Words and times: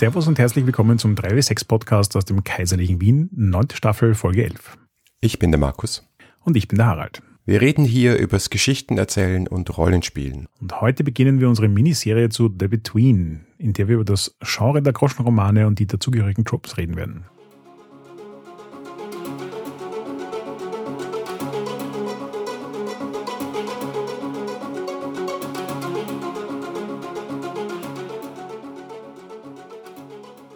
Servus 0.00 0.26
und 0.26 0.38
herzlich 0.38 0.64
willkommen 0.64 0.98
zum 0.98 1.14
3W6 1.14 1.68
Podcast 1.68 2.16
aus 2.16 2.24
dem 2.24 2.42
Kaiserlichen 2.42 3.02
Wien, 3.02 3.28
neunte 3.34 3.76
Staffel, 3.76 4.14
Folge 4.14 4.44
11. 4.44 4.78
Ich 5.20 5.38
bin 5.38 5.50
der 5.50 5.60
Markus. 5.60 6.08
Und 6.42 6.56
ich 6.56 6.68
bin 6.68 6.78
der 6.78 6.86
Harald. 6.86 7.20
Wir 7.44 7.60
reden 7.60 7.84
hier 7.84 8.16
übers 8.16 8.48
Geschichten 8.48 8.96
erzählen 8.96 9.46
und 9.46 9.76
Rollenspielen. 9.76 10.48
Und 10.58 10.80
heute 10.80 11.04
beginnen 11.04 11.38
wir 11.38 11.50
unsere 11.50 11.68
Miniserie 11.68 12.30
zu 12.30 12.50
The 12.58 12.68
Between, 12.68 13.44
in 13.58 13.74
der 13.74 13.88
wir 13.88 13.96
über 13.96 14.06
das 14.06 14.34
Genre 14.40 14.80
der 14.80 14.94
Groschenromane 14.94 15.66
und 15.66 15.78
die 15.78 15.86
dazugehörigen 15.86 16.46
Tropes 16.46 16.78
reden 16.78 16.96
werden. 16.96 17.26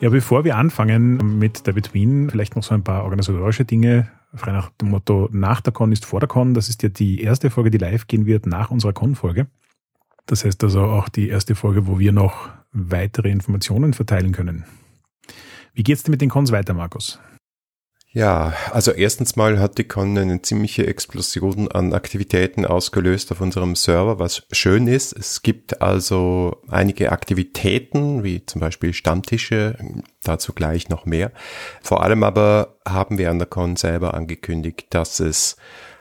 Ja, 0.04 0.10
bevor 0.10 0.44
wir 0.44 0.58
anfangen 0.58 1.38
mit 1.38 1.66
der 1.66 1.72
Between, 1.72 2.28
vielleicht 2.28 2.56
noch 2.56 2.62
so 2.62 2.74
ein 2.74 2.84
paar 2.84 3.04
organisatorische 3.04 3.64
Dinge, 3.64 4.10
frei 4.34 4.52
nach 4.52 4.68
dem 4.68 4.90
Motto, 4.90 5.30
nach 5.32 5.62
der 5.62 5.72
Con 5.72 5.92
ist 5.92 6.04
vor 6.04 6.20
der 6.20 6.28
Con. 6.28 6.52
Das 6.52 6.68
ist 6.68 6.82
ja 6.82 6.90
die 6.90 7.22
erste 7.22 7.48
Folge, 7.48 7.70
die 7.70 7.78
live 7.78 8.06
gehen 8.06 8.26
wird 8.26 8.44
nach 8.44 8.70
unserer 8.70 8.92
Con-Folge. 8.92 9.46
Das 10.26 10.44
heißt 10.44 10.62
also 10.62 10.82
auch 10.82 11.08
die 11.08 11.30
erste 11.30 11.54
Folge, 11.54 11.86
wo 11.86 11.98
wir 11.98 12.12
noch 12.12 12.50
weitere 12.70 13.30
Informationen 13.30 13.94
verteilen 13.94 14.32
können. 14.32 14.64
Wie 15.72 15.82
geht's 15.82 16.02
denn 16.02 16.10
mit 16.10 16.20
den 16.20 16.28
Cons 16.28 16.52
weiter, 16.52 16.74
Markus? 16.74 17.18
Ja, 18.16 18.52
also 18.70 18.92
erstens 18.92 19.34
mal 19.34 19.58
hat 19.58 19.76
die 19.76 19.82
Con 19.82 20.16
eine 20.16 20.40
ziemliche 20.40 20.86
Explosion 20.86 21.66
an 21.66 21.92
Aktivitäten 21.92 22.64
ausgelöst 22.64 23.32
auf 23.32 23.40
unserem 23.40 23.74
Server, 23.74 24.20
was 24.20 24.46
schön 24.52 24.86
ist. 24.86 25.12
Es 25.18 25.42
gibt 25.42 25.82
also 25.82 26.62
einige 26.68 27.10
Aktivitäten, 27.10 28.22
wie 28.22 28.46
zum 28.46 28.60
Beispiel 28.60 28.92
Stammtische, 28.92 29.76
dazu 30.22 30.52
gleich 30.52 30.88
noch 30.88 31.06
mehr. 31.06 31.32
Vor 31.82 32.04
allem 32.04 32.22
aber 32.22 32.78
haben 32.86 33.18
wir 33.18 33.32
an 33.32 33.40
der 33.40 33.48
Con 33.48 33.74
selber 33.74 34.14
angekündigt, 34.14 34.86
dass 34.90 35.18
es 35.18 35.56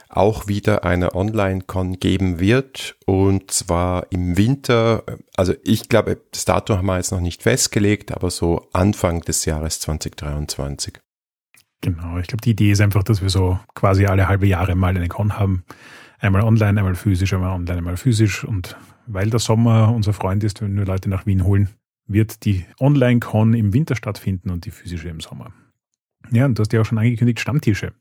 auch 0.07 0.45
wieder 0.45 0.83
eine 0.83 1.15
Online-Con 1.15 1.93
geben 1.97 2.39
wird 2.39 2.95
und 3.07 3.49
zwar 3.49 4.05
im 4.11 4.37
Winter, 4.37 5.03
also 5.35 5.55
ich 5.63 5.89
glaube, 5.89 6.21
das 6.31 6.45
Datum 6.45 6.77
haben 6.77 6.85
wir 6.85 6.97
jetzt 6.97 7.11
noch 7.11 7.21
nicht 7.21 7.41
festgelegt, 7.41 8.11
aber 8.11 8.29
so 8.29 8.69
Anfang 8.71 9.21
des 9.21 9.45
Jahres 9.45 9.79
2023. 9.79 10.99
Genau, 11.83 12.17
ich 12.17 12.27
glaube, 12.27 12.41
die 12.41 12.51
Idee 12.51 12.71
ist 12.71 12.79
einfach, 12.79 13.03
dass 13.03 13.21
wir 13.21 13.29
so 13.29 13.59
quasi 13.75 14.05
alle 14.05 14.29
halbe 14.29 14.47
Jahre 14.47 14.73
mal 14.73 14.95
eine 14.95 15.09
Con 15.09 15.37
haben. 15.37 15.65
Einmal 16.17 16.41
online, 16.43 16.79
einmal 16.79 16.95
physisch, 16.95 17.33
einmal 17.33 17.51
online, 17.51 17.79
einmal 17.79 17.97
physisch. 17.97 18.45
Und 18.45 18.77
weil 19.05 19.29
der 19.29 19.39
Sommer 19.39 19.93
unser 19.93 20.13
Freund 20.13 20.45
ist, 20.45 20.61
wenn 20.61 20.77
wir 20.77 20.85
Leute 20.85 21.09
nach 21.09 21.25
Wien 21.25 21.43
holen, 21.43 21.67
wird 22.07 22.45
die 22.45 22.63
Online-Con 22.79 23.53
im 23.53 23.73
Winter 23.73 23.97
stattfinden 23.97 24.49
und 24.49 24.63
die 24.63 24.71
physische 24.71 25.09
im 25.09 25.19
Sommer. 25.19 25.51
Ja, 26.31 26.45
und 26.45 26.57
du 26.57 26.61
hast 26.61 26.73
ja 26.73 26.81
auch 26.81 26.85
schon 26.85 26.97
angekündigt, 26.97 27.39
Stammtische. 27.39 27.93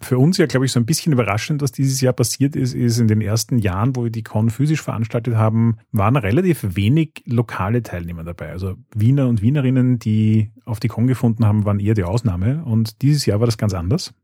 Für 0.00 0.18
uns 0.18 0.36
ja, 0.36 0.46
glaube 0.46 0.66
ich, 0.66 0.72
so 0.72 0.80
ein 0.80 0.86
bisschen 0.86 1.12
überraschend, 1.12 1.62
was 1.62 1.72
dieses 1.72 2.00
Jahr 2.00 2.12
passiert 2.12 2.54
ist, 2.54 2.74
ist 2.74 2.98
in 2.98 3.08
den 3.08 3.20
ersten 3.20 3.58
Jahren, 3.58 3.96
wo 3.96 4.04
wir 4.04 4.10
die 4.10 4.22
Con 4.22 4.50
physisch 4.50 4.82
veranstaltet 4.82 5.36
haben, 5.36 5.76
waren 5.90 6.16
relativ 6.16 6.76
wenig 6.76 7.22
lokale 7.26 7.82
Teilnehmer 7.82 8.22
dabei. 8.22 8.50
Also 8.50 8.76
Wiener 8.94 9.26
und 9.26 9.42
Wienerinnen, 9.42 9.98
die 9.98 10.52
auf 10.64 10.80
die 10.80 10.88
Con 10.88 11.06
gefunden 11.06 11.46
haben, 11.46 11.64
waren 11.64 11.80
eher 11.80 11.94
die 11.94 12.04
Ausnahme. 12.04 12.62
Und 12.64 13.02
dieses 13.02 13.26
Jahr 13.26 13.40
war 13.40 13.46
das 13.46 13.58
ganz 13.58 13.74
anders. 13.74 14.14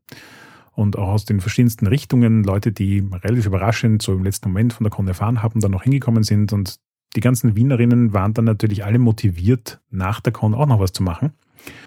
Und 0.72 0.96
auch 0.96 1.08
aus 1.08 1.24
den 1.24 1.40
verschiedensten 1.40 1.86
Richtungen 1.86 2.44
Leute, 2.44 2.72
die 2.72 3.06
relativ 3.12 3.46
überraschend 3.46 4.02
so 4.02 4.12
im 4.12 4.24
letzten 4.24 4.48
Moment 4.48 4.72
von 4.72 4.84
der 4.84 4.90
Con 4.90 5.08
erfahren 5.08 5.42
haben, 5.42 5.60
dann 5.60 5.70
noch 5.70 5.82
hingekommen 5.82 6.22
sind. 6.22 6.52
Und 6.52 6.76
die 7.14 7.20
ganzen 7.20 7.56
Wienerinnen 7.56 8.14
waren 8.14 8.32
dann 8.34 8.46
natürlich 8.46 8.84
alle 8.84 8.98
motiviert, 8.98 9.80
nach 9.90 10.20
der 10.20 10.32
Con 10.32 10.54
auch 10.54 10.66
noch 10.66 10.80
was 10.80 10.92
zu 10.92 11.02
machen. 11.02 11.32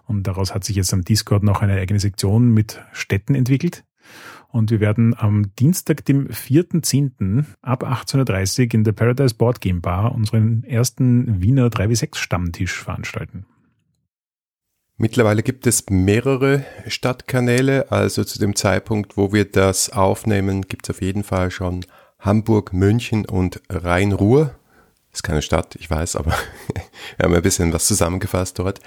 Und 0.05 0.27
daraus 0.27 0.53
hat 0.53 0.63
sich 0.63 0.75
jetzt 0.75 0.93
am 0.93 1.03
Discord 1.03 1.43
noch 1.43 1.61
eine 1.61 1.73
eigene 1.73 1.99
Sektion 1.99 2.49
mit 2.53 2.81
Städten 2.93 3.35
entwickelt. 3.35 3.83
Und 4.49 4.71
wir 4.71 4.79
werden 4.79 5.13
am 5.17 5.53
Dienstag, 5.57 6.05
dem 6.05 6.29
4.10. 6.29 7.43
ab 7.61 7.83
18.30 7.83 8.67
Uhr 8.67 8.73
in 8.73 8.83
der 8.85 8.93
Paradise 8.93 9.35
Board 9.35 9.59
Game 9.59 9.81
Bar 9.81 10.15
unseren 10.15 10.63
ersten 10.63 11.41
Wiener 11.41 11.67
3W6 11.67 12.15
Stammtisch 12.15 12.81
veranstalten. 12.81 13.45
Mittlerweile 14.97 15.43
gibt 15.43 15.67
es 15.67 15.89
mehrere 15.89 16.63
Stadtkanäle, 16.87 17.91
also 17.91 18.23
zu 18.23 18.39
dem 18.39 18.55
Zeitpunkt, 18.55 19.17
wo 19.17 19.33
wir 19.33 19.43
das 19.43 19.89
aufnehmen, 19.89 20.61
gibt 20.61 20.87
es 20.87 20.95
auf 20.95 21.01
jeden 21.01 21.25
Fall 21.25 21.51
schon 21.51 21.85
Hamburg, 22.17 22.71
München 22.71 23.25
und 23.25 23.61
Rhein-Ruhr. 23.69 24.55
Ist 25.11 25.23
keine 25.23 25.41
Stadt, 25.41 25.75
ich 25.75 25.89
weiß, 25.89 26.15
aber 26.15 26.31
wir 27.17 27.23
haben 27.25 27.33
ein 27.33 27.41
bisschen 27.41 27.73
was 27.73 27.87
zusammengefasst 27.87 28.57
dort. 28.57 28.79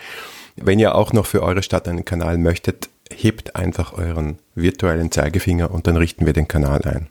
Wenn 0.62 0.78
ihr 0.78 0.94
auch 0.94 1.12
noch 1.12 1.26
für 1.26 1.42
eure 1.42 1.62
Stadt 1.62 1.88
einen 1.88 2.04
Kanal 2.04 2.38
möchtet, 2.38 2.90
hebt 3.10 3.56
einfach 3.56 3.92
euren 3.92 4.38
virtuellen 4.54 5.10
Zeigefinger 5.10 5.70
und 5.70 5.86
dann 5.86 5.96
richten 5.96 6.26
wir 6.26 6.32
den 6.32 6.48
Kanal 6.48 6.82
ein. 6.82 7.08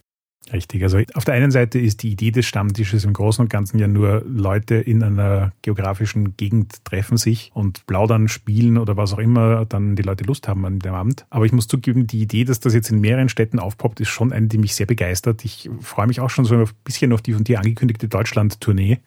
Richtig. 0.54 0.84
Also 0.84 1.00
auf 1.14 1.26
der 1.26 1.34
einen 1.34 1.52
Seite 1.52 1.80
ist 1.80 2.04
die 2.04 2.12
Idee 2.12 2.32
des 2.32 2.46
Stammtisches 2.46 3.04
im 3.04 3.14
Großen 3.14 3.42
und 3.44 3.50
Ganzen 3.50 3.80
ja 3.80 3.88
nur, 3.88 4.24
Leute 4.26 4.76
in 4.76 5.04
einer 5.04 5.52
geografischen 5.62 6.38
Gegend 6.38 6.86
treffen 6.86 7.18
sich 7.18 7.52
und 7.54 7.86
plaudern, 7.86 8.28
spielen 8.28 8.78
oder 8.78 8.96
was 8.96 9.14
auch 9.14 9.20
immer 9.20 9.66
dann 9.66 9.96
die 9.96 10.04
Leute 10.04 10.24
Lust 10.24 10.48
haben 10.48 10.66
an 10.66 10.80
dem 10.80 10.94
Abend. 10.94 11.26
Aber 11.30 11.46
ich 11.46 11.52
muss 11.52 11.68
zugeben, 11.68 12.08
die 12.08 12.22
Idee, 12.22 12.46
dass 12.46 12.60
das 12.60 12.74
jetzt 12.74 12.90
in 12.92 13.02
mehreren 13.02 13.30
Städten 13.30 13.60
aufpoppt, 13.60 14.00
ist 14.00 14.10
schon 14.10 14.32
eine, 14.32 14.48
die 14.48 14.58
mich 14.58 14.76
sehr 14.76 14.86
begeistert. 14.86 15.44
Ich 15.44 15.70
freue 15.82 16.08
mich 16.08 16.22
auch 16.22 16.30
schon 16.30 16.46
so 16.46 16.56
ein 16.56 16.70
bisschen 16.84 17.12
auf 17.12 17.22
die 17.22 17.34
von 17.34 17.44
dir 17.44 17.60
angekündigte 17.60 18.08
Deutschland-Tournee, 18.08 19.00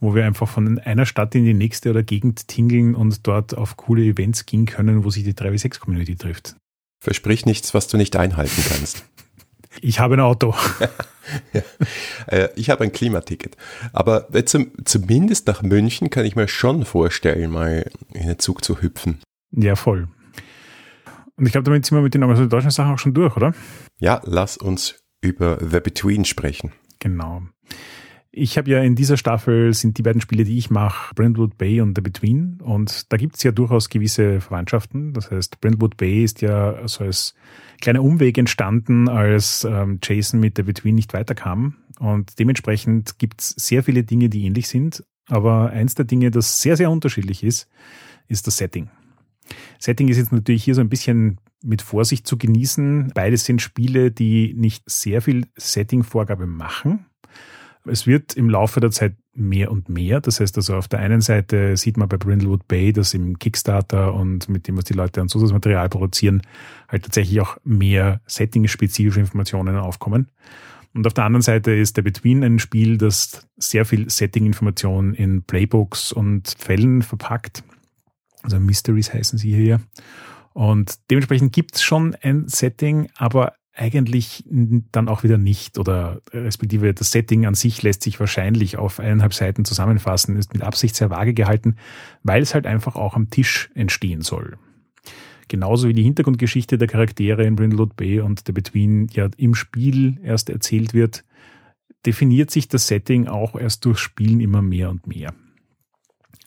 wo 0.00 0.14
wir 0.14 0.24
einfach 0.24 0.48
von 0.48 0.78
einer 0.78 1.06
Stadt 1.06 1.34
in 1.34 1.44
die 1.44 1.54
nächste 1.54 1.90
oder 1.90 2.02
Gegend 2.02 2.48
tingeln 2.48 2.94
und 2.94 3.26
dort 3.26 3.56
auf 3.56 3.76
coole 3.76 4.02
Events 4.02 4.46
gehen 4.46 4.66
können, 4.66 5.04
wo 5.04 5.10
sich 5.10 5.24
die 5.24 5.34
3W6-Community 5.34 6.16
trifft. 6.16 6.56
Versprich 7.00 7.46
nichts, 7.46 7.74
was 7.74 7.88
du 7.88 7.96
nicht 7.96 8.16
einhalten 8.16 8.62
kannst. 8.68 9.04
Ich 9.82 10.00
habe 10.00 10.14
ein 10.14 10.20
Auto. 10.20 10.54
ja. 11.52 11.62
Äh, 12.28 12.48
ich 12.56 12.70
habe 12.70 12.84
ein 12.84 12.92
Klimaticket. 12.92 13.58
Aber 13.92 14.26
zum, 14.46 14.70
zumindest 14.86 15.46
nach 15.48 15.60
München 15.60 16.08
kann 16.08 16.24
ich 16.24 16.34
mir 16.34 16.48
schon 16.48 16.86
vorstellen, 16.86 17.50
mal 17.50 17.90
in 18.14 18.26
den 18.26 18.38
Zug 18.38 18.64
zu 18.64 18.80
hüpfen. 18.80 19.20
Ja, 19.50 19.76
voll. 19.76 20.08
Und 21.36 21.44
ich 21.44 21.52
glaube, 21.52 21.64
damit 21.64 21.84
sind 21.84 21.98
wir 21.98 22.02
mit 22.02 22.14
den 22.14 22.22
deutschen 22.48 22.70
Sachen 22.70 22.94
auch 22.94 22.98
schon 22.98 23.12
durch, 23.12 23.36
oder? 23.36 23.52
Ja, 23.98 24.22
lass 24.24 24.56
uns 24.56 24.98
über 25.20 25.58
The 25.60 25.80
Between 25.80 26.24
sprechen. 26.24 26.72
Genau. 26.98 27.42
Ich 28.38 28.58
habe 28.58 28.70
ja 28.70 28.82
in 28.82 28.94
dieser 28.94 29.16
Staffel 29.16 29.72
sind 29.72 29.96
die 29.96 30.02
beiden 30.02 30.20
Spiele, 30.20 30.44
die 30.44 30.58
ich 30.58 30.68
mache, 30.68 31.14
Brentwood 31.14 31.56
Bay 31.56 31.80
und 31.80 31.96
The 31.96 32.02
Between. 32.02 32.60
Und 32.60 33.10
da 33.10 33.16
gibt 33.16 33.36
es 33.36 33.42
ja 33.42 33.50
durchaus 33.50 33.88
gewisse 33.88 34.42
Verwandtschaften. 34.42 35.14
Das 35.14 35.30
heißt, 35.30 35.58
Brentwood 35.62 35.96
Bay 35.96 36.22
ist 36.22 36.42
ja 36.42 36.86
so 36.86 37.04
als 37.04 37.34
kleiner 37.80 38.02
Umweg 38.02 38.36
entstanden, 38.36 39.08
als 39.08 39.64
ähm, 39.64 40.00
Jason 40.02 40.38
mit 40.38 40.58
The 40.58 40.64
Between 40.64 40.96
nicht 40.96 41.14
weiterkam. 41.14 41.76
Und 41.98 42.38
dementsprechend 42.38 43.18
gibt 43.18 43.40
es 43.40 43.48
sehr 43.56 43.82
viele 43.82 44.04
Dinge, 44.04 44.28
die 44.28 44.44
ähnlich 44.44 44.68
sind. 44.68 45.02
Aber 45.28 45.70
eins 45.70 45.94
der 45.94 46.04
Dinge, 46.04 46.30
das 46.30 46.60
sehr, 46.60 46.76
sehr 46.76 46.90
unterschiedlich 46.90 47.42
ist, 47.42 47.70
ist 48.28 48.46
das 48.46 48.58
Setting. 48.58 48.90
Setting 49.78 50.08
ist 50.08 50.18
jetzt 50.18 50.32
natürlich 50.32 50.62
hier 50.62 50.74
so 50.74 50.82
ein 50.82 50.90
bisschen 50.90 51.40
mit 51.64 51.80
Vorsicht 51.80 52.26
zu 52.26 52.36
genießen. 52.36 53.12
Beides 53.14 53.46
sind 53.46 53.62
Spiele, 53.62 54.10
die 54.10 54.52
nicht 54.52 54.82
sehr 54.84 55.22
viel 55.22 55.46
Setting-Vorgabe 55.56 56.46
machen 56.46 57.06
es 57.86 58.06
wird 58.06 58.34
im 58.34 58.50
Laufe 58.50 58.80
der 58.80 58.90
Zeit 58.90 59.16
mehr 59.34 59.70
und 59.70 59.88
mehr. 59.88 60.20
Das 60.20 60.40
heißt 60.40 60.56
also, 60.56 60.76
auf 60.76 60.88
der 60.88 61.00
einen 61.00 61.20
Seite 61.20 61.76
sieht 61.76 61.96
man 61.96 62.08
bei 62.08 62.16
Brindlewood 62.16 62.66
Bay, 62.68 62.92
dass 62.92 63.14
im 63.14 63.38
Kickstarter 63.38 64.14
und 64.14 64.48
mit 64.48 64.68
dem, 64.68 64.76
was 64.76 64.84
die 64.84 64.94
Leute 64.94 65.20
an 65.20 65.28
Zusatzmaterial 65.28 65.88
produzieren, 65.88 66.42
halt 66.88 67.04
tatsächlich 67.04 67.40
auch 67.40 67.56
mehr 67.64 68.20
setting-spezifische 68.26 69.20
Informationen 69.20 69.76
aufkommen. 69.76 70.30
Und 70.94 71.06
auf 71.06 71.12
der 71.12 71.24
anderen 71.24 71.42
Seite 71.42 71.72
ist 71.72 71.98
der 71.98 72.02
Between 72.02 72.42
ein 72.42 72.58
Spiel, 72.58 72.96
das 72.96 73.46
sehr 73.56 73.84
viel 73.84 74.08
Setting-Information 74.08 75.12
in 75.14 75.42
Playbooks 75.42 76.12
und 76.12 76.54
Fällen 76.58 77.02
verpackt. 77.02 77.62
Also 78.42 78.58
Mysteries 78.58 79.12
heißen 79.12 79.38
sie 79.38 79.54
hier. 79.54 79.80
Und 80.54 80.98
dementsprechend 81.10 81.52
gibt 81.52 81.76
es 81.76 81.82
schon 81.82 82.16
ein 82.22 82.48
Setting, 82.48 83.10
aber 83.16 83.52
eigentlich 83.76 84.44
dann 84.48 85.08
auch 85.08 85.22
wieder 85.22 85.38
nicht 85.38 85.78
oder 85.78 86.22
respektive 86.32 86.94
das 86.94 87.10
Setting 87.10 87.46
an 87.46 87.54
sich 87.54 87.82
lässt 87.82 88.02
sich 88.02 88.18
wahrscheinlich 88.18 88.78
auf 88.78 88.98
eineinhalb 88.98 89.34
Seiten 89.34 89.64
zusammenfassen, 89.64 90.36
ist 90.36 90.54
mit 90.54 90.62
Absicht 90.62 90.96
sehr 90.96 91.10
vage 91.10 91.34
gehalten, 91.34 91.76
weil 92.22 92.42
es 92.42 92.54
halt 92.54 92.66
einfach 92.66 92.96
auch 92.96 93.14
am 93.14 93.30
Tisch 93.30 93.70
entstehen 93.74 94.22
soll. 94.22 94.56
Genauso 95.48 95.88
wie 95.88 95.92
die 95.92 96.02
Hintergrundgeschichte 96.02 96.78
der 96.78 96.88
Charaktere 96.88 97.44
in 97.44 97.54
Brindlewood 97.54 97.96
Bay 97.96 98.20
und 98.20 98.42
The 98.46 98.52
Between 98.52 99.08
ja 99.12 99.28
im 99.36 99.54
Spiel 99.54 100.18
erst 100.24 100.50
erzählt 100.50 100.92
wird, 100.92 101.24
definiert 102.04 102.50
sich 102.50 102.68
das 102.68 102.88
Setting 102.88 103.28
auch 103.28 103.54
erst 103.54 103.84
durch 103.84 103.98
Spielen 103.98 104.40
immer 104.40 104.62
mehr 104.62 104.90
und 104.90 105.06
mehr. 105.06 105.34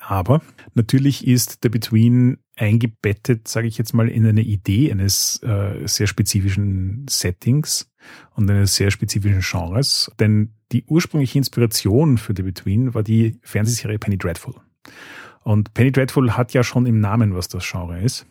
Aber 0.09 0.41
natürlich 0.73 1.27
ist 1.27 1.59
The 1.61 1.69
Between 1.69 2.39
eingebettet, 2.55 3.47
sage 3.47 3.67
ich 3.67 3.77
jetzt 3.77 3.93
mal, 3.93 4.09
in 4.09 4.25
eine 4.25 4.41
Idee 4.41 4.91
eines 4.91 5.39
äh, 5.43 5.85
sehr 5.85 6.07
spezifischen 6.07 7.05
Settings 7.07 7.91
und 8.33 8.49
eines 8.49 8.75
sehr 8.75 8.89
spezifischen 8.89 9.41
Genres. 9.41 10.11
Denn 10.19 10.55
die 10.71 10.83
ursprüngliche 10.85 11.37
Inspiration 11.37 12.17
für 12.17 12.33
The 12.35 12.41
Between 12.41 12.95
war 12.95 13.03
die 13.03 13.37
Fernsehserie 13.43 13.99
Penny 13.99 14.17
Dreadful. 14.17 14.55
Und 15.41 15.75
Penny 15.75 15.91
Dreadful 15.91 16.31
hat 16.35 16.53
ja 16.53 16.63
schon 16.63 16.87
im 16.87 16.99
Namen, 16.99 17.35
was 17.35 17.47
das 17.47 17.69
Genre 17.69 18.01
ist. 18.01 18.25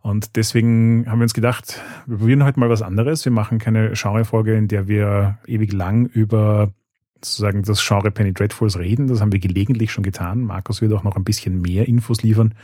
Und 0.00 0.36
deswegen 0.36 1.04
haben 1.10 1.18
wir 1.18 1.24
uns 1.24 1.34
gedacht, 1.34 1.78
wir 2.06 2.16
probieren 2.16 2.42
heute 2.42 2.58
mal 2.58 2.70
was 2.70 2.80
anderes. 2.80 3.22
Wir 3.26 3.32
machen 3.32 3.58
keine 3.58 3.92
Genrefolge, 3.92 4.56
in 4.56 4.66
der 4.66 4.88
wir 4.88 5.40
ewig 5.46 5.74
lang 5.74 6.06
über 6.06 6.72
sozusagen 7.22 7.62
das 7.62 7.86
Genre 7.86 8.10
Penny 8.10 8.32
Dreadfuls 8.32 8.78
reden. 8.78 9.08
Das 9.08 9.20
haben 9.20 9.32
wir 9.32 9.38
gelegentlich 9.38 9.92
schon 9.92 10.04
getan. 10.04 10.42
Markus 10.42 10.80
wird 10.80 10.92
auch 10.92 11.02
noch 11.02 11.16
ein 11.16 11.24
bisschen 11.24 11.60
mehr 11.60 11.88
Infos 11.88 12.22
liefern 12.22 12.54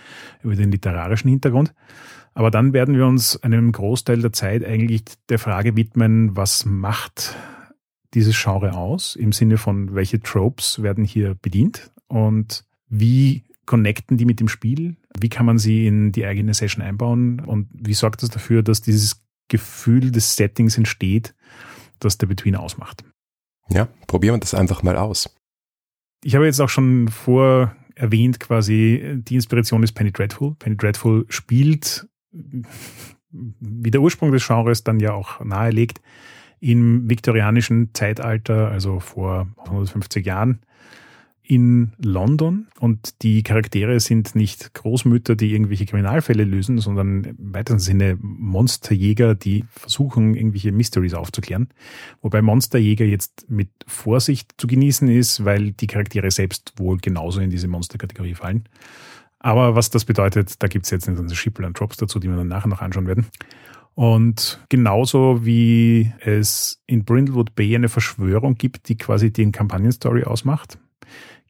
über 0.42 0.54
den 0.54 0.70
literarischen 0.70 1.30
Hintergrund. 1.30 1.74
Aber 2.34 2.50
dann 2.50 2.72
werden 2.72 2.96
wir 2.96 3.06
uns 3.06 3.42
einem 3.42 3.72
Großteil 3.72 4.20
der 4.20 4.32
Zeit 4.32 4.64
eigentlich 4.64 5.02
der 5.28 5.38
Frage 5.38 5.76
widmen, 5.76 6.36
was 6.36 6.64
macht 6.64 7.36
dieses 8.14 8.40
Genre 8.40 8.74
aus, 8.74 9.16
im 9.16 9.32
Sinne 9.32 9.58
von, 9.58 9.94
welche 9.94 10.20
Tropes 10.20 10.82
werden 10.82 11.04
hier 11.04 11.34
bedient 11.34 11.90
und 12.08 12.64
wie 12.88 13.44
connecten 13.64 14.16
die 14.16 14.26
mit 14.26 14.40
dem 14.40 14.48
Spiel, 14.48 14.96
wie 15.18 15.28
kann 15.28 15.46
man 15.46 15.58
sie 15.58 15.86
in 15.86 16.12
die 16.12 16.26
eigene 16.26 16.52
Session 16.52 16.82
einbauen 16.82 17.40
und 17.40 17.68
wie 17.72 17.94
sorgt 17.94 18.22
das 18.22 18.30
dafür, 18.30 18.62
dass 18.62 18.82
dieses 18.82 19.22
Gefühl 19.48 20.10
des 20.10 20.36
Settings 20.36 20.76
entsteht, 20.76 21.34
das 22.00 22.18
der 22.18 22.26
Between 22.26 22.56
ausmacht. 22.56 23.04
Ja, 23.72 23.88
probieren 24.06 24.34
wir 24.34 24.40
das 24.40 24.54
einfach 24.54 24.82
mal 24.82 24.96
aus. 24.96 25.34
Ich 26.24 26.34
habe 26.34 26.44
jetzt 26.44 26.60
auch 26.60 26.68
schon 26.68 27.08
vor 27.08 27.74
erwähnt 27.94 28.40
quasi, 28.40 29.16
die 29.16 29.34
Inspiration 29.34 29.82
ist 29.82 29.92
Penny 29.92 30.12
Dreadful. 30.12 30.54
Penny 30.58 30.76
Dreadful 30.76 31.26
spielt, 31.28 32.08
wie 32.30 33.90
der 33.90 34.00
Ursprung 34.00 34.32
des 34.32 34.46
Genres 34.46 34.84
dann 34.84 35.00
ja 35.00 35.12
auch 35.12 35.40
nahelegt, 35.44 36.00
im 36.60 37.10
viktorianischen 37.10 37.92
Zeitalter, 37.92 38.68
also 38.70 39.00
vor 39.00 39.48
150 39.64 40.24
Jahren, 40.24 40.60
in 41.42 41.92
London 41.98 42.68
und 42.78 43.22
die 43.22 43.42
Charaktere 43.42 43.98
sind 43.98 44.36
nicht 44.36 44.74
Großmütter, 44.74 45.34
die 45.34 45.52
irgendwelche 45.52 45.86
Kriminalfälle 45.86 46.44
lösen, 46.44 46.78
sondern 46.78 47.24
im 47.24 47.54
weiteren 47.54 47.80
Sinne 47.80 48.16
Monsterjäger, 48.20 49.34
die 49.34 49.64
versuchen, 49.68 50.34
irgendwelche 50.34 50.70
Mysteries 50.70 51.14
aufzuklären. 51.14 51.68
Wobei 52.20 52.42
Monsterjäger 52.42 53.04
jetzt 53.04 53.50
mit 53.50 53.70
Vorsicht 53.86 54.54
zu 54.56 54.66
genießen 54.66 55.08
ist, 55.08 55.44
weil 55.44 55.72
die 55.72 55.88
Charaktere 55.88 56.30
selbst 56.30 56.74
wohl 56.76 56.98
genauso 56.98 57.40
in 57.40 57.50
diese 57.50 57.68
Monsterkategorie 57.68 58.34
fallen. 58.34 58.68
Aber 59.40 59.74
was 59.74 59.90
das 59.90 60.04
bedeutet, 60.04 60.62
da 60.62 60.68
gibt 60.68 60.84
es 60.84 60.90
jetzt 60.92 61.08
eine 61.08 61.16
ganze 61.16 61.34
Schippel 61.34 61.64
an 61.64 61.72
Drops 61.72 61.96
dazu, 61.96 62.20
die 62.20 62.28
wir 62.28 62.36
dann 62.36 62.48
nachher 62.48 62.68
noch 62.68 62.80
anschauen 62.80 63.08
werden. 63.08 63.26
Und 63.94 64.64
genauso 64.68 65.44
wie 65.44 66.12
es 66.20 66.80
in 66.86 67.04
Brindlewood 67.04 67.54
Bay 67.56 67.74
eine 67.74 67.88
Verschwörung 67.88 68.54
gibt, 68.54 68.88
die 68.88 68.96
quasi 68.96 69.32
den 69.32 69.52
Kampagnenstory 69.52 70.24
ausmacht, 70.24 70.78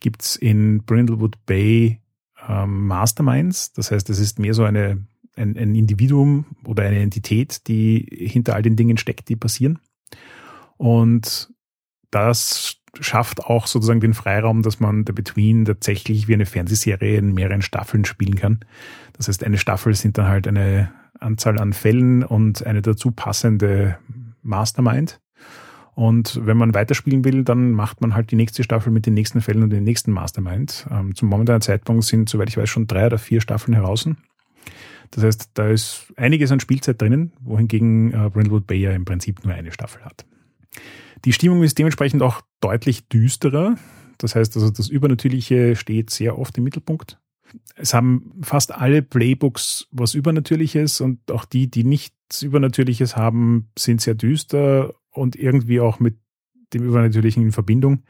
gibt's 0.01 0.37
in 0.37 0.83
Brindlewood 0.85 1.37
Bay 1.47 2.01
ähm, 2.49 2.87
Masterminds. 2.87 3.73
Das 3.73 3.91
heißt, 3.91 4.11
es 4.11 4.19
ist 4.19 4.39
mehr 4.39 4.55
so 4.55 4.65
eine, 4.65 5.07
ein, 5.37 5.57
ein 5.57 5.75
Individuum 5.75 6.47
oder 6.65 6.85
eine 6.85 7.01
Entität, 7.01 7.67
die 7.69 8.07
hinter 8.11 8.55
all 8.55 8.63
den 8.63 8.77
Dingen 8.77 8.97
steckt, 8.97 9.29
die 9.29 9.37
passieren. 9.37 9.79
Und 10.77 11.53
das 12.11 12.77
schafft 13.01 13.45
auch 13.45 13.67
sozusagen 13.67 14.01
den 14.01 14.15
Freiraum, 14.15 14.63
dass 14.63 14.81
man 14.81 15.05
The 15.07 15.13
Between 15.13 15.65
tatsächlich 15.65 16.29
wie 16.29 16.35
eine 16.35 16.47
Fernsehserie 16.47 17.17
in 17.17 17.33
mehreren 17.33 17.63
Staffeln 17.63 18.05
spielen 18.05 18.35
kann. 18.35 18.61
Das 19.15 19.29
heißt, 19.29 19.45
eine 19.45 19.59
Staffel 19.59 19.95
sind 19.95 20.19
dann 20.19 20.29
halt 20.29 20.47
eine 20.47 20.93
Anzahl 21.19 21.59
an 21.59 21.73
Fällen 21.73 22.23
und 22.23 22.67
eine 22.67 22.83
dazu 22.83 23.13
passende 23.13 23.99
Mastermind. 24.43 25.22
Und 25.95 26.41
wenn 26.47 26.57
man 26.57 26.75
weiterspielen 26.75 27.25
will, 27.25 27.45
dann 27.45 27.73
macht 27.73 28.01
man 28.01 28.15
halt 28.15 28.31
die 28.31 28.37
nächste 28.37 28.63
Staffel 28.63 28.91
mit 28.91 29.05
den 29.05 29.15
nächsten 29.15 29.43
Fällen 29.43 29.63
und 29.63 29.71
den 29.71 29.85
nächsten 29.85 30.11
Mastermind. 30.11 30.87
Ähm, 30.91 31.15
zum 31.15 31.29
momentanen 31.29 31.61
Zeitpunkt 31.61 32.05
sind, 32.05 32.29
soweit 32.29 32.49
ich 32.49 32.57
weiß, 32.57 32.69
schon 32.69 32.87
drei 32.87 33.07
oder 33.07 33.19
vier 33.19 33.41
Staffeln 33.41 33.75
heraus. 33.75 34.09
Das 35.11 35.25
heißt, 35.25 35.51
da 35.55 35.69
ist 35.69 36.13
einiges 36.17 36.51
an 36.51 36.61
Spielzeit 36.61 37.01
drinnen, 37.01 37.33
wohingegen 37.41 38.13
äh, 38.13 38.31
Brindlewood 38.31 38.67
Bay 38.67 38.79
ja 38.79 38.93
im 38.93 39.05
Prinzip 39.05 39.45
nur 39.45 39.55
eine 39.55 39.71
Staffel 39.71 40.03
hat. 40.05 40.25
Die 41.27 41.35
Stimmung 41.35 41.63
ist 41.63 41.79
dementsprechend 41.79 42.23
auch 42.23 42.41
deutlich 42.61 43.07
düsterer. 43.09 43.77
Das 44.17 44.35
heißt 44.35 44.57
also, 44.57 44.71
das 44.71 44.89
Übernatürliche 44.89 45.77
steht 45.77 46.09
sehr 46.09 46.39
oft 46.39 46.57
im 46.57 46.65
Mittelpunkt. 46.65 47.19
Es 47.77 47.93
haben 47.93 48.33
fast 48.43 48.73
alle 48.73 49.03
Playbooks 49.03 49.89
was 49.91 50.15
Übernatürliches 50.15 51.03
und 51.03 51.31
auch 51.31 51.45
die, 51.45 51.71
die 51.71 51.85
nichts 51.85 52.41
Übernatürliches 52.41 53.15
haben, 53.15 53.69
sind 53.77 54.01
sehr 54.01 54.15
düster 54.15 54.95
und 55.13 55.37
irgendwie 55.37 55.81
auch 55.81 56.01
mit 56.01 56.19
dem 56.73 56.85
Übernatürlichen 56.85 57.43
in 57.43 57.53
Verbindung. 57.53 58.03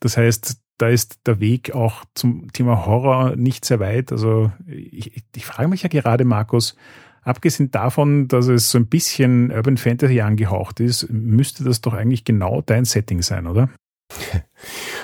Das 0.00 0.16
heißt, 0.16 0.56
da 0.78 0.88
ist 0.88 1.20
der 1.26 1.40
Weg 1.40 1.74
auch 1.74 2.04
zum 2.14 2.52
Thema 2.52 2.86
Horror 2.86 3.36
nicht 3.36 3.64
sehr 3.64 3.80
weit. 3.80 4.10
Also 4.10 4.50
ich, 4.66 5.22
ich 5.34 5.46
frage 5.46 5.68
mich 5.68 5.82
ja 5.82 5.88
gerade, 5.88 6.24
Markus, 6.24 6.76
abgesehen 7.22 7.70
davon, 7.70 8.28
dass 8.28 8.48
es 8.48 8.70
so 8.70 8.78
ein 8.78 8.86
bisschen 8.86 9.50
Urban 9.52 9.76
Fantasy 9.76 10.20
angehaucht 10.20 10.80
ist, 10.80 11.08
müsste 11.10 11.64
das 11.64 11.80
doch 11.80 11.94
eigentlich 11.94 12.24
genau 12.24 12.60
dein 12.60 12.84
Setting 12.84 13.22
sein, 13.22 13.46
oder? 13.46 13.70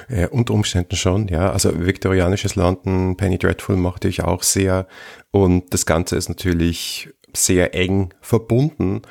Ja, 0.08 0.28
unter 0.30 0.54
Umständen 0.54 0.96
schon, 0.96 1.28
ja. 1.28 1.50
Also 1.52 1.86
viktorianisches 1.86 2.56
London, 2.56 3.16
Penny 3.16 3.38
Dreadful 3.38 3.76
mochte 3.76 4.08
ich 4.08 4.22
auch 4.22 4.42
sehr. 4.42 4.86
Und 5.30 5.72
das 5.72 5.86
Ganze 5.86 6.16
ist 6.16 6.28
natürlich 6.28 7.10
sehr 7.32 7.74
eng 7.74 8.12
verbunden 8.20 9.02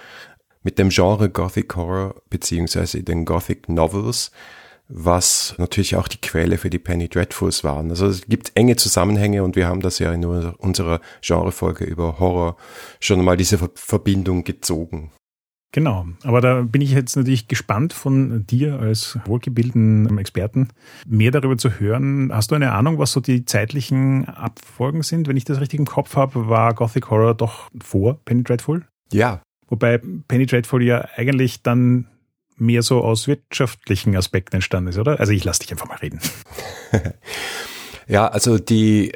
mit 0.64 0.80
dem 0.80 0.90
Genre 0.90 1.30
Gothic 1.30 1.76
Horror 1.76 2.16
beziehungsweise 2.30 3.04
den 3.04 3.26
Gothic 3.26 3.70
Novels, 3.70 4.32
was 4.88 5.56
natürlich 5.58 5.96
auch 5.96 6.08
die 6.08 6.20
Quelle 6.20 6.58
für 6.58 6.70
die 6.70 6.80
Penny 6.80 7.08
Dreadfuls 7.08 7.64
waren. 7.64 7.92
Also 7.92 8.08
es 8.08 8.24
gibt 8.28 8.52
enge 8.56 8.76
Zusammenhänge 8.76 9.44
und 9.44 9.56
wir 9.56 9.68
haben 9.68 9.82
das 9.82 10.00
ja 10.00 10.12
in 10.12 10.26
unserer 10.26 11.00
Genrefolge 11.22 11.86
über 11.86 12.20
Horror 12.20 12.58
schon 13.00 13.24
mal 13.24 13.38
diese 13.38 13.58
Verbindung 13.76 14.44
gezogen. 14.44 15.12
Genau, 15.72 16.08
aber 16.24 16.42
da 16.42 16.64
bin 16.64 16.82
ich 16.82 16.92
jetzt 16.92 17.16
natürlich 17.16 17.48
gespannt 17.48 17.94
von 17.94 18.48
dir 18.48 18.80
als 18.80 19.20
wohlgebildeten 19.26 20.18
Experten, 20.18 20.70
mehr 21.06 21.30
darüber 21.30 21.60
zu 21.60 21.80
hören. 21.80 22.32
Hast 22.34 22.50
du 22.50 22.56
eine 22.56 22.72
Ahnung, 22.72 22.98
was 22.98 23.12
so 23.12 23.20
die 23.20 23.46
zeitlichen 23.46 24.26
Abfolgen 24.26 25.04
sind? 25.04 25.28
Wenn 25.28 25.38
ich 25.38 25.46
das 25.46 25.62
richtig 25.62 25.80
im 25.80 25.86
Kopf 25.86 26.16
habe, 26.16 26.50
war 26.50 26.74
Gothic 26.74 27.12
Horror 27.12 27.36
doch 27.36 27.70
vor 27.84 28.20
Penny 28.26 28.42
Dreadful? 28.42 28.88
Ja, 29.14 29.44
Wobei 29.70 30.00
Penny 30.28 30.46
Dreadful 30.46 30.84
ja 30.84 31.08
eigentlich 31.16 31.62
dann 31.64 32.08
mehr 32.60 32.84
so 32.84 33.02
aus 33.02 33.28
wirtschaftlichen 33.28 34.16
Aspekten 34.16 34.58
entstanden 34.58 34.90
ist, 34.90 34.98
oder? 34.98 35.20
Also 35.20 35.32
ich 35.32 35.44
lasse 35.44 35.62
dich 35.62 35.72
einfach 35.72 35.88
mal 35.88 35.98
reden. 35.98 36.20
ja, 38.08 38.28
also 38.28 38.58
die, 38.58 39.14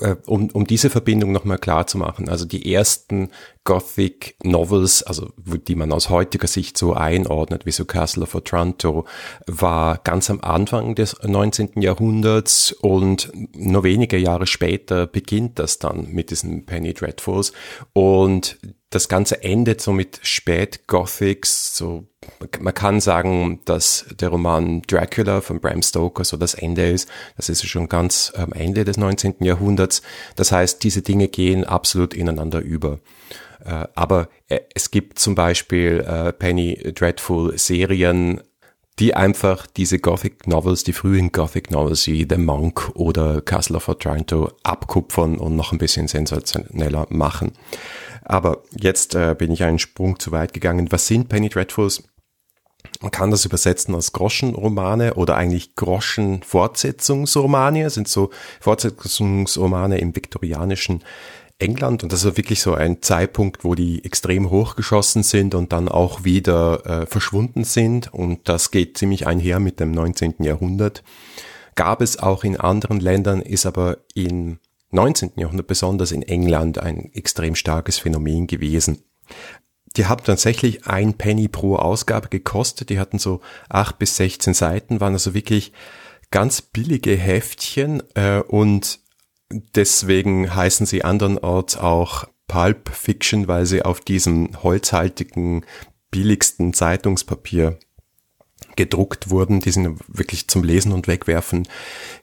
äh, 0.00 0.16
um, 0.26 0.50
um 0.50 0.66
diese 0.66 0.90
Verbindung 0.90 1.32
nochmal 1.32 1.58
klar 1.58 1.86
zu 1.86 1.96
machen, 1.98 2.28
also 2.28 2.44
die 2.44 2.72
ersten 2.74 3.30
Gothic 3.64 4.36
Novels, 4.42 5.02
also 5.02 5.32
die 5.36 5.74
man 5.74 5.92
aus 5.92 6.10
heutiger 6.10 6.46
Sicht 6.46 6.76
so 6.76 6.92
einordnet, 6.92 7.64
wie 7.64 7.70
so 7.70 7.84
Castle 7.84 8.24
of 8.24 8.34
Otranto, 8.34 9.06
war 9.46 9.98
ganz 9.98 10.28
am 10.28 10.40
Anfang 10.42 10.94
des 10.94 11.16
19. 11.22 11.80
Jahrhunderts 11.80 12.72
und 12.72 13.32
nur 13.54 13.84
wenige 13.84 14.18
Jahre 14.18 14.46
später 14.46 15.06
beginnt 15.06 15.58
das 15.58 15.78
dann 15.78 16.10
mit 16.10 16.30
diesen 16.30 16.66
Penny 16.66 16.92
Dreadfuls 16.92 17.52
und 17.94 18.58
das 18.94 19.08
Ganze 19.08 19.42
endet 19.42 19.80
so 19.80 19.92
mit 19.92 20.20
Spät-Gothics, 20.22 21.76
so 21.76 22.06
man 22.60 22.72
kann 22.72 23.00
sagen, 23.00 23.60
dass 23.64 24.06
der 24.18 24.30
Roman 24.30 24.82
Dracula 24.82 25.40
von 25.40 25.60
Bram 25.60 25.82
Stoker 25.82 26.24
so 26.24 26.36
das 26.36 26.54
Ende 26.54 26.88
ist. 26.88 27.08
Das 27.36 27.48
ist 27.48 27.66
schon 27.66 27.88
ganz 27.88 28.32
am 28.34 28.52
Ende 28.52 28.84
des 28.84 28.96
19. 28.96 29.36
Jahrhunderts. 29.40 30.00
Das 30.36 30.50
heißt, 30.50 30.82
diese 30.82 31.02
Dinge 31.02 31.28
gehen 31.28 31.64
absolut 31.64 32.14
ineinander 32.14 32.60
über. 32.60 33.00
Äh, 33.64 33.86
aber 33.94 34.28
äh, 34.48 34.60
es 34.74 34.90
gibt 34.90 35.18
zum 35.18 35.34
Beispiel 35.34 36.04
äh, 36.06 36.32
Penny 36.32 36.92
Dreadful 36.94 37.58
Serien, 37.58 38.40
die 38.98 39.14
einfach 39.14 39.66
diese 39.66 39.98
Gothic 39.98 40.46
Novels, 40.46 40.84
die 40.84 40.92
frühen 40.92 41.32
Gothic 41.32 41.70
Novels 41.70 42.06
wie 42.06 42.26
The 42.28 42.36
Monk 42.38 42.92
oder 42.94 43.40
Castle 43.40 43.76
of 43.76 43.88
Otranto 43.88 44.52
abkupfern 44.62 45.36
und 45.36 45.56
noch 45.56 45.72
ein 45.72 45.78
bisschen 45.78 46.06
sensationeller 46.06 47.06
machen. 47.10 47.52
Aber 48.24 48.64
jetzt 48.78 49.14
äh, 49.14 49.34
bin 49.38 49.52
ich 49.52 49.62
einen 49.62 49.78
Sprung 49.78 50.18
zu 50.18 50.32
weit 50.32 50.52
gegangen. 50.52 50.90
Was 50.90 51.06
sind 51.06 51.28
Penny 51.28 51.48
Dreadfuls? 51.48 52.02
Man 53.00 53.10
kann 53.10 53.30
das 53.30 53.44
übersetzen 53.44 53.94
als 53.94 54.12
Groschenromane 54.12 55.14
oder 55.14 55.36
eigentlich 55.36 55.74
Groschen-Fortsetzungsromane. 55.74 57.90
sind 57.90 58.08
so 58.08 58.30
Fortsetzungsromane 58.60 59.98
im 59.98 60.16
viktorianischen 60.16 61.02
England 61.58 62.02
und 62.02 62.12
das 62.12 62.24
war 62.24 62.36
wirklich 62.36 62.60
so 62.60 62.74
ein 62.74 63.00
Zeitpunkt, 63.00 63.64
wo 63.64 63.74
die 63.74 64.04
extrem 64.04 64.50
hochgeschossen 64.50 65.22
sind 65.22 65.54
und 65.54 65.72
dann 65.72 65.88
auch 65.88 66.24
wieder 66.24 66.84
äh, 66.84 67.06
verschwunden 67.06 67.64
sind 67.64 68.12
und 68.12 68.48
das 68.48 68.70
geht 68.70 68.98
ziemlich 68.98 69.26
einher 69.26 69.60
mit 69.60 69.80
dem 69.80 69.92
19. 69.92 70.34
Jahrhundert. 70.40 71.02
Gab 71.76 72.02
es 72.02 72.18
auch 72.18 72.44
in 72.44 72.58
anderen 72.58 73.00
Ländern, 73.00 73.40
ist 73.40 73.66
aber 73.66 73.98
in 74.14 74.58
19. 74.94 75.32
Jahrhundert, 75.36 75.66
besonders 75.66 76.12
in 76.12 76.22
England, 76.22 76.78
ein 76.78 77.10
extrem 77.12 77.54
starkes 77.54 77.98
Phänomen 77.98 78.46
gewesen. 78.46 79.02
Die 79.96 80.06
haben 80.06 80.24
tatsächlich 80.24 80.86
ein 80.86 81.14
Penny 81.14 81.48
pro 81.48 81.76
Ausgabe 81.76 82.28
gekostet. 82.28 82.90
Die 82.90 82.98
hatten 82.98 83.18
so 83.18 83.40
acht 83.68 83.98
bis 83.98 84.16
16 84.16 84.54
Seiten, 84.54 85.00
waren 85.00 85.12
also 85.12 85.34
wirklich 85.34 85.72
ganz 86.30 86.62
billige 86.62 87.14
Heftchen 87.16 88.02
äh, 88.14 88.40
und 88.40 89.00
deswegen 89.52 90.54
heißen 90.54 90.86
sie 90.86 91.04
andernorts 91.04 91.76
auch 91.76 92.24
Pulp 92.48 92.88
Fiction, 92.88 93.48
weil 93.48 93.66
sie 93.66 93.82
auf 93.82 94.00
diesem 94.00 94.62
holzhaltigen, 94.62 95.64
billigsten 96.10 96.72
Zeitungspapier 96.72 97.78
gedruckt 98.76 99.30
wurden. 99.30 99.60
Die 99.60 99.70
sind 99.70 99.98
wirklich 100.08 100.48
zum 100.48 100.64
Lesen 100.64 100.92
und 100.92 101.08
Wegwerfen 101.08 101.68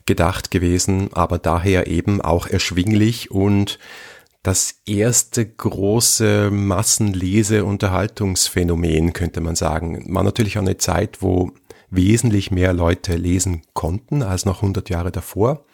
gedacht 0.06 0.50
gewesen, 0.50 1.10
aber 1.12 1.38
daher 1.38 1.86
eben 1.86 2.20
auch 2.20 2.46
erschwinglich 2.46 3.30
und 3.30 3.78
das 4.42 4.80
erste 4.86 5.46
große 5.46 6.50
Massenlese-Unterhaltungsphänomen, 6.50 9.12
könnte 9.12 9.40
man 9.40 9.54
sagen. 9.54 10.12
War 10.12 10.24
natürlich 10.24 10.58
auch 10.58 10.62
eine 10.62 10.78
Zeit, 10.78 11.22
wo 11.22 11.52
wesentlich 11.90 12.50
mehr 12.50 12.72
Leute 12.72 13.14
lesen 13.16 13.62
konnten 13.74 14.22
als 14.22 14.44
noch 14.44 14.62
100 14.62 14.90
Jahre 14.90 15.12
davor. 15.12 15.64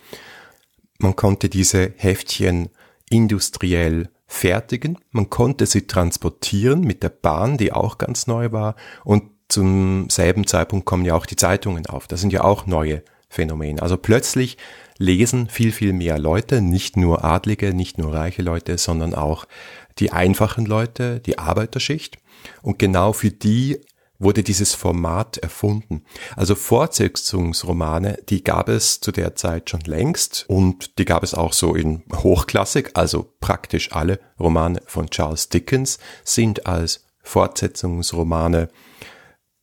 Man 0.99 1.17
konnte 1.17 1.49
diese 1.49 1.95
Heftchen 1.97 2.69
industriell 3.09 4.11
fertigen, 4.27 4.99
man 5.11 5.31
konnte 5.31 5.65
sie 5.65 5.87
transportieren 5.87 6.83
mit 6.83 7.03
der 7.03 7.09
Bahn, 7.09 7.57
die 7.57 7.73
auch 7.73 7.97
ganz 7.97 8.27
neu 8.27 8.53
war, 8.53 8.77
und 9.05 9.31
zum 9.49 10.11
selben 10.11 10.47
Zeitpunkt 10.47 10.87
kommen 10.87 11.05
ja 11.05 11.15
auch 11.15 11.27
die 11.27 11.37
Zeitungen 11.37 11.87
auf. 11.87 12.07
Das 12.07 12.21
sind 12.21 12.33
ja 12.33 12.45
auch 12.45 12.67
neue 12.67 13.03
Phänomene. 13.29 13.83
Also 13.83 13.97
plötzlich 13.97 14.57
lesen 14.99 15.49
viel, 15.49 15.73
viel 15.73 15.93
mehr 15.93 16.19
Leute, 16.19 16.61
nicht 16.61 16.97
nur 16.97 17.25
Adlige, 17.25 17.75
nicht 17.75 17.99
nur 17.99 18.15
reiche 18.15 18.43
Leute, 18.43 18.79
sondern 18.79 19.15
auch 19.15 19.47
die 19.99 20.13
einfachen 20.13 20.67
Leute, 20.67 21.21
die 21.21 21.39
Arbeiterschicht. 21.39 22.19
Und 22.63 22.79
genau 22.79 23.13
für 23.13 23.31
die 23.31 23.81
wurde 24.19 24.43
dieses 24.43 24.75
Format 24.75 25.39
erfunden. 25.39 26.05
Also 26.35 26.55
Fortsetzungsromane, 26.55 28.19
die 28.29 28.43
gab 28.43 28.69
es 28.69 29.01
zu 29.01 29.13
der 29.13 29.37
Zeit 29.37 29.71
schon 29.71 29.83
längst 29.83 30.45
und 30.49 30.99
die 30.99 31.05
gab 31.05 31.23
es 31.23 31.35
auch 31.35 31.53
so 31.53 31.75
in 31.75 32.03
Hochklassik, 32.13 32.91
also 32.95 33.33
praktisch 33.41 33.93
alle 33.93 34.19
Romane 34.41 34.83
von 34.87 35.09
Charles 35.11 35.49
Dickens 35.49 35.99
sind 36.25 36.67
als 36.67 37.05
Fortsetzungsromane 37.23 38.69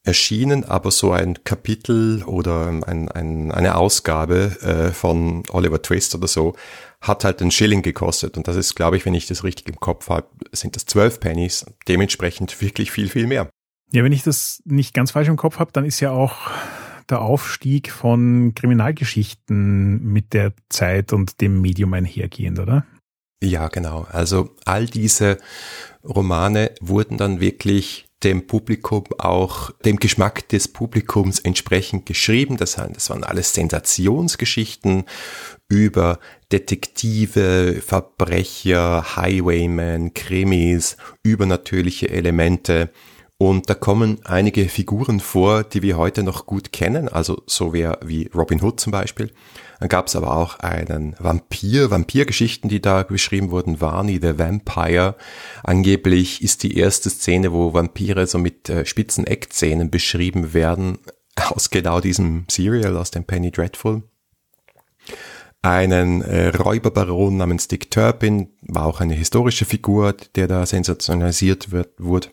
erschienen, 0.05 0.63
aber 0.63 0.91
so 0.91 1.11
ein 1.11 1.43
Kapitel 1.43 2.23
oder 2.23 2.67
ein, 2.67 3.09
ein, 3.09 3.51
eine 3.51 3.75
Ausgabe 3.75 4.55
äh, 4.61 4.91
von 4.91 5.43
Oliver 5.49 5.81
Twist 5.81 6.15
oder 6.15 6.27
so 6.27 6.55
hat 7.01 7.23
halt 7.23 7.41
einen 7.41 7.51
Schilling 7.51 7.81
gekostet. 7.81 8.37
Und 8.37 8.47
das 8.47 8.55
ist, 8.55 8.75
glaube 8.75 8.97
ich, 8.97 9.05
wenn 9.05 9.13
ich 9.13 9.27
das 9.27 9.43
richtig 9.43 9.67
im 9.67 9.79
Kopf 9.79 10.09
habe, 10.09 10.27
sind 10.51 10.75
das 10.75 10.85
zwölf 10.85 11.19
Pennies. 11.19 11.65
Dementsprechend 11.87 12.61
wirklich 12.61 12.91
viel, 12.91 13.09
viel 13.09 13.27
mehr. 13.27 13.49
Ja, 13.91 14.03
wenn 14.03 14.11
ich 14.11 14.23
das 14.23 14.61
nicht 14.65 14.93
ganz 14.93 15.11
falsch 15.11 15.27
im 15.27 15.37
Kopf 15.37 15.59
habe, 15.59 15.71
dann 15.71 15.85
ist 15.85 15.99
ja 15.99 16.11
auch 16.11 16.49
der 17.09 17.21
Aufstieg 17.21 17.91
von 17.91 18.53
Kriminalgeschichten 18.55 20.03
mit 20.03 20.33
der 20.33 20.53
Zeit 20.69 21.13
und 21.13 21.41
dem 21.41 21.61
Medium 21.61 21.93
einhergehend, 21.93 22.59
oder? 22.59 22.85
Ja, 23.43 23.67
genau. 23.67 24.07
Also 24.11 24.55
all 24.65 24.87
diese 24.87 25.37
Romane 26.03 26.71
wurden 26.81 27.17
dann 27.17 27.39
wirklich 27.39 28.04
dem 28.23 28.47
Publikum 28.47 29.03
auch 29.17 29.71
dem 29.85 29.97
Geschmack 29.97 30.47
des 30.49 30.67
Publikums 30.67 31.39
entsprechend 31.39 32.05
geschrieben. 32.05 32.57
Das, 32.57 32.75
das 32.75 33.09
waren 33.09 33.23
alles 33.23 33.53
Sensationsgeschichten 33.53 35.03
über 35.67 36.19
Detektive, 36.51 37.81
Verbrecher, 37.85 39.15
Highwaymen, 39.15 40.13
Krimis, 40.13 40.97
übernatürliche 41.23 42.09
Elemente. 42.09 42.89
Und 43.37 43.69
da 43.69 43.73
kommen 43.73 44.19
einige 44.23 44.69
Figuren 44.69 45.19
vor, 45.19 45.63
die 45.63 45.81
wir 45.81 45.97
heute 45.97 46.23
noch 46.23 46.45
gut 46.45 46.71
kennen, 46.71 47.09
also 47.09 47.43
so 47.47 47.73
wer 47.73 47.99
wie 48.03 48.29
Robin 48.33 48.61
Hood 48.61 48.79
zum 48.79 48.91
Beispiel. 48.91 49.31
Dann 49.79 49.89
gab 49.89 50.07
es 50.07 50.15
aber 50.15 50.35
auch 50.35 50.59
einen 50.59 51.15
Vampir, 51.19 51.91
Vampirgeschichten, 51.91 52.69
die 52.69 52.81
da 52.81 53.03
beschrieben 53.03 53.51
wurden, 53.51 53.81
Varney 53.81 54.19
the 54.21 54.37
Vampire. 54.37 55.15
Angeblich 55.63 56.41
ist 56.41 56.63
die 56.63 56.77
erste 56.77 57.09
Szene, 57.09 57.51
wo 57.51 57.73
Vampire 57.73 58.27
so 58.27 58.37
mit 58.37 58.69
äh, 58.69 58.85
spitzen 58.85 59.27
Eckzähnen 59.27 59.89
beschrieben 59.89 60.53
werden, 60.53 60.99
aus 61.35 61.69
genau 61.69 61.99
diesem 61.99 62.45
Serial, 62.49 62.97
aus 62.97 63.11
dem 63.11 63.25
Penny 63.25 63.51
Dreadful 63.51 64.03
einen 65.65 66.21
äh, 66.21 66.49
Räuberbaron 66.49 67.37
namens 67.37 67.67
Dick 67.67 67.89
Turpin, 67.89 68.49
war 68.61 68.85
auch 68.85 69.01
eine 69.01 69.15
historische 69.15 69.65
Figur, 69.65 70.13
der 70.35 70.47
da 70.47 70.63
sensationalisiert 70.63 71.71
wird, 71.71 71.89
wurde. 71.97 72.27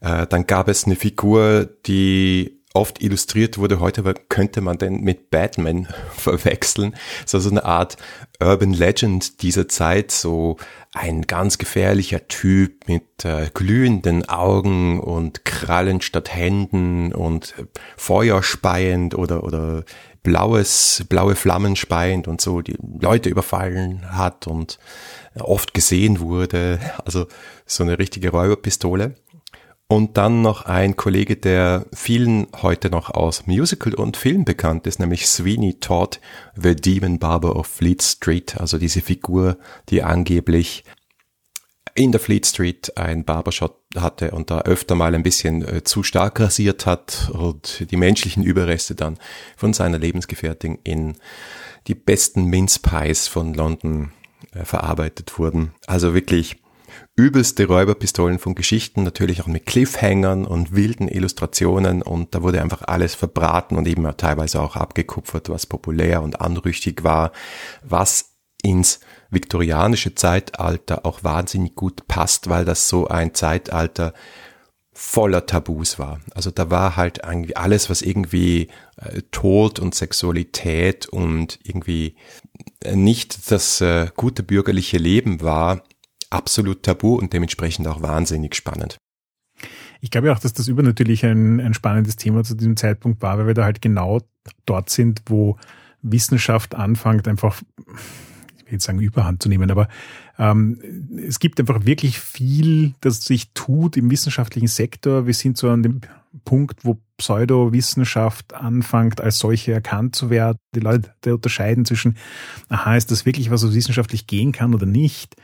Äh, 0.00 0.26
dann 0.26 0.46
gab 0.46 0.66
es 0.68 0.84
eine 0.84 0.96
Figur, 0.96 1.68
die 1.86 2.63
oft 2.74 3.00
illustriert 3.00 3.56
wurde. 3.56 3.80
Heute 3.80 4.02
könnte 4.28 4.60
man 4.60 4.78
den 4.78 5.00
mit 5.00 5.30
Batman 5.30 5.88
verwechseln. 6.16 6.94
So, 7.24 7.38
eine 7.48 7.64
Art 7.64 7.96
Urban 8.40 8.74
Legend 8.74 9.42
dieser 9.42 9.68
Zeit, 9.68 10.10
so 10.10 10.56
ein 10.92 11.22
ganz 11.22 11.58
gefährlicher 11.58 12.26
Typ 12.28 12.88
mit 12.88 13.24
äh, 13.24 13.48
glühenden 13.54 14.28
Augen 14.28 15.00
und 15.00 15.44
Krallen 15.44 16.00
statt 16.00 16.34
Händen 16.34 17.12
und 17.12 17.54
äh, 17.58 17.64
Feuer 17.96 18.42
speiend 18.42 19.14
oder, 19.14 19.44
oder 19.44 19.84
blaues, 20.24 21.04
blaue 21.08 21.36
Flammen 21.36 21.76
speiend 21.76 22.26
und 22.26 22.40
so 22.40 22.60
die 22.60 22.76
Leute 23.00 23.28
überfallen 23.28 24.16
hat 24.16 24.48
und 24.48 24.78
oft 25.36 25.74
gesehen 25.74 26.18
wurde. 26.18 26.80
Also 27.04 27.26
so 27.66 27.84
eine 27.84 27.98
richtige 28.00 28.30
Räuberpistole. 28.30 29.14
Und 29.86 30.16
dann 30.16 30.40
noch 30.40 30.64
ein 30.64 30.96
Kollege, 30.96 31.36
der 31.36 31.86
vielen 31.92 32.46
heute 32.62 32.88
noch 32.88 33.10
aus 33.10 33.46
Musical 33.46 33.94
und 33.94 34.16
Film 34.16 34.44
bekannt 34.44 34.86
ist, 34.86 34.98
nämlich 34.98 35.26
Sweeney 35.26 35.78
Todd, 35.78 36.20
The 36.56 36.74
Demon 36.74 37.18
Barber 37.18 37.54
of 37.56 37.66
Fleet 37.66 38.02
Street, 38.02 38.56
also 38.58 38.78
diese 38.78 39.02
Figur, 39.02 39.58
die 39.90 40.02
angeblich 40.02 40.84
in 41.94 42.12
der 42.12 42.20
Fleet 42.20 42.46
Street 42.46 42.96
ein 42.96 43.24
Barbershop 43.24 43.84
hatte 43.96 44.32
und 44.32 44.50
da 44.50 44.62
öfter 44.62 44.94
mal 44.94 45.14
ein 45.14 45.22
bisschen 45.22 45.62
äh, 45.62 45.84
zu 45.84 46.02
stark 46.02 46.40
rasiert 46.40 46.86
hat 46.86 47.30
und 47.32 47.90
die 47.90 47.96
menschlichen 47.96 48.42
Überreste 48.42 48.94
dann 48.94 49.18
von 49.56 49.72
seiner 49.72 49.98
Lebensgefährtin 49.98 50.78
in 50.82 51.16
die 51.86 51.94
besten 51.94 52.46
Mince 52.46 52.80
Pies 52.80 53.28
von 53.28 53.54
London 53.54 54.12
äh, 54.52 54.64
verarbeitet 54.64 55.38
wurden. 55.38 55.72
Also 55.86 56.14
wirklich 56.14 56.56
übelste 57.16 57.66
Räuberpistolen 57.66 58.38
von 58.38 58.54
Geschichten, 58.54 59.04
natürlich 59.04 59.40
auch 59.40 59.46
mit 59.46 59.66
Cliffhangern 59.66 60.44
und 60.44 60.74
wilden 60.74 61.08
Illustrationen 61.08 62.02
und 62.02 62.34
da 62.34 62.42
wurde 62.42 62.60
einfach 62.60 62.82
alles 62.82 63.14
verbraten 63.14 63.76
und 63.76 63.86
eben 63.86 64.04
teilweise 64.16 64.60
auch 64.60 64.74
abgekupfert, 64.74 65.48
was 65.48 65.66
populär 65.66 66.22
und 66.22 66.40
anrüchtig 66.40 67.04
war, 67.04 67.30
was 67.82 68.32
ins 68.62 69.00
viktorianische 69.30 70.14
Zeitalter 70.14 71.06
auch 71.06 71.22
wahnsinnig 71.22 71.76
gut 71.76 72.08
passt, 72.08 72.48
weil 72.48 72.64
das 72.64 72.88
so 72.88 73.06
ein 73.06 73.34
Zeitalter 73.34 74.12
voller 74.92 75.46
Tabus 75.46 75.98
war. 75.98 76.20
Also 76.34 76.50
da 76.50 76.70
war 76.70 76.96
halt 76.96 77.20
irgendwie 77.24 77.56
alles, 77.56 77.90
was 77.90 78.00
irgendwie 78.00 78.68
äh, 78.96 79.22
Tod 79.32 79.80
und 79.80 79.94
Sexualität 79.94 81.06
und 81.06 81.58
irgendwie 81.62 82.16
nicht 82.92 83.50
das 83.50 83.80
äh, 83.80 84.08
gute 84.16 84.44
bürgerliche 84.44 84.98
Leben 84.98 85.42
war, 85.42 85.82
absolut 86.34 86.82
tabu 86.82 87.14
und 87.14 87.32
dementsprechend 87.32 87.86
auch 87.86 88.02
wahnsinnig 88.02 88.54
spannend. 88.54 88.98
Ich 90.00 90.10
glaube 90.10 90.32
auch, 90.32 90.38
dass 90.38 90.52
das 90.52 90.68
übernatürlich 90.68 91.24
ein, 91.24 91.60
ein 91.60 91.72
spannendes 91.72 92.16
Thema 92.16 92.44
zu 92.44 92.54
diesem 92.54 92.76
Zeitpunkt 92.76 93.22
war, 93.22 93.38
weil 93.38 93.46
wir 93.46 93.54
da 93.54 93.64
halt 93.64 93.80
genau 93.80 94.20
dort 94.66 94.90
sind, 94.90 95.22
wo 95.26 95.56
Wissenschaft 96.02 96.74
anfängt, 96.74 97.26
einfach, 97.26 97.62
ich 98.58 98.66
will 98.66 98.72
jetzt 98.72 98.84
sagen, 98.84 99.00
Überhand 99.00 99.42
zu 99.42 99.48
nehmen, 99.48 99.70
aber 99.70 99.88
ähm, 100.38 100.78
es 101.26 101.38
gibt 101.38 101.58
einfach 101.58 101.86
wirklich 101.86 102.18
viel, 102.18 102.92
das 103.00 103.24
sich 103.24 103.52
tut 103.54 103.96
im 103.96 104.10
wissenschaftlichen 104.10 104.68
Sektor. 104.68 105.26
Wir 105.26 105.34
sind 105.34 105.56
so 105.56 105.70
an 105.70 105.82
dem 105.82 106.00
Punkt, 106.44 106.84
wo 106.84 106.98
Pseudowissenschaft 107.16 108.54
anfängt, 108.54 109.20
als 109.20 109.38
solche 109.38 109.72
erkannt 109.72 110.16
zu 110.16 110.30
werden. 110.30 110.58
Die 110.74 110.80
Leute 110.80 111.12
unterscheiden 111.34 111.84
zwischen, 111.84 112.16
aha, 112.68 112.96
ist 112.96 113.10
das 113.10 113.24
wirklich 113.24 113.50
was, 113.50 113.64
was 113.64 113.74
wissenschaftlich 113.74 114.26
gehen 114.26 114.52
kann 114.52 114.74
oder 114.74 114.86
nicht? 114.86 115.36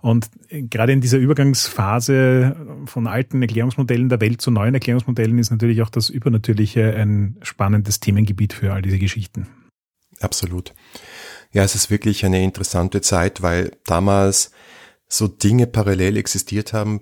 Und 0.00 0.30
gerade 0.48 0.92
in 0.92 1.00
dieser 1.00 1.18
Übergangsphase 1.18 2.56
von 2.86 3.06
alten 3.06 3.42
Erklärungsmodellen 3.42 4.08
der 4.08 4.20
Welt 4.20 4.40
zu 4.40 4.50
neuen 4.50 4.74
Erklärungsmodellen 4.74 5.38
ist 5.38 5.50
natürlich 5.50 5.82
auch 5.82 5.90
das 5.90 6.08
Übernatürliche 6.08 6.94
ein 6.94 7.36
spannendes 7.42 7.98
Themengebiet 7.98 8.52
für 8.52 8.72
all 8.72 8.80
diese 8.80 8.98
Geschichten. 8.98 9.48
Absolut. 10.20 10.72
Ja, 11.52 11.64
es 11.64 11.74
ist 11.74 11.90
wirklich 11.90 12.24
eine 12.24 12.42
interessante 12.42 13.00
Zeit, 13.00 13.42
weil 13.42 13.72
damals 13.86 14.52
so 15.08 15.26
Dinge 15.26 15.66
parallel 15.66 16.16
existiert 16.16 16.72
haben, 16.72 17.00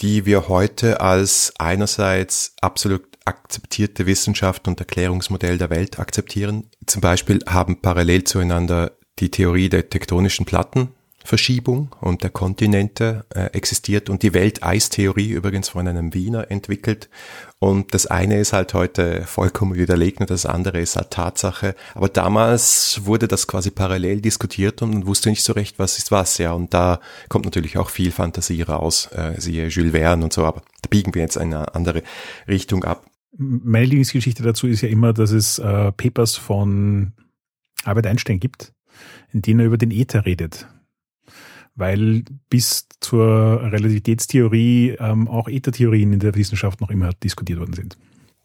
die 0.00 0.26
wir 0.26 0.48
heute 0.48 1.00
als 1.00 1.52
einerseits 1.58 2.54
absolut 2.60 3.07
akzeptierte 3.28 4.06
Wissenschaft 4.06 4.66
und 4.66 4.80
Erklärungsmodell 4.80 5.58
der 5.58 5.70
Welt 5.70 5.98
akzeptieren. 5.98 6.64
Zum 6.86 7.00
Beispiel 7.00 7.40
haben 7.48 7.80
parallel 7.80 8.24
zueinander 8.24 8.92
die 9.18 9.30
Theorie 9.30 9.68
der 9.68 9.88
tektonischen 9.88 10.46
Platten 10.46 10.88
Zeitverschiebung 11.28 11.94
und 12.00 12.22
der 12.22 12.30
Kontinente 12.30 13.26
äh, 13.34 13.50
existiert 13.52 14.08
und 14.08 14.22
die 14.22 14.32
Welteistheorie 14.32 15.30
übrigens 15.30 15.68
von 15.68 15.86
einem 15.86 16.14
Wiener 16.14 16.50
entwickelt. 16.50 17.10
Und 17.58 17.92
das 17.92 18.06
eine 18.06 18.40
ist 18.40 18.52
halt 18.52 18.72
heute 18.72 19.22
vollkommen 19.24 19.74
widerlegt 19.74 20.20
und 20.20 20.30
das 20.30 20.46
andere 20.46 20.80
ist 20.80 20.96
halt 20.96 21.10
Tatsache. 21.10 21.74
Aber 21.94 22.08
damals 22.08 23.00
wurde 23.04 23.28
das 23.28 23.46
quasi 23.46 23.70
parallel 23.70 24.20
diskutiert 24.22 24.80
und 24.80 24.90
man 24.90 25.06
wusste 25.06 25.28
nicht 25.28 25.44
so 25.44 25.52
recht, 25.52 25.78
was 25.78 25.98
ist 25.98 26.10
was, 26.10 26.38
ja. 26.38 26.52
Und 26.52 26.72
da 26.72 27.00
kommt 27.28 27.44
natürlich 27.44 27.76
auch 27.76 27.90
viel 27.90 28.10
Fantasie 28.10 28.62
raus, 28.62 29.08
äh, 29.12 29.38
siehe 29.38 29.68
Jules 29.68 29.92
Verne 29.92 30.24
und 30.24 30.32
so, 30.32 30.44
aber 30.44 30.62
da 30.82 30.88
biegen 30.88 31.14
wir 31.14 31.22
jetzt 31.22 31.36
eine 31.36 31.74
andere 31.74 32.02
Richtung 32.46 32.84
ab. 32.84 33.04
Meine 33.40 33.86
Lieblingsgeschichte 33.86 34.42
dazu 34.42 34.66
ist 34.66 34.80
ja 34.80 34.88
immer, 34.88 35.12
dass 35.12 35.30
es 35.30 35.60
äh, 35.60 35.92
Papers 35.92 36.36
von 36.36 37.12
Albert 37.84 38.08
Einstein 38.08 38.40
gibt, 38.40 38.72
in 39.32 39.42
denen 39.42 39.60
er 39.60 39.66
über 39.66 39.78
den 39.78 39.92
Äther 39.92 40.26
redet. 40.26 40.66
Weil 41.76 42.24
bis 42.50 42.88
zur 43.00 43.62
Relativitätstheorie 43.62 44.96
ähm, 44.98 45.28
auch 45.28 45.46
Äthertheorien 45.46 46.12
in 46.12 46.18
der 46.18 46.34
Wissenschaft 46.34 46.80
noch 46.80 46.90
immer 46.90 47.12
diskutiert 47.22 47.60
worden 47.60 47.74
sind. 47.74 47.96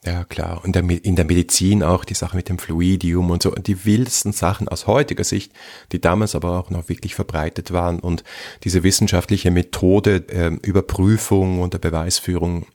Ja, 0.05 0.25
klar. 0.25 0.61
Und 0.63 0.75
in 0.75 1.15
der 1.15 1.25
Medizin 1.25 1.81
auch 1.81 2.03
die 2.03 2.13
Sache 2.13 2.35
mit 2.35 2.49
dem 2.49 2.59
Fluidium 2.59 3.31
und 3.31 3.41
so. 3.41 3.51
Die 3.51 3.85
wildesten 3.85 4.33
Sachen 4.33 4.67
aus 4.67 4.85
heutiger 4.85 5.23
Sicht, 5.23 5.53
die 5.91 6.01
damals 6.01 6.35
aber 6.35 6.59
auch 6.59 6.69
noch 6.69 6.89
wirklich 6.89 7.15
verbreitet 7.15 7.71
waren. 7.71 7.99
Und 7.99 8.23
diese 8.63 8.83
wissenschaftliche 8.83 9.49
Methode, 9.49 10.25
äh, 10.27 10.51
Überprüfung 10.61 11.61
und 11.61 11.73
der 11.73 11.79
Beweisführung, 11.79 12.67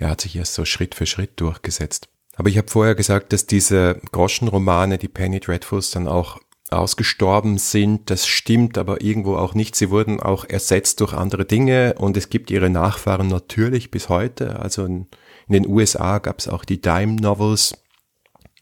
ja, 0.00 0.10
hat 0.10 0.22
sich 0.22 0.34
erst 0.34 0.54
so 0.54 0.64
Schritt 0.64 0.94
für 0.94 1.06
Schritt 1.06 1.40
durchgesetzt. 1.40 2.08
Aber 2.34 2.48
ich 2.48 2.56
habe 2.58 2.68
vorher 2.68 2.94
gesagt, 2.94 3.32
dass 3.32 3.46
diese 3.46 4.00
Groschenromane, 4.12 4.98
die 4.98 5.08
Penny 5.08 5.40
Dreadfuls 5.40 5.90
dann 5.90 6.08
auch 6.08 6.40
ausgestorben 6.70 7.58
sind. 7.58 8.10
Das 8.10 8.26
stimmt 8.26 8.78
aber 8.78 9.02
irgendwo 9.02 9.36
auch 9.36 9.54
nicht. 9.54 9.76
Sie 9.76 9.90
wurden 9.90 10.20
auch 10.20 10.44
ersetzt 10.44 11.00
durch 11.00 11.12
andere 11.12 11.44
Dinge 11.44 11.94
und 11.98 12.16
es 12.16 12.30
gibt 12.30 12.50
ihre 12.50 12.70
Nachfahren 12.70 13.28
natürlich 13.28 13.90
bis 13.90 14.08
heute. 14.08 14.58
Also 14.60 14.84
in, 14.84 15.06
in 15.48 15.54
den 15.54 15.66
USA 15.66 16.18
gab 16.18 16.38
es 16.38 16.48
auch 16.48 16.64
die 16.64 16.80
Dime 16.80 17.16
Novels, 17.16 17.74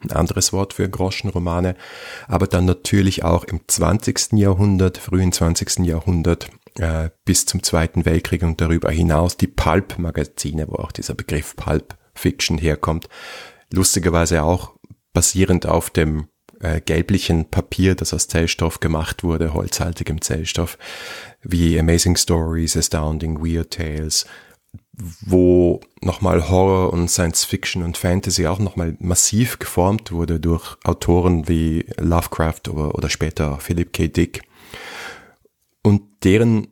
ein 0.01 0.13
anderes 0.13 0.53
Wort 0.53 0.75
für 0.75 0.89
Groschenromane, 0.89 1.75
aber 2.29 2.47
dann 2.47 2.65
natürlich 2.65 3.25
auch 3.25 3.45
im 3.45 3.61
20. 3.67 4.33
Jahrhundert, 4.33 4.97
frühen 4.97 5.33
20. 5.33 5.81
Jahrhundert 5.81 6.49
äh, 6.79 7.11
bis 7.25 7.47
zum 7.47 7.63
Zweiten 7.63 8.05
Weltkrieg 8.05 8.43
und 8.43 8.61
darüber 8.61 8.91
hinaus 8.91 9.37
die 9.37 9.47
Pulp-Magazine, 9.47 10.67
wo 10.69 10.77
auch 10.77 10.93
dieser 10.93 11.15
Begriff 11.15 11.57
Pulp 11.57 11.97
Fiction 12.15 12.59
herkommt 12.59 13.09
lustigerweise 13.73 14.43
auch 14.43 14.75
basierend 15.13 15.67
auf 15.67 15.91
dem 15.91 16.29
äh, 16.61 16.81
gelblichen 16.81 17.47
Papier, 17.47 17.95
das 17.95 18.15
aus 18.15 18.29
Zellstoff 18.29 18.81
gemacht 18.81 19.23
wurde, 19.23 19.55
holzhaltigem 19.55 20.21
Zellstoff, 20.21 20.79
wie 21.43 21.79
Amazing 21.79 22.17
Stories, 22.17 22.77
Astounding 22.77 23.41
Weird 23.41 23.73
Tales, 23.73 24.27
wo 24.93 25.81
nochmal 26.01 26.49
Horror 26.49 26.93
und 26.93 27.09
Science 27.09 27.45
Fiction 27.45 27.83
und 27.83 27.97
Fantasy 27.97 28.47
auch 28.47 28.59
nochmal 28.59 28.97
massiv 28.99 29.59
geformt 29.59 30.11
wurde 30.11 30.41
durch 30.41 30.77
Autoren 30.85 31.47
wie 31.49 31.87
Lovecraft 31.99 32.69
oder, 32.69 32.95
oder 32.95 33.09
später 33.09 33.59
Philip 33.61 33.93
K. 33.93 34.09
Dick. 34.09 34.43
Und 35.83 36.25
deren 36.25 36.69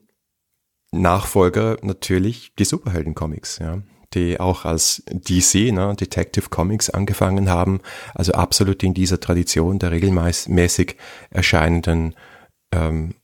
Nachfolger 0.92 1.76
natürlich 1.82 2.54
die 2.58 2.64
Superhelden-Comics, 2.64 3.58
ja 3.58 3.82
die 4.14 4.40
auch 4.40 4.64
als 4.64 5.02
DC, 5.06 5.72
ne, 5.72 5.94
Detective 5.94 6.48
Comics 6.48 6.90
angefangen 6.90 7.50
haben, 7.50 7.80
also 8.14 8.32
absolut 8.32 8.82
in 8.82 8.94
dieser 8.94 9.20
Tradition 9.20 9.78
der 9.78 9.90
regelmäßig 9.90 10.96
erscheinenden 11.30 12.14
ähm, 12.72 13.14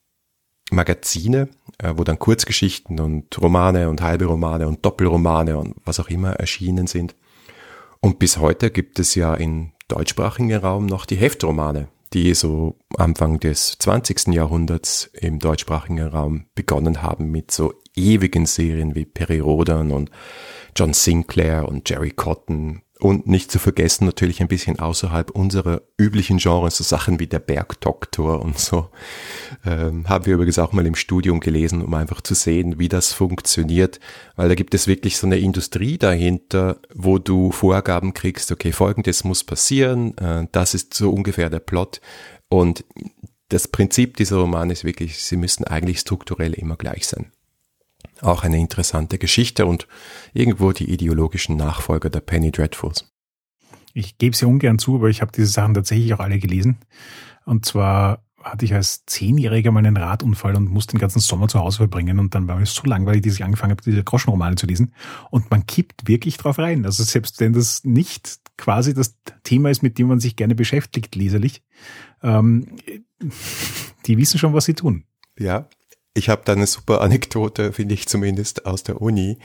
Magazine, 0.71 1.49
äh, 1.79 1.95
wo 1.97 2.05
dann 2.05 2.19
Kurzgeschichten 2.19 3.01
und 3.01 3.41
Romane 3.41 3.89
und 3.89 4.03
halbe 4.03 4.27
Romane 4.27 4.69
und 4.69 4.85
Doppelromane 4.85 5.57
und 5.59 5.75
was 5.85 6.01
auch 6.01 6.09
immer 6.09 6.35
erschienen 6.35 6.87
sind. 6.87 7.15
Und 8.01 8.19
bis 8.19 8.39
heute 8.39 8.71
gibt 8.71 8.99
es 8.99 9.15
ja 9.15 9.35
im 9.35 9.73
deutschsprachigen 9.89 10.55
Raum 10.55 10.87
noch 10.87 11.07
die 11.07 11.17
Heftromane, 11.17 11.89
die 12.13 12.35
so 12.35 12.79
Anfang 12.97 13.41
des 13.41 13.77
20. 13.79 14.29
Jahrhunderts 14.29 15.11
im 15.15 15.39
deutschsprachigen 15.39 16.01
Raum 16.01 16.47
begonnen 16.55 17.03
haben 17.03 17.31
mit 17.31 17.51
so 17.51 17.75
ewigen 17.97 18.47
Serien 18.47 18.95
wie 18.95 19.05
Peri 19.05 19.41
Rodan 19.41 19.91
und 19.91 20.11
John 20.77 20.93
Sinclair 20.93 21.69
und 21.69 21.89
Jerry 21.89 22.11
Cotton 22.11 22.83
und 23.03 23.27
nicht 23.27 23.51
zu 23.51 23.59
vergessen 23.59 24.05
natürlich 24.05 24.41
ein 24.41 24.47
bisschen 24.47 24.79
außerhalb 24.79 25.31
unserer 25.33 25.83
üblichen 25.99 26.39
Genres, 26.39 26.77
so 26.77 26.85
Sachen 26.85 27.19
wie 27.19 27.27
der 27.27 27.41
Bergdoktor 27.41 28.41
und 28.41 28.61
so, 28.61 28.91
ähm, 29.65 30.09
haben 30.09 30.25
wir 30.25 30.35
übrigens 30.35 30.61
auch 30.61 30.73
mal 30.73 30.87
im 30.87 30.95
Studium 30.95 31.41
gelesen, 31.41 31.83
um 31.83 31.93
einfach 31.95 32.21
zu 32.21 32.35
sehen, 32.35 32.79
wie 32.79 32.89
das 32.89 33.13
funktioniert, 33.13 33.99
weil 34.37 34.49
da 34.49 34.55
gibt 34.55 34.73
es 34.73 34.87
wirklich 34.87 35.17
so 35.17 35.27
eine 35.27 35.39
Industrie 35.39 35.99
dahinter, 35.99 36.79
wo 36.95 37.19
du 37.19 37.51
Vorgaben 37.51 38.15
kriegst, 38.15 38.53
okay, 38.53 38.71
folgendes 38.71 39.25
muss 39.25 39.43
passieren, 39.43 40.17
äh, 40.19 40.47
das 40.53 40.75
ist 40.75 40.95
so 40.95 41.11
ungefähr 41.11 41.51
der 41.51 41.59
Plot 41.59 42.01
und 42.49 42.85
das 43.49 43.67
Prinzip 43.67 44.17
dieser 44.17 44.37
Romane 44.37 44.73
ist 44.73 44.85
wirklich, 44.85 45.25
sie 45.25 45.37
müssen 45.37 45.65
eigentlich 45.65 45.99
strukturell 45.99 46.55
immer 46.55 46.77
gleich 46.77 47.09
sein. 47.09 47.33
Auch 48.23 48.45
eine 48.45 48.59
interessante 48.59 49.19
Geschichte 49.19 49.67
und 49.67 49.89
irgendwo 50.33 50.73
die 50.73 50.91
ideologischen 50.91 51.57
Nachfolger 51.57 52.09
der 52.09 52.21
Penny 52.21 52.53
Dreadfuls. 52.53 53.13
Ich 53.95 54.17
gebe 54.17 54.37
sie 54.37 54.47
ungern 54.47 54.79
zu, 54.79 54.95
aber 54.95 55.11
ich 55.11 55.21
habe 55.21 55.33
diese 55.33 55.49
Sachen 55.49 55.75
tatsächlich 55.75 56.15
auch 56.15 56.21
alle 56.21 56.39
gelesen. 56.39 56.79
Und 57.45 57.67
zwar 57.67 58.25
hatte 58.43 58.65
ich 58.65 58.75
als 58.75 59.05
Zehnjähriger 59.07 59.71
mal 59.71 59.81
einen 59.81 59.97
Radunfall 59.97 60.57
und 60.57 60.71
musste 60.71 60.97
den 60.97 61.01
ganzen 61.01 61.21
Sommer 61.21 61.49
zu 61.49 61.59
Hause 61.59 61.79
verbringen. 61.79 62.19
Und 62.19 62.35
dann 62.35 62.49
war 62.49 62.57
mir 62.57 62.67
so 62.67 62.85
langweilig, 62.85 63.23
dass 63.23 63.35
ich 63.35 63.45
angefangen 63.45 63.73
habe, 63.73 63.83
diese 63.83 64.03
Groschenromane 64.05 64.57
zu 64.57 64.67
lesen. 64.67 64.95
Und 65.31 65.51
man 65.51 65.67
kippt 65.67 66.09
wirklich 66.09 66.37
drauf 66.37 66.59
rein. 66.59 66.85
Also 66.85 67.03
selbst 67.05 67.41
wenn 67.41 67.53
das 67.53 67.85
nicht 67.85 68.41
quasi 68.57 68.95
das 68.95 69.17
Thema 69.43 69.71
ist, 69.71 69.83
mit 69.83 69.99
dem 69.99 70.09
man 70.09 70.21
sich 70.21 70.37
gerne 70.37 70.55
beschäftigt, 70.55 71.15
leserlich, 71.15 71.63
ähm, 72.23 72.77
die 74.07 74.17
wissen 74.17 74.39
schon, 74.39 74.55
was 74.55 74.65
sie 74.65 74.75
tun. 74.75 75.05
Ja, 75.39 75.69
ich 76.15 76.29
habe 76.29 76.43
da 76.45 76.53
eine 76.53 76.67
super 76.67 77.01
Anekdote, 77.01 77.73
finde 77.73 77.95
ich 77.95 78.09
zumindest, 78.09 78.67
aus 78.67 78.83
der 78.83 79.01
Uni, 79.01 79.39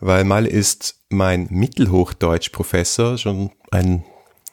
weil 0.00 0.24
mal 0.24 0.46
ist 0.46 1.00
mein 1.08 1.48
Mittelhochdeutsch-Professor, 1.50 3.18
schon 3.18 3.50
ein 3.70 4.04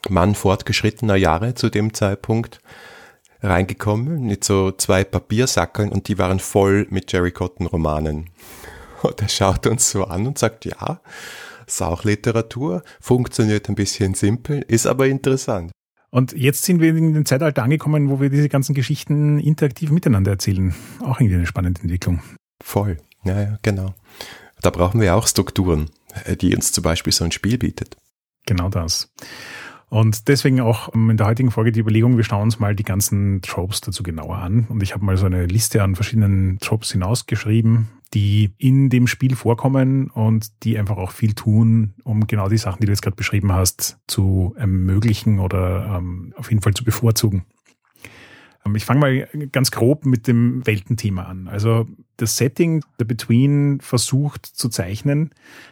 Mann 0.08 0.34
fortgeschrittener 0.34 1.16
Jahre 1.16 1.54
zu 1.54 1.70
dem 1.70 1.94
Zeitpunkt, 1.94 2.60
reingekommen 3.42 4.24
mit 4.24 4.44
so 4.44 4.72
zwei 4.72 5.04
Papiersackeln 5.04 5.90
und 5.90 6.08
die 6.08 6.18
waren 6.18 6.40
voll 6.40 6.86
mit 6.90 7.12
Jerry 7.12 7.32
Cotton 7.32 7.66
Romanen. 7.66 8.30
Und 9.02 9.20
er 9.22 9.28
schaut 9.28 9.66
uns 9.66 9.90
so 9.90 10.04
an 10.04 10.26
und 10.26 10.38
sagt, 10.38 10.64
ja, 10.64 11.00
ist 11.66 11.82
auch 11.82 12.04
Literatur, 12.04 12.82
funktioniert 13.00 13.68
ein 13.68 13.74
bisschen 13.74 14.14
simpel, 14.14 14.64
ist 14.68 14.86
aber 14.86 15.06
interessant. 15.06 15.72
Und 16.16 16.32
jetzt 16.32 16.64
sind 16.64 16.80
wir 16.80 16.96
in 16.96 17.12
dem 17.12 17.26
Zeitalter 17.26 17.62
angekommen, 17.62 18.08
wo 18.08 18.22
wir 18.22 18.30
diese 18.30 18.48
ganzen 18.48 18.74
Geschichten 18.74 19.38
interaktiv 19.38 19.90
miteinander 19.90 20.30
erzählen. 20.30 20.74
Auch 21.00 21.20
irgendwie 21.20 21.34
eine 21.34 21.44
spannende 21.44 21.82
Entwicklung. 21.82 22.22
Voll. 22.64 22.96
Ja, 23.24 23.38
ja, 23.38 23.58
genau. 23.60 23.94
Da 24.62 24.70
brauchen 24.70 24.98
wir 25.02 25.14
auch 25.14 25.26
Strukturen, 25.26 25.90
äh, 26.24 26.34
die 26.34 26.56
uns 26.56 26.72
zum 26.72 26.82
Beispiel 26.82 27.12
so 27.12 27.24
ein 27.24 27.32
Spiel 27.32 27.58
bietet. 27.58 27.98
Genau 28.46 28.70
das. 28.70 29.12
Und 29.88 30.28
deswegen 30.28 30.60
auch 30.60 30.94
ähm, 30.94 31.10
in 31.10 31.16
der 31.16 31.26
heutigen 31.26 31.50
Folge 31.50 31.72
die 31.72 31.80
Überlegung, 31.80 32.16
wir 32.16 32.24
schauen 32.24 32.42
uns 32.42 32.58
mal 32.58 32.74
die 32.74 32.82
ganzen 32.82 33.40
Tropes 33.42 33.80
dazu 33.80 34.02
genauer 34.02 34.38
an. 34.38 34.66
Und 34.68 34.82
ich 34.82 34.94
habe 34.94 35.04
mal 35.04 35.16
so 35.16 35.26
eine 35.26 35.46
Liste 35.46 35.82
an 35.82 35.94
verschiedenen 35.94 36.58
Tropes 36.58 36.92
hinausgeschrieben, 36.92 37.88
die 38.12 38.52
in 38.58 38.90
dem 38.90 39.06
Spiel 39.06 39.36
vorkommen 39.36 40.10
und 40.10 40.64
die 40.64 40.78
einfach 40.78 40.96
auch 40.96 41.12
viel 41.12 41.34
tun, 41.34 41.94
um 42.04 42.26
genau 42.26 42.48
die 42.48 42.58
Sachen, 42.58 42.80
die 42.80 42.86
du 42.86 42.92
jetzt 42.92 43.02
gerade 43.02 43.16
beschrieben 43.16 43.52
hast, 43.52 43.98
zu 44.06 44.54
ermöglichen 44.56 45.38
oder 45.38 45.96
ähm, 45.98 46.34
auf 46.36 46.50
jeden 46.50 46.62
Fall 46.62 46.74
zu 46.74 46.84
bevorzugen. 46.84 47.44
Ähm, 48.66 48.74
ich 48.74 48.84
fange 48.84 49.00
mal 49.00 49.28
ganz 49.52 49.70
grob 49.70 50.04
mit 50.04 50.26
dem 50.26 50.66
Weltenthema 50.66 51.22
an. 51.22 51.48
Also 51.48 51.86
das 52.16 52.36
Setting 52.36 52.82
The 52.98 53.04
Between 53.04 53.80
versucht 53.80 54.46
zu 54.46 54.68
zeichnen, 54.68 55.30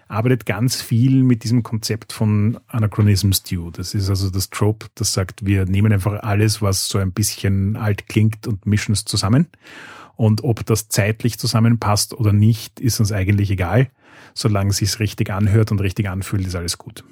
arbeitet 0.09 0.47
ganz 0.47 0.81
viel 0.81 1.23
mit 1.23 1.45
diesem 1.45 1.63
Konzept 1.63 2.13
von 2.13 2.59
Anachronism 2.69 3.33
Stew. 3.33 3.71
Das 3.71 3.95
ist 3.95 4.09
also 4.11 4.31
das 4.31 4.51
Trope, 4.51 4.87
das 4.95 5.13
sagt, 5.13 5.47
wir 5.47 5.65
nehmen 5.65 5.93
einfach 5.93 6.23
alles, 6.23 6.61
was 6.63 6.89
so 6.89 6.99
ein 6.99 7.13
bisschen 7.13 7.77
alt 7.77 8.09
klingt 8.09 8.47
und 8.47 8.67
mischen 8.67 8.93
es 8.93 9.05
zusammen 9.05 9.49
und 10.17 10.45
ob 10.45 10.65
das 10.67 10.89
zeitlich 10.89 11.39
zusammenpasst 11.39 12.15
oder 12.15 12.33
nicht, 12.33 12.81
ist 12.81 13.01
uns 13.01 13.13
eigentlich 13.13 13.51
egal. 13.51 13.89
Solange 14.35 14.71
es 14.71 14.79
sich 14.79 14.99
richtig 15.01 15.31
anhört 15.31 15.71
und 15.71 15.81
richtig 15.81 16.09
anfühlt, 16.09 16.47
ist 16.47 16.55
alles 16.55 16.79
gut. 16.79 17.05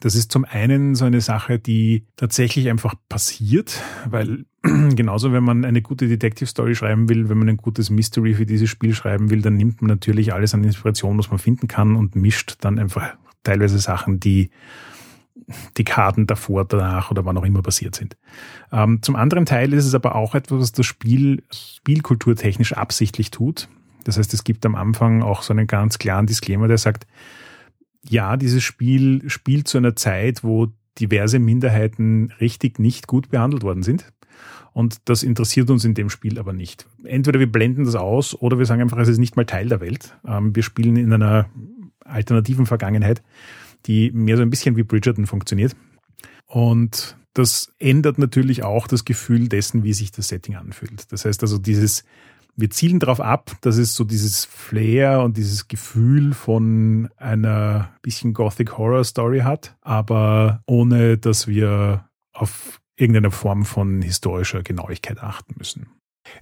Das 0.00 0.14
ist 0.14 0.32
zum 0.32 0.44
einen 0.44 0.94
so 0.94 1.04
eine 1.04 1.20
Sache, 1.20 1.58
die 1.58 2.06
tatsächlich 2.16 2.68
einfach 2.68 2.94
passiert, 3.08 3.80
weil 4.08 4.46
genauso, 4.62 5.32
wenn 5.32 5.44
man 5.44 5.64
eine 5.64 5.82
gute 5.82 6.08
Detective 6.08 6.46
Story 6.46 6.74
schreiben 6.74 7.08
will, 7.08 7.28
wenn 7.28 7.38
man 7.38 7.48
ein 7.48 7.56
gutes 7.56 7.90
Mystery 7.90 8.34
für 8.34 8.46
dieses 8.46 8.68
Spiel 8.68 8.94
schreiben 8.94 9.30
will, 9.30 9.42
dann 9.42 9.56
nimmt 9.56 9.82
man 9.82 9.88
natürlich 9.88 10.32
alles 10.32 10.54
an 10.54 10.64
Inspiration, 10.64 11.18
was 11.18 11.30
man 11.30 11.38
finden 11.38 11.68
kann 11.68 11.96
und 11.96 12.16
mischt 12.16 12.56
dann 12.60 12.78
einfach 12.78 13.14
teilweise 13.44 13.78
Sachen, 13.78 14.20
die 14.20 14.50
Dekaden 15.78 16.26
davor, 16.26 16.64
danach 16.64 17.10
oder 17.10 17.24
wann 17.24 17.36
auch 17.36 17.44
immer 17.44 17.62
passiert 17.62 17.94
sind. 17.94 18.16
Ähm, 18.70 19.02
zum 19.02 19.16
anderen 19.16 19.46
Teil 19.46 19.72
ist 19.72 19.86
es 19.86 19.94
aber 19.94 20.14
auch 20.14 20.34
etwas, 20.34 20.60
was 20.60 20.72
das 20.72 20.86
Spiel 20.86 21.42
spielkulturtechnisch 21.50 22.74
absichtlich 22.74 23.30
tut. 23.30 23.68
Das 24.04 24.18
heißt, 24.18 24.34
es 24.34 24.44
gibt 24.44 24.66
am 24.66 24.74
Anfang 24.74 25.22
auch 25.22 25.42
so 25.42 25.52
einen 25.52 25.66
ganz 25.66 25.98
klaren 25.98 26.26
Disclaimer, 26.26 26.68
der 26.68 26.78
sagt, 26.78 27.06
ja, 28.08 28.36
dieses 28.36 28.62
Spiel 28.62 29.28
spielt 29.28 29.68
zu 29.68 29.78
einer 29.78 29.96
Zeit, 29.96 30.44
wo 30.44 30.68
diverse 30.98 31.38
Minderheiten 31.38 32.32
richtig 32.40 32.78
nicht 32.78 33.06
gut 33.06 33.30
behandelt 33.30 33.62
worden 33.62 33.82
sind. 33.82 34.12
Und 34.72 35.00
das 35.04 35.22
interessiert 35.22 35.70
uns 35.70 35.84
in 35.84 35.94
dem 35.94 36.08
Spiel 36.10 36.38
aber 36.38 36.52
nicht. 36.52 36.86
Entweder 37.04 37.38
wir 37.38 37.50
blenden 37.50 37.84
das 37.84 37.94
aus 37.94 38.34
oder 38.34 38.58
wir 38.58 38.66
sagen 38.66 38.80
einfach, 38.80 38.98
es 38.98 39.08
ist 39.08 39.18
nicht 39.18 39.36
mal 39.36 39.44
Teil 39.44 39.68
der 39.68 39.80
Welt. 39.80 40.16
Ähm, 40.26 40.56
wir 40.56 40.62
spielen 40.62 40.96
in 40.96 41.12
einer 41.12 41.48
alternativen 42.00 42.66
Vergangenheit, 42.66 43.22
die 43.86 44.10
mehr 44.12 44.36
so 44.36 44.42
ein 44.42 44.50
bisschen 44.50 44.76
wie 44.76 44.82
Bridgerton 44.82 45.26
funktioniert. 45.26 45.76
Und 46.46 47.16
das 47.34 47.72
ändert 47.78 48.18
natürlich 48.18 48.62
auch 48.62 48.86
das 48.86 49.04
Gefühl 49.04 49.48
dessen, 49.48 49.84
wie 49.84 49.92
sich 49.92 50.10
das 50.10 50.28
Setting 50.28 50.56
anfühlt. 50.56 51.12
Das 51.12 51.24
heißt 51.24 51.42
also 51.42 51.58
dieses, 51.58 52.04
wir 52.54 52.70
zielen 52.70 52.98
darauf 52.98 53.20
ab, 53.20 53.52
dass 53.62 53.76
es 53.76 53.94
so 53.94 54.04
dieses 54.04 54.44
Flair 54.44 55.22
und 55.22 55.36
dieses 55.36 55.68
Gefühl 55.68 56.34
von 56.34 57.08
einer 57.16 57.94
bisschen 58.02 58.34
Gothic 58.34 58.76
Horror 58.76 59.04
Story 59.04 59.40
hat, 59.40 59.76
aber 59.80 60.62
ohne 60.66 61.18
dass 61.18 61.46
wir 61.46 62.08
auf 62.32 62.80
irgendeine 62.96 63.30
Form 63.30 63.64
von 63.64 64.02
historischer 64.02 64.62
Genauigkeit 64.62 65.22
achten 65.22 65.54
müssen. 65.56 65.88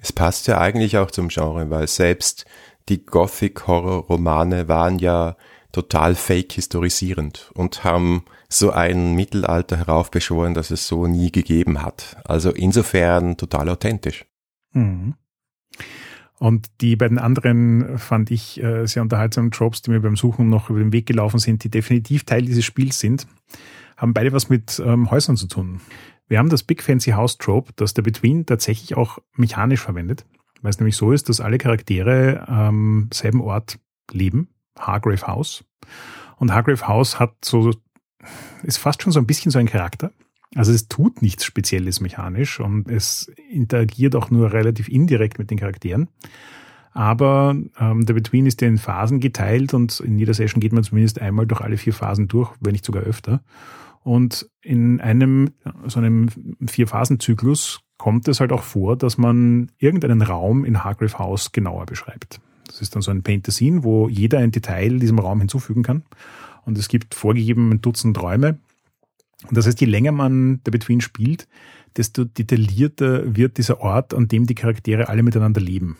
Es 0.01 0.12
passt 0.12 0.46
ja 0.46 0.59
eigentlich 0.59 0.99
auch 0.99 1.11
zum 1.11 1.29
Genre, 1.29 1.70
weil 1.70 1.87
selbst 1.87 2.44
die 2.88 3.05
Gothic 3.05 3.66
Horror 3.66 4.05
Romane 4.05 4.68
waren 4.68 4.99
ja 4.99 5.37
total 5.73 6.16
fake 6.16 6.53
historisierend 6.53 7.51
und 7.55 7.85
haben 7.85 8.25
so 8.49 8.73
ein 8.73 9.14
Mittelalter 9.14 9.77
heraufbeschworen, 9.77 10.55
dass 10.55 10.70
es 10.70 10.88
so 10.88 11.07
nie 11.07 11.31
gegeben 11.31 11.83
hat. 11.83 12.16
Also 12.25 12.51
insofern 12.51 13.37
total 13.37 13.68
authentisch. 13.68 14.27
Mhm. 14.73 15.14
Und 16.40 16.70
die 16.81 16.96
beiden 16.96 17.18
anderen 17.18 17.98
fand 17.98 18.31
ich 18.31 18.62
äh, 18.62 18.87
sehr 18.87 19.03
unterhaltsamen 19.03 19.50
Tropes, 19.50 19.83
die 19.83 19.90
mir 19.90 20.00
beim 20.00 20.16
Suchen 20.16 20.48
noch 20.48 20.70
über 20.70 20.79
den 20.79 20.90
Weg 20.90 21.05
gelaufen 21.05 21.38
sind, 21.38 21.62
die 21.64 21.68
definitiv 21.68 22.24
Teil 22.24 22.40
dieses 22.40 22.64
Spiels 22.64 22.98
sind, 22.98 23.26
haben 23.98 24.14
beide 24.14 24.33
was 24.33 24.48
mit 24.48 24.83
ähm, 24.83 25.11
Häusern 25.11 25.37
zu 25.37 25.48
tun. 25.48 25.83
Wir 26.29 26.38
haben 26.38 26.48
das 26.48 26.62
Big 26.62 26.83
Fancy 26.83 27.11
House 27.11 27.37
Trope, 27.37 27.72
das 27.76 27.92
der 27.92 28.00
Between 28.00 28.46
tatsächlich 28.46 28.96
auch 28.96 29.18
mechanisch 29.37 29.83
verwendet, 29.83 30.24
weil 30.62 30.70
es 30.70 30.81
nämlich 30.81 30.96
so 30.96 31.12
ist, 31.12 31.29
dass 31.29 31.42
alle 31.42 31.59
Charaktere 31.59 32.48
am 32.48 33.03
ähm, 33.03 33.09
selben 33.12 33.42
Ort 33.42 33.79
leben, 34.11 34.48
Hargrave 34.79 35.26
House. 35.26 35.62
Und 36.37 36.55
Hargrave 36.55 36.88
House 36.88 37.20
hat 37.20 37.35
so, 37.44 37.70
ist 38.62 38.79
fast 38.79 39.03
schon 39.03 39.12
so 39.12 39.20
ein 39.20 39.26
bisschen 39.26 39.53
so 39.53 39.59
ein 39.59 39.66
Charakter. 39.66 40.11
Also 40.54 40.72
es 40.72 40.88
tut 40.88 41.22
nichts 41.22 41.44
Spezielles 41.44 42.00
mechanisch 42.00 42.58
und 42.58 42.88
es 42.88 43.30
interagiert 43.50 44.16
auch 44.16 44.30
nur 44.30 44.52
relativ 44.52 44.88
indirekt 44.88 45.38
mit 45.38 45.50
den 45.50 45.58
Charakteren. 45.58 46.08
Aber 46.92 47.56
ähm, 47.78 48.04
der 48.04 48.14
Between 48.14 48.46
ist 48.46 48.60
ja 48.60 48.66
in 48.68 48.78
Phasen 48.78 49.20
geteilt 49.20 49.74
und 49.74 50.00
in 50.00 50.18
jeder 50.18 50.34
Session 50.34 50.60
geht 50.60 50.72
man 50.72 50.82
zumindest 50.82 51.20
einmal 51.20 51.46
durch 51.46 51.60
alle 51.60 51.76
vier 51.76 51.92
Phasen 51.92 52.26
durch, 52.26 52.52
wenn 52.60 52.72
nicht 52.72 52.84
sogar 52.84 53.04
öfter. 53.04 53.42
Und 54.02 54.50
in 54.62 55.00
einem 55.00 55.50
so 55.86 56.00
einem 56.00 56.28
Vier-Phasen-Zyklus 56.66 57.80
kommt 57.98 58.28
es 58.28 58.40
halt 58.40 58.50
auch 58.50 58.62
vor, 58.62 58.96
dass 58.96 59.18
man 59.18 59.70
irgendeinen 59.78 60.22
Raum 60.22 60.64
in 60.64 60.82
Hargrave 60.82 61.18
House 61.18 61.52
genauer 61.52 61.86
beschreibt. 61.86 62.40
Das 62.66 62.80
ist 62.80 62.94
dann 62.94 63.02
so 63.02 63.10
ein 63.10 63.22
Paint 63.22 63.46
the 63.46 63.52
Scene, 63.52 63.84
wo 63.84 64.08
jeder 64.08 64.38
ein 64.38 64.52
Detail 64.52 64.98
diesem 64.98 65.18
Raum 65.18 65.40
hinzufügen 65.40 65.82
kann. 65.82 66.02
Und 66.64 66.78
es 66.78 66.88
gibt 66.88 67.14
vorgegeben 67.14 67.70
ein 67.70 67.82
Dutzend 67.82 68.20
Räume, 68.20 68.58
und 69.48 69.57
das 69.57 69.66
heißt, 69.66 69.81
je 69.81 69.87
länger 69.87 70.12
man 70.12 70.62
der 70.64 70.70
Between 70.70 71.00
spielt, 71.00 71.48
desto 71.96 72.24
detaillierter 72.24 73.37
wird 73.37 73.59
dieser 73.59 73.81
Ort, 73.81 74.14
an 74.14 74.29
dem 74.29 74.46
die 74.46 74.55
Charaktere 74.55 75.09
alle 75.09 75.22
miteinander 75.22 75.61
leben. 75.61 75.98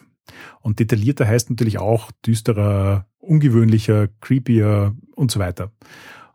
Und 0.61 0.79
detaillierter 0.79 1.27
heißt 1.27 1.51
natürlich 1.51 1.79
auch 1.79 2.11
düsterer, 2.25 3.07
ungewöhnlicher, 3.19 4.09
creepier 4.21 4.95
und 5.15 5.31
so 5.31 5.41
weiter. 5.41 5.73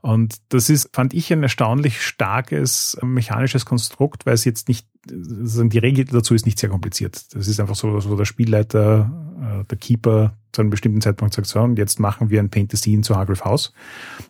Und 0.02 0.36
das 0.50 0.70
ist, 0.70 0.96
fand 0.96 1.13
ich, 1.15 1.34
ein 1.34 1.41
erstaunlich 1.41 2.02
starkes 2.02 2.98
mechanisches 3.02 3.65
Konstrukt, 3.65 4.26
weil 4.26 4.36
es 4.36 4.46
jetzt 4.46 4.68
nicht, 4.68 4.88
die 5.08 5.80
Regel 5.80 6.06
dazu 6.06 6.36
ist 6.36 6.46
nicht 6.46 6.60
sehr 6.60 6.70
kompliziert. 6.70 7.34
Das 7.34 7.48
ist 7.48 7.60
einfach 7.60 7.76
so, 7.76 8.00
so 8.00 8.15
der 8.15 8.26
Spielleiter, 8.26 9.12
äh, 9.41 9.65
der 9.65 9.78
Keeper 9.78 10.38
zu 10.56 10.62
einem 10.62 10.72
bestimmten 10.72 11.02
Zeitpunkt 11.02 11.34
sagt, 11.34 11.48
so, 11.48 11.60
und 11.60 11.78
jetzt 11.78 12.00
machen 12.00 12.30
wir 12.30 12.39
ein 12.39 12.50
Paint 12.50 12.72
the 12.72 12.78
Scene 12.78 13.02
zu 13.02 13.15
Hargrave 13.15 13.44
House, 13.46 13.74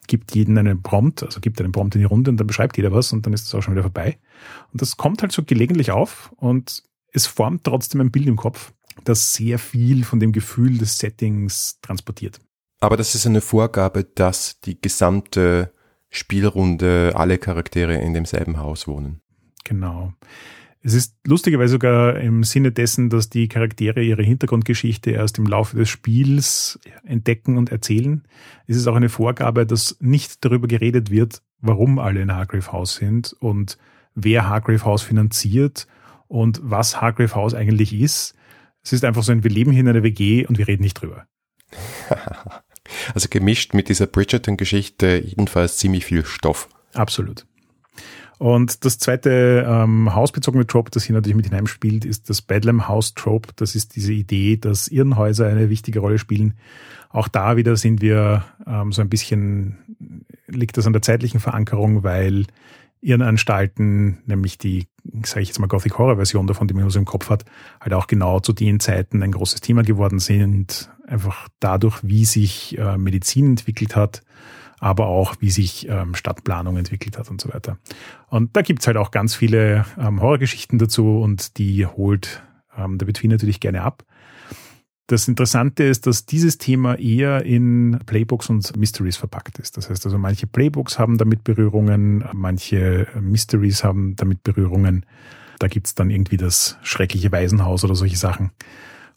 gibt 0.08 0.36
jeden 0.36 0.58
einen 0.58 0.82
Prompt, 0.82 1.24
also 1.24 1.40
gibt 1.40 1.62
einen 1.62 1.72
Prompt 1.72 1.96
in 1.96 2.02
die 2.02 2.06
Runde 2.06 2.32
und 2.32 2.38
dann 2.38 2.48
beschreibt 2.48 2.76
jeder 2.78 2.92
was 2.92 3.14
und 3.14 3.26
dann 3.26 3.34
ist 3.34 3.48
es 3.48 3.56
auch 3.56 3.62
schon 3.62 3.74
wieder 3.74 3.84
vorbei. 3.84 4.18
Und 4.74 4.82
das 4.82 4.98
kommt 4.98 5.22
halt 5.22 5.32
so 5.32 5.44
gelegentlich 5.44 5.92
auf 5.92 6.34
und 6.36 6.84
es 7.14 7.28
formt 7.28 7.64
trotzdem 7.64 8.02
ein 8.02 8.12
Bild 8.12 8.28
im 8.28 8.36
Kopf, 8.36 8.74
das 9.04 9.34
sehr 9.34 9.60
viel 9.60 10.04
von 10.04 10.20
dem 10.20 10.32
Gefühl 10.32 10.78
des 10.78 10.98
Settings 10.98 11.80
transportiert. 11.82 12.40
Aber 12.82 12.98
das 12.98 13.16
ist 13.16 13.26
eine 13.26 13.42
Vorgabe, 13.42 14.04
dass 14.04 14.60
die 14.60 14.80
gesamte 14.80 15.72
Spielrunde 16.10 17.14
alle 17.16 17.38
Charaktere 17.38 17.96
in 17.96 18.14
demselben 18.14 18.58
Haus 18.58 18.88
wohnen. 18.88 19.22
Genau. 19.64 20.14
Es 20.86 20.94
ist 20.94 21.16
lustigerweise 21.26 21.72
sogar 21.72 22.20
im 22.20 22.44
Sinne 22.44 22.72
dessen, 22.72 23.10
dass 23.10 23.28
die 23.28 23.48
Charaktere 23.48 24.04
ihre 24.04 24.22
Hintergrundgeschichte 24.22 25.10
erst 25.10 25.40
im 25.40 25.48
Laufe 25.48 25.76
des 25.76 25.90
Spiels 25.90 26.80
entdecken 27.04 27.58
und 27.58 27.72
erzählen. 27.72 28.22
Es 28.68 28.78
ist 28.78 28.86
auch 28.86 28.96
eine 28.96 29.10
Vorgabe, 29.10 29.66
dass 29.66 29.98
nicht 30.00 30.46
darüber 30.46 30.68
geredet 30.68 31.10
wird, 31.10 31.42
warum 31.60 31.98
alle 31.98 32.22
in 32.22 32.32
Hargrave 32.32 32.72
House 32.72 32.98
sind 32.98 33.34
und 33.40 33.80
wer 34.14 34.48
Hargrave 34.48 34.86
House 34.86 35.02
finanziert 35.02 35.88
und 36.28 36.60
was 36.62 37.02
Hargrave 37.02 37.34
House 37.34 37.56
eigentlich 37.56 37.92
ist. 37.92 38.36
Es 38.84 38.94
ist 38.94 39.06
einfach 39.06 39.24
so 39.24 39.32
ein, 39.32 39.44
wir 39.44 39.50
leben 39.50 39.72
hier 39.72 39.82
in 39.82 39.88
einer 39.88 40.04
WG 40.04 40.46
und 40.46 40.60
wir 40.60 40.68
reden 40.68 40.84
nicht 40.84 41.02
drüber. 41.02 41.26
Also 43.16 43.30
gemischt 43.32 43.74
mit 43.74 43.90
dieser 43.90 44.06
Bridgerton-Geschichte 44.06 45.18
jedenfalls 45.26 45.78
ziemlich 45.78 46.06
viel 46.06 46.24
Stoff. 46.24 46.70
Absolut. 46.94 47.48
Und 48.38 48.84
das 48.84 48.98
zweite 49.00 49.66
ähm, 49.68 50.14
hausbezogene 50.14 50.68
Trope, 50.68 50.92
das 50.92 51.04
hier 51.04 51.16
natürlich 51.16 51.38
mit 51.38 51.46
hineinspielt, 51.46 52.04
ist 52.06 52.30
das 52.30 52.42
Bedlam 52.42 52.88
House 52.88 53.14
Trope. 53.14 53.50
Das 53.56 53.76
ist 53.76 53.96
diese 53.96 54.14
Idee, 54.14 54.58
dass 54.58 54.88
Irrenhäuser 54.88 55.48
eine 55.48 55.70
wichtige 55.70 56.00
Rolle 56.00 56.18
spielen. 56.18 56.56
Auch 57.10 57.30
da 57.30 57.56
wieder 57.56 57.78
sind 57.78 58.02
wir 58.02 58.44
ähm, 58.68 58.92
so 58.92 59.02
ein 59.02 59.10
bisschen, 59.10 60.26
liegt 60.48 60.78
das 60.78 60.86
an 60.86 60.94
der 60.94 61.02
zeitlichen 61.02 61.40
Verankerung, 61.40 62.04
weil 62.04 62.46
Irrenanstalten, 63.06 64.18
nämlich 64.26 64.58
die, 64.58 64.88
sage 65.24 65.42
ich 65.42 65.50
jetzt 65.50 65.60
mal, 65.60 65.68
Gothic 65.68 65.98
Horror 65.98 66.16
Version 66.16 66.48
davon, 66.48 66.68
die 66.68 66.74
man 66.74 66.90
so 66.90 67.00
im 67.00 67.06
Kopf 67.06 67.30
hat, 67.30 67.46
halt 67.80 67.94
auch 67.94 68.08
genau 68.08 68.40
zu 68.40 68.52
den 68.52 68.80
Zeiten 68.80 69.22
ein 69.22 69.32
großes 69.32 69.62
Thema 69.62 69.84
geworden 69.84 70.20
sind. 70.20 70.90
Einfach 71.08 71.48
dadurch, 71.60 72.00
wie 72.02 72.26
sich 72.26 72.78
äh, 72.78 72.98
Medizin 72.98 73.52
entwickelt 73.52 73.96
hat, 73.96 74.24
aber 74.80 75.08
auch 75.08 75.36
wie 75.40 75.52
sich 75.52 75.88
ähm, 75.90 76.16
Stadtplanung 76.16 76.78
entwickelt 76.78 77.18
hat 77.18 77.30
und 77.30 77.42
so 77.42 77.54
weiter. 77.54 77.78
Und 78.28 78.56
da 78.56 78.62
gibt's 78.62 78.88
halt 78.88 78.98
auch 78.98 79.12
ganz 79.12 79.36
viele 79.36 79.86
ähm, 79.98 80.22
Horrorgeschichten 80.22 80.80
dazu 80.80 81.20
und 81.20 81.58
die 81.58 81.86
holt 81.86 82.44
ähm, 82.78 82.98
der 82.98 83.06
Between 83.06 83.32
natürlich 83.32 83.60
gerne 83.60 83.82
ab. 83.82 84.04
Das 85.08 85.28
Interessante 85.28 85.84
ist, 85.84 86.08
dass 86.08 86.26
dieses 86.26 86.58
Thema 86.58 86.98
eher 86.98 87.46
in 87.46 88.00
Playbooks 88.08 88.50
und 88.50 88.76
Mysteries 88.76 89.18
verpackt 89.18 89.60
ist. 89.60 89.78
Das 89.78 89.90
heißt 89.90 90.04
also, 90.06 90.18
manche 90.18 90.48
Playbooks 90.48 90.98
haben 90.98 91.20
damit 91.20 91.44
Berührungen, 91.44 92.26
manche 92.34 93.08
Mysteries 93.20 93.84
haben 93.84 94.16
damit 94.16 94.42
Berührungen. 94.42 95.06
Da 95.60 95.68
gibt's 95.68 95.94
dann 95.94 96.10
irgendwie 96.10 96.38
das 96.38 96.78
schreckliche 96.82 97.32
Waisenhaus 97.32 97.84
oder 97.84 97.94
solche 97.94 98.18
Sachen. 98.18 98.52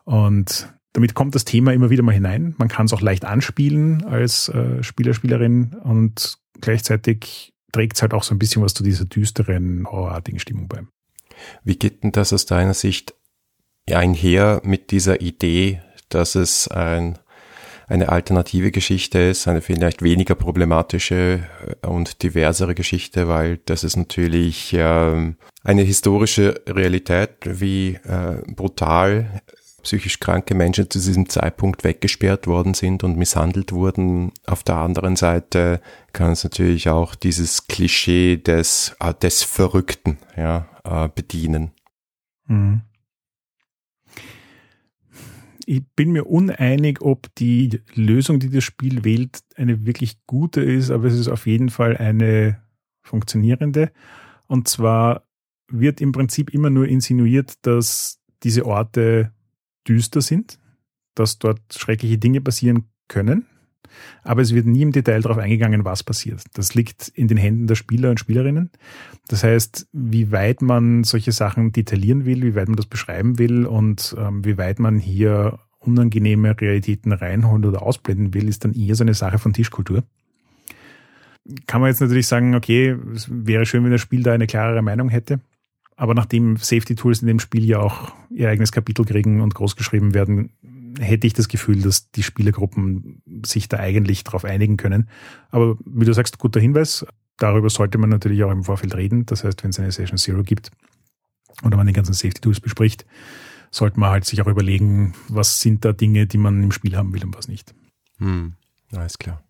Und 0.05 0.73
damit 0.92 1.14
kommt 1.14 1.35
das 1.35 1.44
Thema 1.44 1.72
immer 1.72 1.90
wieder 1.90 2.03
mal 2.03 2.12
hinein. 2.12 2.55
Man 2.59 2.68
kann 2.68 2.87
es 2.87 2.92
auch 2.92 3.01
leicht 3.01 3.24
anspielen 3.24 4.05
als 4.05 4.48
äh, 4.48 4.83
Spieler, 4.83 5.14
Spielerin 5.14 5.74
und 5.83 6.38
gleichzeitig 6.61 7.53
trägt 7.72 7.96
es 7.96 8.03
halt 8.03 8.14
auch 8.14 8.22
so 8.22 8.35
ein 8.35 8.38
bisschen 8.38 8.62
was 8.62 8.74
zu 8.74 8.83
dieser 8.83 9.05
düsteren, 9.05 9.87
horrorartigen 9.87 10.40
Stimmung 10.40 10.68
bei. 10.68 10.83
Wie 11.62 11.77
geht 11.77 12.03
denn 12.03 12.12
das 12.12 12.33
aus 12.33 12.46
deiner 12.46 12.74
Sicht 12.74 13.14
einher 13.90 14.61
mit 14.64 14.90
dieser 14.90 15.20
Idee, 15.20 15.81
dass 16.09 16.35
es 16.35 16.68
ein, 16.68 17.18
eine 17.87 18.09
alternative 18.09 18.70
Geschichte 18.70 19.18
ist, 19.18 19.48
eine 19.48 19.61
vielleicht 19.61 20.03
weniger 20.03 20.35
problematische 20.35 21.46
äh, 21.83 21.87
und 21.87 22.22
diversere 22.22 22.74
Geschichte, 22.74 23.29
weil 23.29 23.59
das 23.66 23.85
ist 23.85 23.96
natürlich 23.96 24.74
ähm, 24.77 25.37
eine 25.62 25.83
historische 25.83 26.62
Realität, 26.66 27.31
wie 27.44 27.98
äh, 28.05 28.42
brutal 28.46 29.42
psychisch 29.83 30.21
kranke 30.21 30.55
Menschen 30.55 30.91
zu 30.91 30.99
diesem 30.99 31.29
Zeitpunkt 31.29 31.85
weggesperrt 31.85 32.47
worden 32.47 32.75
sind 32.75 33.05
und 33.05 33.17
misshandelt 33.17 33.73
wurden. 33.73 34.33
Auf 34.47 34.62
der 34.62 34.77
anderen 34.77 35.17
Seite 35.17 35.81
kann 36.12 36.33
es 36.33 36.45
natürlich 36.45 36.88
auch 36.88 37.14
dieses 37.14 37.67
Klischee 37.67 38.37
des, 38.37 38.97
äh, 39.01 39.14
des 39.14 39.43
Verrückten 39.43 40.19
ja, 40.37 40.67
äh, 40.85 41.09
bedienen. 41.09 41.73
Mhm 42.47 42.83
ich 45.69 45.87
bin 45.95 46.12
mir 46.12 46.25
uneinig, 46.25 47.03
ob 47.03 47.27
die 47.35 47.83
Lösung, 47.95 48.41
die 48.41 48.49
das 48.49 48.64
Spiel 48.64 49.05
wählt, 49.05 49.41
eine 49.55 49.85
wirklich 49.85 50.17
gute 50.27 50.62
ist, 50.62 50.91
aber 50.91 51.09
es 51.09 51.14
ist 51.14 51.29
auf 51.29 51.47
jeden 51.47 51.69
Fall 51.69 51.95
eine 51.99 52.62
funktionierende. 53.03 53.93
Und 54.47 54.67
zwar 54.67 55.25
wird 55.71 56.01
im 56.01 56.12
Prinzip 56.12 56.55
immer 56.55 56.71
nur 56.71 56.88
insinuiert, 56.88 57.67
dass 57.67 58.19
diese 58.45 58.64
Orte 58.64 59.31
düster 59.88 60.20
sind, 60.20 60.59
dass 61.14 61.38
dort 61.38 61.61
schreckliche 61.72 62.18
Dinge 62.18 62.40
passieren 62.40 62.85
können, 63.09 63.46
aber 64.22 64.42
es 64.42 64.55
wird 64.55 64.66
nie 64.66 64.83
im 64.83 64.92
Detail 64.92 65.22
darauf 65.22 65.38
eingegangen, 65.38 65.85
was 65.85 66.03
passiert. 66.03 66.42
Das 66.55 66.74
liegt 66.74 67.09
in 67.09 67.29
den 67.29 67.38
Händen 67.38 67.66
der 67.66 67.74
Spieler 67.74 68.11
und 68.11 68.20
Spielerinnen. 68.20 68.70
Das 69.29 69.44
heißt, 69.44 69.88
wie 69.92 70.31
weit 70.33 70.62
man 70.62 71.05
solche 71.05 71.33
Sachen 71.33 71.72
detaillieren 71.72 72.24
will, 72.24 72.42
wie 72.42 72.55
weit 72.55 72.68
man 72.68 72.77
das 72.77 72.87
beschreiben 72.87 73.38
will 73.38 73.66
und 73.66 74.14
ähm, 74.18 74.44
wie 74.44 74.59
weit 74.59 74.79
man 74.79 74.98
hier 74.98 75.59
unangenehme 75.79 76.61
Realitäten 76.61 77.12
reinholen 77.12 77.64
oder 77.64 77.83
ausblenden 77.83 78.35
will, 78.35 78.48
ist 78.48 78.64
dann 78.64 78.74
eher 78.74 78.94
so 78.94 79.05
eine 79.05 79.14
Sache 79.14 79.38
von 79.38 79.53
Tischkultur. 79.53 80.03
Kann 81.66 81.81
man 81.81 81.88
jetzt 81.88 82.01
natürlich 82.01 82.27
sagen, 82.27 82.55
okay, 82.55 82.96
es 83.14 83.29
wäre 83.31 83.64
schön, 83.64 83.85
wenn 83.85 83.92
das 83.92 84.03
Spiel 84.03 84.22
da 84.22 84.33
eine 84.33 84.46
klarere 84.46 84.83
Meinung 84.83 85.09
hätte. 85.09 85.40
Aber 85.98 86.14
nachdem 86.14 86.56
Safety 86.56 86.94
Tools 86.94 87.22
in 87.22 87.26
dem 87.26 87.40
Spiel 87.40 87.64
ja 87.64 87.80
auch 87.80 88.12
ihr 88.30 88.48
eigenes 88.48 88.70
Kapitel 88.70 89.04
kriegen 89.04 89.40
und 89.40 89.56
großgeschrieben 89.56 90.14
werden, 90.14 90.50
hätte 91.00 91.26
ich 91.26 91.32
das 91.32 91.48
Gefühl, 91.48 91.82
dass 91.82 92.12
die 92.12 92.22
Spielergruppen 92.22 93.20
sich 93.44 93.68
da 93.68 93.78
eigentlich 93.78 94.22
darauf 94.22 94.44
einigen 94.44 94.76
können. 94.76 95.08
Aber 95.50 95.76
wie 95.84 96.04
du 96.04 96.14
sagst, 96.14 96.38
guter 96.38 96.61
Hinweis. 96.61 97.04
Darüber 97.37 97.68
sollte 97.68 97.98
man 97.98 98.11
natürlich 98.11 98.44
auch 98.44 98.50
im 98.52 98.62
Vorfeld 98.62 98.94
reden. 98.94 99.26
Das 99.26 99.42
heißt, 99.42 99.64
wenn 99.64 99.70
es 99.70 99.80
eine 99.80 99.90
Session 99.90 100.18
Zero 100.18 100.44
gibt 100.44 100.70
oder 101.64 101.76
man 101.76 101.88
die 101.88 101.92
ganzen 101.92 102.14
Safety 102.14 102.40
Tools 102.40 102.61
bespricht, 102.61 103.04
sollte 103.72 103.98
man 103.98 104.11
halt 104.11 104.24
sich 104.24 104.40
auch 104.40 104.46
überlegen, 104.46 105.14
was 105.28 105.61
sind 105.61 105.84
da 105.84 105.92
Dinge, 105.92 106.28
die 106.28 106.38
man 106.38 106.62
im 106.62 106.70
Spiel 106.70 106.96
haben 106.96 107.12
will 107.12 107.24
und 107.24 107.37
was 107.37 107.48
nicht. 107.48 107.74
Hm, 108.18 108.54
alles 108.92 109.18
klar. 109.18 109.42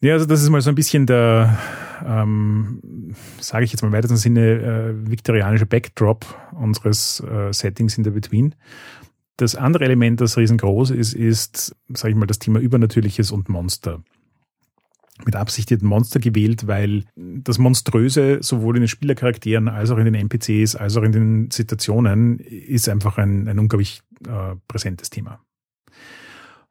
Ja, 0.00 0.14
also 0.14 0.24
das 0.24 0.42
ist 0.42 0.48
mal 0.48 0.62
so 0.62 0.70
ein 0.70 0.74
bisschen 0.74 1.06
der, 1.06 1.58
ähm, 2.04 3.14
sage 3.40 3.64
ich 3.64 3.72
jetzt 3.72 3.82
mal 3.82 3.88
im 3.88 3.94
weitesten 3.94 4.16
Sinne, 4.16 4.60
äh, 4.60 5.10
viktorianische 5.10 5.66
Backdrop 5.66 6.26
unseres 6.52 7.20
äh, 7.20 7.52
Settings 7.52 7.98
in 7.98 8.04
der 8.04 8.12
Between. 8.12 8.54
Das 9.36 9.56
andere 9.56 9.84
Element, 9.84 10.20
das 10.20 10.36
riesengroß 10.36 10.90
ist, 10.90 11.14
ist, 11.14 11.74
sage 11.88 12.12
ich 12.12 12.16
mal, 12.16 12.26
das 12.26 12.38
Thema 12.38 12.60
Übernatürliches 12.60 13.32
und 13.32 13.48
Monster 13.48 14.02
mit 15.24 15.36
Absicht 15.36 15.70
den 15.70 15.86
Monster 15.86 16.18
gewählt, 16.18 16.66
weil 16.66 17.04
das 17.14 17.58
Monströse 17.58 18.38
sowohl 18.42 18.76
in 18.76 18.82
den 18.82 18.88
Spielercharakteren 18.88 19.68
als 19.68 19.90
auch 19.90 19.98
in 19.98 20.06
den 20.06 20.14
NPCs 20.14 20.74
als 20.74 20.96
auch 20.96 21.02
in 21.02 21.12
den 21.12 21.50
Situationen 21.50 22.38
ist 22.38 22.88
einfach 22.88 23.18
ein, 23.18 23.46
ein 23.48 23.58
unglaublich 23.58 24.02
äh, 24.26 24.56
präsentes 24.66 25.10
Thema. 25.10 25.40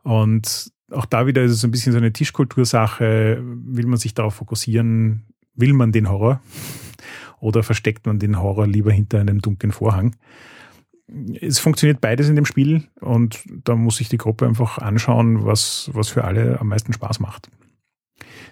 Und 0.04 0.72
auch 0.92 1.06
da 1.06 1.28
wieder 1.28 1.44
ist 1.44 1.52
es 1.52 1.64
ein 1.64 1.72
bisschen 1.72 1.92
so 1.92 1.98
eine 1.98 2.14
Tischkultursache. 2.14 3.42
Will 3.44 3.88
man 3.88 3.98
sich 3.98 4.14
darauf 4.14 4.36
fokussieren? 4.36 5.24
Will 5.56 5.74
man 5.74 5.92
den 5.92 6.10
Horror? 6.10 6.42
Oder 7.40 7.64
versteckt 7.64 8.06
man 8.06 8.20
den 8.20 8.40
Horror 8.40 8.68
lieber 8.68 8.92
hinter 8.92 9.20
einem 9.20 9.42
dunklen 9.42 9.72
Vorhang? 9.72 10.16
Es 11.42 11.60
funktioniert 11.60 12.00
beides 12.00 12.30
in 12.30 12.36
dem 12.36 12.46
Spiel 12.46 12.88
und 13.02 13.44
da 13.66 13.76
muss 13.76 13.98
sich 13.98 14.10
die 14.10 14.18
Gruppe 14.18 14.48
einfach 14.48 14.78
anschauen, 14.78 15.46
was, 15.46 15.90
was 15.94 16.10
für 16.10 16.24
alle 16.24 16.60
am 16.62 16.70
meisten 16.70 16.94
Spaß 16.94 17.20
macht. 17.20 17.50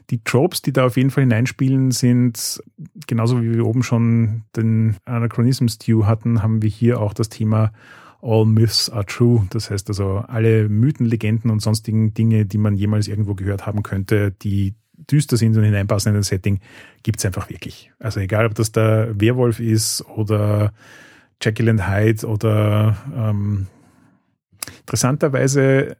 Die 0.10 0.24
Tropes, 0.24 0.62
die 0.62 0.74
da 0.74 0.86
auf 0.86 0.98
jeden 0.98 1.10
Fall 1.10 1.24
hineinspielen, 1.24 1.92
sind 1.92 2.62
genauso 3.08 3.42
wie 3.42 3.54
wir 3.54 3.66
oben 3.66 3.84
schon 3.84 4.44
den 4.56 4.98
Anachronism 5.06 5.68
Stew 5.68 6.06
hatten, 6.06 6.44
haben 6.44 6.62
wir 6.62 6.70
hier 6.70 7.00
auch 7.00 7.14
das 7.14 7.30
Thema 7.30 7.72
All 8.22 8.46
Myths 8.46 8.90
are 8.90 9.06
True. 9.06 9.48
Das 9.50 9.70
heißt 9.70 9.90
also, 9.90 10.24
alle 10.28 10.70
Mythen, 10.70 11.06
Legenden 11.06 11.50
und 11.50 11.60
sonstigen 11.60 12.14
Dinge, 12.14 12.46
die 12.46 12.58
man 12.58 12.76
jemals 12.76 13.08
irgendwo 13.08 13.36
gehört 13.36 13.66
haben 13.66 13.84
könnte, 13.84 14.32
die 14.32 14.76
düster 14.94 15.38
sind 15.38 15.58
und 15.58 15.64
hineinpassen 15.64 16.10
in 16.10 16.20
das 16.20 16.28
Setting, 16.28 16.60
gibt's 17.04 17.26
einfach 17.26 17.50
wirklich. 17.50 17.92
Also 18.00 18.20
egal, 18.20 18.46
ob 18.46 18.56
das 18.56 18.72
der 18.72 19.20
Werwolf 19.20 19.60
ist 19.60 20.06
oder 20.16 20.74
Jekyll 21.42 21.70
and 21.70 21.90
Hyde 21.90 22.28
oder 22.28 22.98
ähm, 23.16 23.68
interessanterweise 24.82 25.98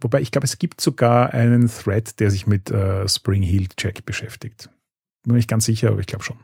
Wobei 0.00 0.20
ich 0.20 0.30
glaube, 0.30 0.44
es 0.44 0.58
gibt 0.58 0.80
sogar 0.80 1.34
einen 1.34 1.68
Thread, 1.68 2.20
der 2.20 2.30
sich 2.30 2.46
mit 2.46 2.70
äh, 2.70 3.08
Spring 3.08 3.42
Healed 3.42 3.76
Check 3.76 4.06
beschäftigt. 4.06 4.70
Bin 5.22 5.32
mir 5.32 5.38
nicht 5.38 5.48
ganz 5.48 5.64
sicher, 5.64 5.88
aber 5.88 6.00
ich 6.00 6.06
glaube 6.06 6.24
schon. 6.24 6.38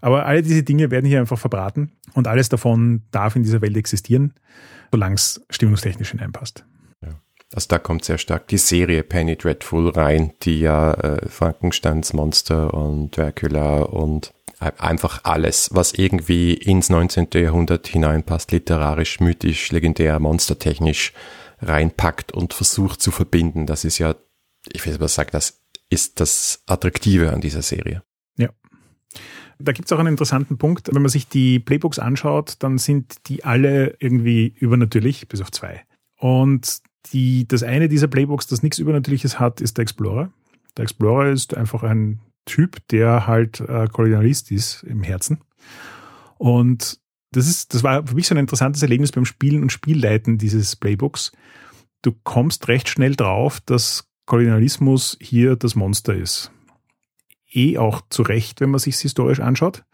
Aber 0.00 0.26
alle 0.26 0.42
diese 0.42 0.62
Dinge 0.62 0.90
werden 0.90 1.06
hier 1.06 1.20
einfach 1.20 1.38
verbraten 1.38 1.92
und 2.14 2.28
alles 2.28 2.48
davon 2.48 3.02
darf 3.10 3.36
in 3.36 3.42
dieser 3.42 3.62
Welt 3.62 3.76
existieren, 3.76 4.34
solange 4.90 5.14
es 5.14 5.44
stimmungstechnisch 5.50 6.10
hineinpasst. 6.10 6.64
Ja. 7.02 7.20
Also 7.54 7.66
da 7.68 7.78
kommt 7.78 8.04
sehr 8.04 8.18
stark 8.18 8.48
die 8.48 8.58
Serie 8.58 9.02
Penny 9.02 9.36
Dreadful 9.36 9.90
rein, 9.90 10.32
die 10.42 10.60
ja 10.60 10.92
äh, 10.94 11.28
Frankensteins 11.28 12.12
Monster 12.12 12.74
und 12.74 13.16
Dracula 13.16 13.82
und 13.82 14.32
einfach 14.58 15.20
alles, 15.24 15.70
was 15.72 15.92
irgendwie 15.92 16.54
ins 16.54 16.88
19. 16.88 17.28
Jahrhundert 17.34 17.86
hineinpasst, 17.86 18.52
literarisch, 18.52 19.20
mythisch, 19.20 19.70
legendär, 19.70 20.18
monstertechnisch, 20.18 21.12
reinpackt 21.60 22.32
und 22.32 22.54
versucht 22.54 23.02
zu 23.02 23.10
verbinden. 23.10 23.66
Das 23.66 23.84
ist 23.84 23.98
ja, 23.98 24.14
ich 24.72 24.86
will 24.86 24.94
aber 24.94 25.08
sagen, 25.08 25.30
das 25.32 25.62
ist 25.90 26.20
das 26.20 26.62
Attraktive 26.66 27.32
an 27.32 27.40
dieser 27.40 27.62
Serie. 27.62 28.02
Ja. 28.38 28.50
Da 29.58 29.72
gibt 29.72 29.86
es 29.86 29.92
auch 29.92 29.98
einen 29.98 30.08
interessanten 30.08 30.58
Punkt. 30.58 30.88
Wenn 30.92 31.02
man 31.02 31.10
sich 31.10 31.28
die 31.28 31.58
Playbooks 31.58 31.98
anschaut, 31.98 32.56
dann 32.60 32.78
sind 32.78 33.28
die 33.28 33.44
alle 33.44 33.96
irgendwie 33.98 34.54
übernatürlich, 34.58 35.28
bis 35.28 35.40
auf 35.40 35.50
zwei. 35.50 35.82
Und 36.18 36.80
die, 37.12 37.46
das 37.46 37.62
eine 37.62 37.88
dieser 37.88 38.08
Playbooks, 38.08 38.46
das 38.46 38.62
nichts 38.62 38.78
Übernatürliches 38.78 39.38
hat, 39.38 39.60
ist 39.60 39.78
der 39.78 39.82
Explorer. 39.82 40.30
Der 40.76 40.82
Explorer 40.82 41.30
ist 41.30 41.56
einfach 41.56 41.82
ein 41.82 42.20
Typ, 42.44 42.76
der 42.88 43.26
halt 43.26 43.60
äh, 43.60 43.86
Kolonialist 43.90 44.50
ist 44.52 44.82
im 44.84 45.02
Herzen. 45.02 45.40
Und 46.38 47.00
das 47.32 47.48
ist, 47.48 47.74
das 47.74 47.82
war 47.82 48.06
für 48.06 48.14
mich 48.14 48.26
so 48.28 48.34
ein 48.34 48.38
interessantes 48.38 48.82
Erlebnis 48.82 49.12
beim 49.12 49.24
Spielen 49.24 49.62
und 49.62 49.72
Spielleiten 49.72 50.38
dieses 50.38 50.76
Playbooks. 50.76 51.32
Du 52.02 52.12
kommst 52.12 52.68
recht 52.68 52.88
schnell 52.88 53.16
drauf, 53.16 53.60
dass 53.60 54.08
Kolonialismus 54.26 55.16
hier 55.20 55.56
das 55.56 55.74
Monster 55.74 56.14
ist. 56.14 56.50
Eh 57.56 57.78
auch 57.78 58.02
zu 58.10 58.22
Recht, 58.22 58.60
wenn 58.60 58.70
man 58.70 58.78
sich 58.78 58.96
historisch 58.96 59.40
anschaut. 59.40 59.84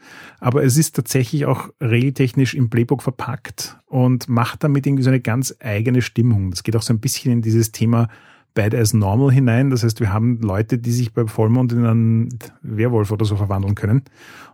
Aber 0.41 0.65
es 0.65 0.77
ist 0.77 0.97
tatsächlich 0.97 1.47
auch 1.47 1.69
regeltechnisch 1.81 2.55
im 2.55 2.69
Playbook 2.69 3.03
verpackt 3.03 3.79
und 3.87 4.29
macht 4.29 4.65
damit 4.65 4.87
irgendwie 4.87 5.05
so 5.05 5.11
eine 5.11 5.21
ganz 5.21 5.55
eigene 5.61 6.03
Stimmung. 6.03 6.51
Das 6.51 6.63
geht 6.63 6.77
auch 6.77 6.83
so 6.83 6.93
ein 6.93 7.01
bisschen 7.01 7.33
in 7.33 7.43
dieses 7.43 7.73
Thema 7.73 8.09
Bad 8.55 8.75
as 8.75 8.93
Normal 8.93 9.33
hinein. 9.33 9.71
Das 9.71 9.85
heißt, 9.85 10.01
wir 10.01 10.13
haben 10.13 10.41
Leute, 10.41 10.79
die 10.79 10.93
sich 10.93 11.13
bei 11.13 11.27
Vollmond 11.27 11.73
in 11.73 11.87
einen 11.87 12.39
Werwolf 12.63 13.11
oder 13.11 13.25
so 13.25 13.37
verwandeln 13.37 13.75
können 13.75 14.03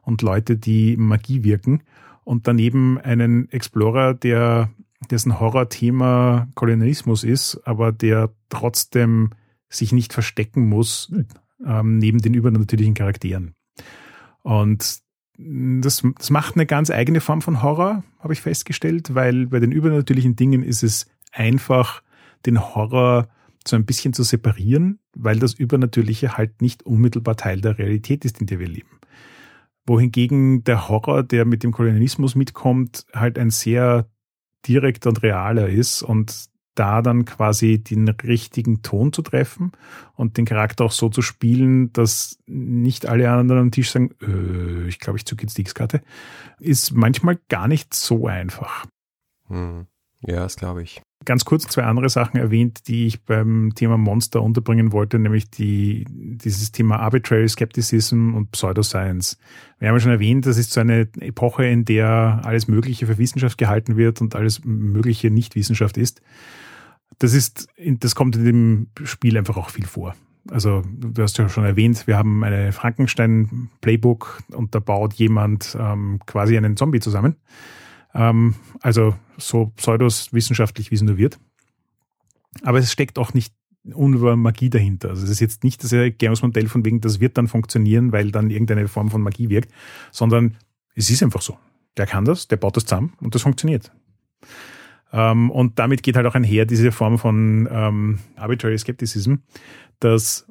und 0.03 0.23
Leute, 0.23 0.57
die 0.57 0.97
Magie 0.97 1.43
wirken 1.43 1.83
und 2.25 2.47
daneben 2.47 2.99
einen 2.99 3.51
Explorer, 3.51 4.15
der 4.15 4.71
dessen 5.11 5.41
Horrorthema 5.41 6.49
Kolonialismus 6.55 7.25
ist, 7.25 7.61
aber 7.65 7.93
der 7.93 8.31
trotzdem 8.49 9.31
sich 9.69 9.93
nicht 9.93 10.13
verstecken 10.13 10.69
muss 10.69 11.13
ähm, 11.65 11.99
neben 11.99 12.19
den 12.19 12.35
übernatürlichen 12.35 12.95
Charakteren. 12.95 13.55
Und 14.43 15.01
das, 15.37 16.03
das 16.19 16.31
macht 16.31 16.57
eine 16.57 16.67
ganz 16.67 16.91
eigene 16.91 17.21
Form 17.21 17.43
von 17.43 17.63
Horror, 17.63 18.03
habe 18.19 18.33
ich 18.33 18.41
festgestellt, 18.41 19.15
weil 19.15 19.47
bei 19.47 19.61
den 19.61 19.73
übernatürlichen 19.73 20.37
Dingen 20.37 20.63
ist 20.63 20.83
es 20.83 21.07
einfach, 21.33 22.03
den 22.47 22.61
Horror 22.61 23.29
so 23.67 23.77
ein 23.77 23.85
bisschen 23.85 24.13
zu 24.13 24.23
separieren, 24.23 25.01
weil 25.15 25.39
das 25.39 25.55
Übernatürliche 25.55 26.37
halt 26.37 26.63
nicht 26.63 26.85
unmittelbar 26.85 27.37
Teil 27.37 27.61
der 27.61 27.79
Realität 27.79 28.25
ist, 28.25 28.41
in 28.41 28.47
der 28.47 28.59
wir 28.59 28.69
leben 28.69 28.99
wohingegen 29.89 30.63
der 30.65 30.89
Horror, 30.89 31.23
der 31.23 31.45
mit 31.45 31.63
dem 31.63 31.73
Kolonialismus 31.73 32.35
mitkommt, 32.35 33.07
halt 33.13 33.39
ein 33.39 33.51
sehr 33.51 34.09
direkter 34.67 35.09
und 35.09 35.23
realer 35.23 35.69
ist 35.69 36.03
und 36.03 36.47
da 36.79 37.03
dann 37.03 37.25
quasi 37.25 37.79
den 37.79 38.09
richtigen 38.09 38.83
Ton 38.83 39.13
zu 39.13 39.23
treffen 39.23 39.73
und 40.15 40.37
den 40.37 40.45
Charakter 40.45 40.85
auch 40.85 40.93
so 40.93 41.09
zu 41.09 41.23
spielen, 41.23 41.93
dass 41.93 42.39
nicht 42.47 43.07
alle 43.07 43.31
anderen 43.31 43.63
am 43.63 43.71
Tisch 43.71 43.91
sagen, 43.91 44.15
äh, 44.23 44.89
ich 44.89 44.99
glaube, 44.99 45.19
ich 45.19 45.27
zücke 45.27 45.43
jetzt 45.43 45.59
die 45.59 45.63
X-Karte, 45.63 46.03
ist 46.59 46.93
manchmal 46.93 47.39
gar 47.49 47.69
nicht 47.69 47.95
so 47.95 48.27
einfach. 48.27 48.87
Hm. 49.49 49.87
Ja, 50.21 50.41
das 50.41 50.57
glaube 50.57 50.83
ich 50.83 51.03
ganz 51.25 51.45
kurz 51.45 51.67
zwei 51.67 51.83
andere 51.83 52.09
Sachen 52.09 52.39
erwähnt, 52.39 52.89
die 52.89 53.07
ich 53.07 53.23
beim 53.25 53.73
Thema 53.75 53.97
Monster 53.99 54.43
unterbringen 54.43 54.93
wollte, 54.93 55.19
nämlich 55.19 55.51
die, 55.51 56.07
dieses 56.09 56.73
Thema 56.73 57.01
Arbitrary 57.01 57.49
Skepticism 57.49 58.35
und 58.35 58.53
Pseudoscience. 58.53 59.37
Wir 59.79 59.89
haben 59.89 59.97
ja 59.97 60.01
schon 60.01 60.13
erwähnt, 60.13 60.47
das 60.47 60.59
ist 60.59 60.73
so 60.73 60.81
eine 60.81 61.09
Epoche, 61.21 61.67
in 61.67 61.85
der 61.85 62.41
alles 62.45 62.69
Mögliche 62.69 63.07
für 63.07 63.19
Wissenschaft 63.19 63.59
gehalten 63.59 63.97
wird 63.97 64.21
und 64.21 64.35
alles 64.37 64.65
Mögliche 64.65 65.31
nicht 65.31 65.55
Wissenschaft 65.55 65.99
ist. 65.99 66.23
Das 67.19 67.35
ist, 67.35 67.69
das 67.77 68.15
kommt 68.15 68.37
in 68.37 68.45
dem 68.45 68.87
Spiel 69.05 69.37
einfach 69.37 69.57
auch 69.57 69.71
viel 69.71 69.87
vor. 69.87 70.15
Also 70.51 70.83
du 70.87 71.23
hast 71.23 71.37
ja 71.39 71.49
schon 71.49 71.65
erwähnt, 71.65 72.07
wir 72.07 72.17
haben 72.17 72.43
eine 72.45 72.73
Frankenstein-Playbook 72.73 74.43
und 74.53 74.75
da 74.75 74.79
baut 74.79 75.15
jemand 75.15 75.77
ähm, 75.79 76.21
quasi 76.27 76.57
einen 76.57 76.77
Zombie 76.77 77.01
zusammen. 77.01 77.37
Ähm, 78.15 78.55
also 78.81 79.15
so 79.37 79.73
pseudowissenschaftlich, 79.77 80.91
wie 80.91 80.95
es 80.95 81.03
nur 81.03 81.19
wird. 81.19 81.39
Aber 82.63 82.79
es 82.79 82.93
steckt 82.93 83.19
auch 83.19 83.35
nicht 83.35 83.53
unüber 83.93 84.37
Magie 84.37 84.71
dahinter. 84.71 85.11
Also 85.11 85.25
es 85.25 85.31
ist 85.31 85.41
jetzt 85.41 85.65
nicht 85.65 85.83
das 85.85 85.93
Erklärungsmodell 85.93 86.69
von 86.69 86.85
wegen, 86.85 87.01
das 87.01 87.21
wird 87.21 87.39
dann 87.39 87.49
funktionieren, 87.49 88.13
weil 88.13 88.31
dann 88.31 88.51
irgendeine 88.51 88.89
Form 88.89 89.11
von 89.11 89.23
Magie 89.23 89.49
wirkt, 89.49 89.73
sondern 90.11 90.57
es 90.95 91.11
ist 91.11 91.23
einfach 91.23 91.43
so. 91.43 91.59
Der 91.97 92.07
kann 92.07 92.25
das, 92.25 92.49
der 92.49 92.57
baut 92.57 92.77
das 92.77 92.85
zusammen 92.85 93.13
und 93.21 93.35
das 93.35 93.43
funktioniert. 93.43 93.93
Ähm, 95.13 95.51
und 95.51 95.79
damit 95.79 96.03
geht 96.03 96.17
halt 96.17 96.27
auch 96.27 96.35
einher 96.35 96.67
diese 96.67 96.93
Form 96.93 97.19
von 97.19 97.69
ähm, 97.71 98.19
Arbitrary 98.37 98.79
Skepticism, 98.79 99.37
dass 100.01 100.47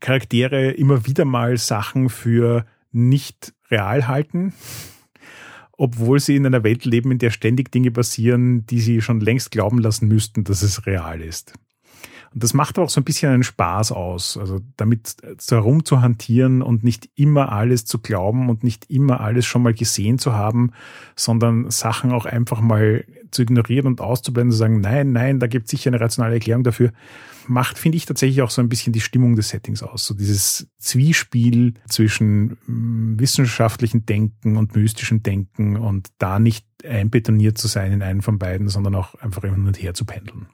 Charaktere 0.00 0.72
immer 0.72 1.06
wieder 1.06 1.24
mal 1.24 1.56
Sachen 1.56 2.08
für 2.10 2.66
nicht 2.92 3.54
real 3.70 4.06
halten, 4.06 4.52
obwohl 5.72 6.20
sie 6.20 6.36
in 6.36 6.46
einer 6.46 6.62
Welt 6.62 6.84
leben, 6.84 7.10
in 7.10 7.18
der 7.18 7.30
ständig 7.30 7.72
Dinge 7.72 7.90
passieren, 7.90 8.66
die 8.66 8.80
sie 8.80 9.00
schon 9.00 9.20
längst 9.20 9.50
glauben 9.50 9.78
lassen 9.78 10.06
müssten, 10.08 10.44
dass 10.44 10.62
es 10.62 10.86
real 10.86 11.20
ist. 11.20 11.54
Und 12.34 12.42
das 12.42 12.52
macht 12.52 12.80
auch 12.80 12.90
so 12.90 13.00
ein 13.00 13.04
bisschen 13.04 13.32
einen 13.32 13.44
Spaß 13.44 13.92
aus, 13.92 14.36
also 14.36 14.60
damit 14.76 15.16
so 15.38 15.54
herumzuhantieren 15.54 16.62
und 16.62 16.82
nicht 16.82 17.08
immer 17.14 17.52
alles 17.52 17.84
zu 17.84 18.00
glauben 18.00 18.48
und 18.48 18.64
nicht 18.64 18.90
immer 18.90 19.20
alles 19.20 19.46
schon 19.46 19.62
mal 19.62 19.72
gesehen 19.72 20.18
zu 20.18 20.32
haben, 20.32 20.72
sondern 21.14 21.70
Sachen 21.70 22.10
auch 22.10 22.26
einfach 22.26 22.60
mal 22.60 23.04
zu 23.30 23.42
ignorieren 23.42 23.86
und 23.86 24.00
auszublenden, 24.00 24.50
zu 24.50 24.58
sagen, 24.58 24.80
nein, 24.80 25.12
nein, 25.12 25.38
da 25.38 25.46
gibt 25.46 25.66
es 25.66 25.70
sicher 25.70 25.90
eine 25.90 26.00
rationale 26.00 26.34
Erklärung 26.34 26.64
dafür, 26.64 26.92
macht, 27.46 27.78
finde 27.78 27.96
ich, 27.96 28.06
tatsächlich 28.06 28.42
auch 28.42 28.50
so 28.50 28.62
ein 28.62 28.68
bisschen 28.68 28.92
die 28.92 29.00
Stimmung 29.00 29.36
des 29.36 29.50
Settings 29.50 29.84
aus. 29.84 30.04
So 30.04 30.14
dieses 30.14 30.68
Zwiespiel 30.78 31.74
zwischen 31.88 32.56
mm, 32.66 33.20
wissenschaftlichen 33.20 34.06
Denken 34.06 34.56
und 34.56 34.74
mystischem 34.74 35.22
Denken 35.22 35.76
und 35.76 36.08
da 36.18 36.40
nicht 36.40 36.66
einbetoniert 36.84 37.58
zu 37.58 37.68
sein 37.68 37.92
in 37.92 38.02
einen 38.02 38.22
von 38.22 38.38
beiden, 38.38 38.68
sondern 38.68 38.96
auch 38.96 39.14
einfach 39.16 39.42
hin 39.42 39.66
und 39.66 39.80
her 39.80 39.94
zu 39.94 40.04
pendeln. 40.04 40.48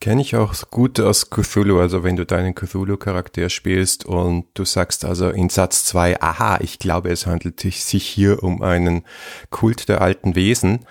Kenne 0.00 0.22
ich 0.22 0.34
auch 0.34 0.54
gut 0.70 0.98
aus 0.98 1.28
Cthulhu, 1.28 1.78
also 1.78 2.02
wenn 2.02 2.16
du 2.16 2.24
deinen 2.24 2.54
Cthulhu-Charakter 2.54 3.50
spielst 3.50 4.06
und 4.06 4.46
du 4.54 4.64
sagst 4.64 5.04
also 5.04 5.28
in 5.28 5.50
Satz 5.50 5.84
zwei, 5.84 6.18
aha, 6.22 6.58
ich 6.62 6.78
glaube, 6.78 7.10
es 7.10 7.26
handelt 7.26 7.60
sich 7.60 8.06
hier 8.06 8.42
um 8.42 8.62
einen 8.62 9.04
Kult 9.50 9.90
der 9.90 10.00
alten 10.00 10.34
Wesen, 10.34 10.86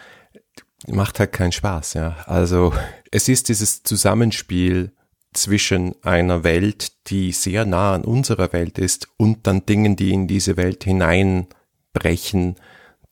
macht 0.85 1.17
halt 1.17 1.31
keinen 1.31 1.51
Spaß, 1.51 1.95
ja. 1.95 2.17
Also 2.27 2.71
es 3.09 3.27
ist 3.27 3.49
dieses 3.49 3.81
Zusammenspiel 3.81 4.93
zwischen 5.33 5.95
einer 6.03 6.43
Welt, 6.43 6.91
die 7.07 7.31
sehr 7.31 7.65
nah 7.65 7.95
an 7.95 8.05
unserer 8.05 8.53
Welt 8.53 8.77
ist 8.77 9.07
und 9.17 9.47
dann 9.47 9.65
Dingen, 9.65 9.95
die 9.95 10.11
in 10.11 10.27
diese 10.27 10.55
Welt 10.55 10.83
hineinbrechen, 10.83 12.57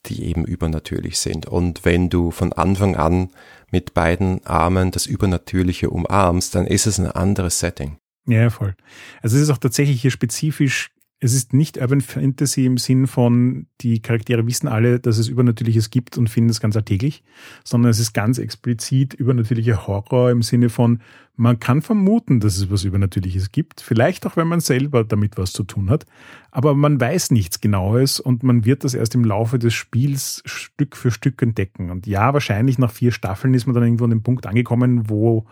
die 0.05 0.25
eben 0.25 0.45
übernatürlich 0.45 1.17
sind. 1.17 1.47
Und 1.47 1.85
wenn 1.85 2.09
du 2.09 2.29
von 2.29 2.53
Anfang 2.53 2.95
an 2.95 3.29
mit 3.71 3.93
beiden 3.93 4.45
Armen 4.45 4.91
das 4.91 5.05
Übernatürliche 5.05 5.89
umarmst, 5.89 6.55
dann 6.55 6.67
ist 6.67 6.87
es 6.87 6.99
ein 6.99 7.07
anderes 7.11 7.59
Setting. 7.59 7.97
Ja, 8.25 8.49
voll. 8.49 8.75
Also 9.21 9.37
es 9.37 9.43
ist 9.43 9.49
auch 9.49 9.57
tatsächlich 9.57 10.01
hier 10.01 10.11
spezifisch 10.11 10.91
es 11.19 11.33
ist 11.33 11.51
nicht 11.51 11.77
Urban 11.77 12.01
Fantasy 12.01 12.65
im 12.65 12.77
Sinn 12.77 13.07
von, 13.07 13.65
die 13.81 14.01
Charaktere 14.01 14.45
wissen 14.45 14.67
alle, 14.67 14.99
dass 14.99 15.17
es 15.17 15.27
Übernatürliches 15.27 15.89
gibt 15.89 16.15
und 16.17 16.29
finden 16.29 16.51
es 16.51 16.59
ganz 16.59 16.75
alltäglich, 16.75 17.23
sondern 17.63 17.89
es 17.89 17.99
ist 17.99 18.13
ganz 18.13 18.37
explizit 18.37 19.15
übernatürlicher 19.15 19.87
Horror 19.87 20.29
im 20.29 20.43
Sinne 20.43 20.69
von, 20.69 21.01
man 21.35 21.59
kann 21.59 21.81
vermuten, 21.81 22.39
dass 22.39 22.57
es 22.57 22.69
was 22.69 22.83
Übernatürliches 22.83 23.51
gibt, 23.51 23.81
vielleicht 23.81 24.27
auch 24.27 24.37
wenn 24.37 24.47
man 24.47 24.59
selber 24.59 25.03
damit 25.03 25.37
was 25.37 25.53
zu 25.53 25.63
tun 25.63 25.89
hat, 25.89 26.05
aber 26.51 26.75
man 26.75 27.01
weiß 27.01 27.31
nichts 27.31 27.61
Genaues 27.61 28.19
und 28.19 28.43
man 28.43 28.63
wird 28.63 28.83
das 28.83 28.93
erst 28.93 29.15
im 29.15 29.23
Laufe 29.23 29.57
des 29.57 29.73
Spiels 29.73 30.43
Stück 30.45 30.95
für 30.95 31.09
Stück 31.09 31.41
entdecken. 31.41 31.89
Und 31.89 32.05
ja, 32.05 32.33
wahrscheinlich 32.33 32.77
nach 32.77 32.91
vier 32.91 33.11
Staffeln 33.11 33.55
ist 33.55 33.65
man 33.65 33.73
dann 33.73 33.83
irgendwo 33.83 34.03
an 34.03 34.11
dem 34.11 34.23
Punkt 34.23 34.45
angekommen, 34.45 35.09
wo 35.09 35.45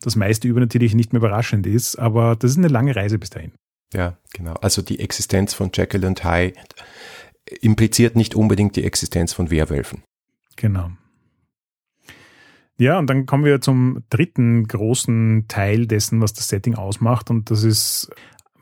das 0.00 0.16
meiste 0.16 0.48
Übernatürliche 0.48 0.96
nicht 0.96 1.12
mehr 1.12 1.20
überraschend 1.20 1.64
ist, 1.66 1.96
aber 1.96 2.34
das 2.34 2.52
ist 2.52 2.58
eine 2.58 2.68
lange 2.68 2.96
Reise 2.96 3.20
bis 3.20 3.30
dahin. 3.30 3.52
Ja, 3.92 4.16
genau. 4.32 4.54
Also 4.54 4.82
die 4.82 5.00
Existenz 5.00 5.54
von 5.54 5.70
Jekyll 5.72 6.04
und 6.04 6.24
Hyde 6.24 6.58
impliziert 7.60 8.16
nicht 8.16 8.34
unbedingt 8.34 8.76
die 8.76 8.84
Existenz 8.84 9.32
von 9.32 9.50
Werwölfen. 9.50 10.02
Genau. 10.56 10.90
Ja, 12.78 12.98
und 12.98 13.08
dann 13.08 13.26
kommen 13.26 13.44
wir 13.44 13.60
zum 13.60 14.02
dritten 14.10 14.66
großen 14.66 15.46
Teil 15.48 15.86
dessen, 15.86 16.20
was 16.20 16.32
das 16.32 16.48
Setting 16.48 16.74
ausmacht. 16.74 17.30
Und 17.30 17.50
das 17.50 17.64
ist, 17.64 18.10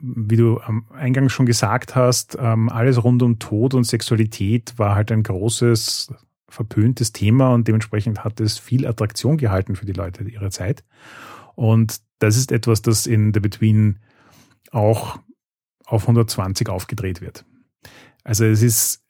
wie 0.01 0.37
du 0.37 0.61
am 0.61 0.87
Eingang 0.93 1.29
schon 1.29 1.47
gesagt 1.47 1.95
hast, 1.95 2.37
ähm, 2.41 2.69
alles 2.69 3.03
rund 3.03 3.23
um 3.23 3.39
Tod 3.39 3.75
und 3.75 3.85
Sexualität 3.85 4.75
war 4.79 4.95
halt 4.95 5.13
ein 5.13 5.23
großes, 5.23 6.13
verpöntes 6.49 7.13
Thema 7.13 7.55
und 7.55 7.69
dementsprechend 7.69 8.25
hat 8.25 8.41
es 8.41 8.59
viel 8.59 8.87
Attraktion 8.87 9.39
gehalten 9.39 9.77
für 9.77 9.87
die 9.87 9.93
Leute 9.93 10.25
ihrer 10.25 10.51
Zeit. 10.51 10.85
Und 11.55 12.01
das 12.19 12.37
ist 12.37 12.53
etwas, 12.53 12.83
das 12.83 13.07
in 13.07 13.33
The 13.33 13.41
Between 13.41 14.01
auch 14.71 15.19
auf 15.85 16.03
120 16.03 16.69
aufgedreht 16.69 17.21
wird. 17.21 17.45
Also 18.25 18.45
es 18.45 18.63
ist, 18.63 19.03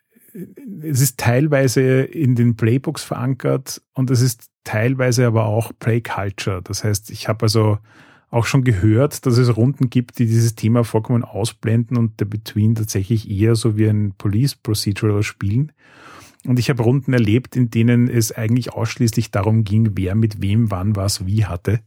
es 0.82 1.00
ist 1.00 1.18
teilweise 1.18 2.02
in 2.02 2.34
den 2.34 2.56
Playbooks 2.56 3.04
verankert 3.04 3.82
und 3.92 4.10
es 4.10 4.20
ist 4.20 4.50
teilweise 4.64 5.26
aber 5.26 5.46
auch 5.46 5.72
Play 5.78 6.00
Culture. 6.00 6.62
Das 6.62 6.84
heißt, 6.84 7.10
ich 7.10 7.28
habe 7.28 7.44
also 7.44 7.78
auch 8.30 8.46
schon 8.46 8.62
gehört, 8.62 9.26
dass 9.26 9.36
es 9.38 9.56
Runden 9.56 9.90
gibt, 9.90 10.18
die 10.18 10.26
dieses 10.26 10.54
Thema 10.54 10.84
vollkommen 10.84 11.24
ausblenden 11.24 11.96
und 11.96 12.20
der 12.20 12.26
Between 12.26 12.76
tatsächlich 12.76 13.28
eher 13.28 13.56
so 13.56 13.76
wie 13.76 13.88
ein 13.88 14.14
Police 14.16 14.54
Procedural 14.54 15.22
spielen. 15.22 15.72
Und 16.46 16.58
ich 16.58 16.70
habe 16.70 16.82
Runden 16.82 17.12
erlebt, 17.12 17.56
in 17.56 17.70
denen 17.70 18.08
es 18.08 18.32
eigentlich 18.32 18.72
ausschließlich 18.72 19.30
darum 19.30 19.64
ging, 19.64 19.90
wer 19.96 20.14
mit 20.14 20.40
wem 20.40 20.70
wann 20.70 20.96
was 20.96 21.26
wie 21.26 21.44
hatte. 21.44 21.80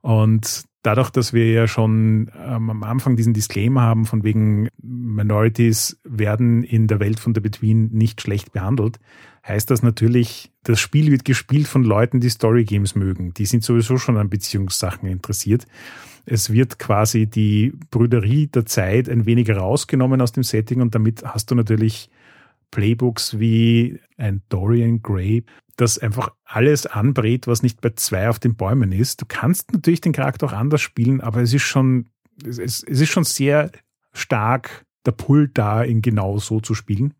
Und 0.00 0.64
dadurch, 0.82 1.10
dass 1.10 1.32
wir 1.32 1.50
ja 1.50 1.66
schon 1.66 2.30
ähm, 2.36 2.70
am 2.70 2.82
Anfang 2.82 3.16
diesen 3.16 3.34
Disclaimer 3.34 3.82
haben, 3.82 4.06
von 4.06 4.24
wegen 4.24 4.68
Minorities 4.80 6.00
werden 6.04 6.62
in 6.62 6.86
der 6.86 7.00
Welt 7.00 7.20
von 7.20 7.34
The 7.34 7.40
Between 7.40 7.90
nicht 7.92 8.20
schlecht 8.20 8.52
behandelt, 8.52 8.98
heißt 9.46 9.70
das 9.70 9.82
natürlich, 9.82 10.50
das 10.62 10.80
Spiel 10.80 11.10
wird 11.10 11.24
gespielt 11.24 11.66
von 11.66 11.82
Leuten, 11.82 12.20
die 12.20 12.30
Story 12.30 12.64
Games 12.64 12.94
mögen. 12.94 13.34
Die 13.34 13.46
sind 13.46 13.64
sowieso 13.64 13.96
schon 13.98 14.16
an 14.16 14.30
Beziehungssachen 14.30 15.08
interessiert. 15.08 15.66
Es 16.26 16.52
wird 16.52 16.78
quasi 16.78 17.26
die 17.26 17.72
Brüderie 17.90 18.46
der 18.48 18.66
Zeit 18.66 19.08
ein 19.08 19.26
wenig 19.26 19.50
rausgenommen 19.50 20.20
aus 20.20 20.32
dem 20.32 20.42
Setting 20.42 20.80
und 20.80 20.94
damit 20.94 21.24
hast 21.24 21.50
du 21.50 21.54
natürlich 21.54 22.10
Playbooks 22.70 23.38
wie 23.38 23.98
ein 24.18 24.42
Dorian 24.48 25.00
Gray, 25.02 25.44
das 25.76 25.98
einfach 25.98 26.30
alles 26.44 26.86
anbrät, 26.86 27.46
was 27.46 27.62
nicht 27.62 27.80
bei 27.80 27.90
zwei 27.90 28.28
auf 28.28 28.38
den 28.38 28.56
Bäumen 28.56 28.92
ist. 28.92 29.22
Du 29.22 29.26
kannst 29.26 29.72
natürlich 29.72 30.00
den 30.00 30.12
Charakter 30.12 30.46
auch 30.46 30.52
anders 30.52 30.82
spielen, 30.82 31.20
aber 31.20 31.40
es 31.40 31.54
ist 31.54 31.62
schon, 31.62 32.08
es, 32.44 32.58
es 32.58 32.82
ist 32.82 33.08
schon 33.08 33.24
sehr 33.24 33.70
stark 34.12 34.84
der 35.06 35.12
Pull 35.12 35.48
da, 35.48 35.84
ihn 35.84 36.02
genau 36.02 36.38
so 36.38 36.60
zu 36.60 36.74
spielen. 36.74 37.14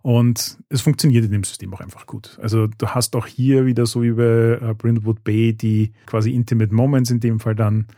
Und 0.00 0.58
es 0.68 0.80
funktioniert 0.80 1.24
in 1.24 1.32
dem 1.32 1.44
System 1.44 1.74
auch 1.74 1.80
einfach 1.80 2.06
gut. 2.06 2.38
Also 2.40 2.68
du 2.68 2.86
hast 2.86 3.16
auch 3.16 3.26
hier 3.26 3.66
wieder 3.66 3.84
so 3.84 4.02
wie 4.02 4.12
bei 4.12 4.58
äh, 4.62 4.74
Brindlewood 4.74 5.24
Bay 5.24 5.52
die 5.52 5.92
quasi 6.06 6.30
Intimate 6.30 6.72
Moments 6.72 7.10
in 7.10 7.20
dem 7.20 7.40
Fall 7.40 7.56
dann. 7.56 7.88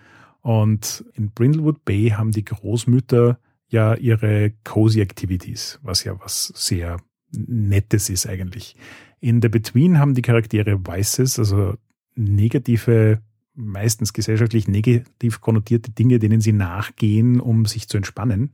Und 0.40 1.04
in 1.14 1.30
Brindlewood 1.30 1.84
Bay 1.84 2.08
haben 2.10 2.30
die 2.30 2.44
Großmütter 2.44 3.38
ja 3.68 3.94
ihre 3.94 4.52
Cozy 4.64 5.00
Activities, 5.00 5.78
was 5.82 6.02
ja 6.02 6.18
was 6.18 6.46
sehr 6.56 6.96
Nettes 7.32 8.10
ist 8.10 8.26
eigentlich. 8.26 8.76
In 9.20 9.42
The 9.42 9.48
Between 9.48 9.98
haben 9.98 10.14
die 10.14 10.22
Charaktere 10.22 10.86
Vices, 10.86 11.38
also 11.38 11.74
negative, 12.14 13.20
meistens 13.54 14.12
gesellschaftlich 14.12 14.68
negativ 14.68 15.40
konnotierte 15.40 15.90
Dinge, 15.90 16.18
denen 16.18 16.40
sie 16.40 16.52
nachgehen, 16.52 17.40
um 17.40 17.66
sich 17.66 17.88
zu 17.88 17.96
entspannen. 17.96 18.52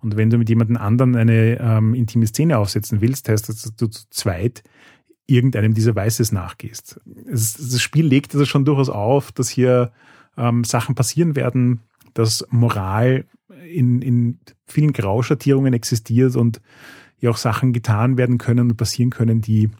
Und 0.00 0.16
wenn 0.16 0.30
du 0.30 0.38
mit 0.38 0.48
jemandem 0.48 0.76
anderen 0.76 1.16
eine 1.16 1.58
ähm, 1.60 1.94
intime 1.94 2.26
Szene 2.26 2.58
aufsetzen 2.58 3.00
willst, 3.00 3.28
heißt 3.28 3.48
das, 3.48 3.62
dass 3.62 3.76
du 3.76 3.86
zu 3.86 4.04
zweit 4.10 4.62
irgendeinem 5.26 5.74
dieser 5.74 5.96
Vices 5.96 6.32
nachgehst. 6.32 7.00
Es, 7.26 7.54
das 7.54 7.80
Spiel 7.80 8.06
legt 8.06 8.34
also 8.34 8.44
schon 8.44 8.64
durchaus 8.64 8.90
auf, 8.90 9.32
dass 9.32 9.48
hier 9.48 9.92
ähm, 10.36 10.64
Sachen 10.64 10.94
passieren 10.94 11.36
werden, 11.36 11.80
dass 12.12 12.46
Moral 12.50 13.24
in, 13.66 14.02
in 14.02 14.38
vielen 14.66 14.92
Grauschattierungen 14.92 15.72
existiert 15.72 16.36
und 16.36 16.60
ja 17.24 17.30
auch 17.30 17.36
Sachen 17.36 17.72
getan 17.72 18.16
werden 18.16 18.38
können 18.38 18.70
und 18.70 18.76
passieren 18.76 19.10
können, 19.10 19.40
die 19.40 19.70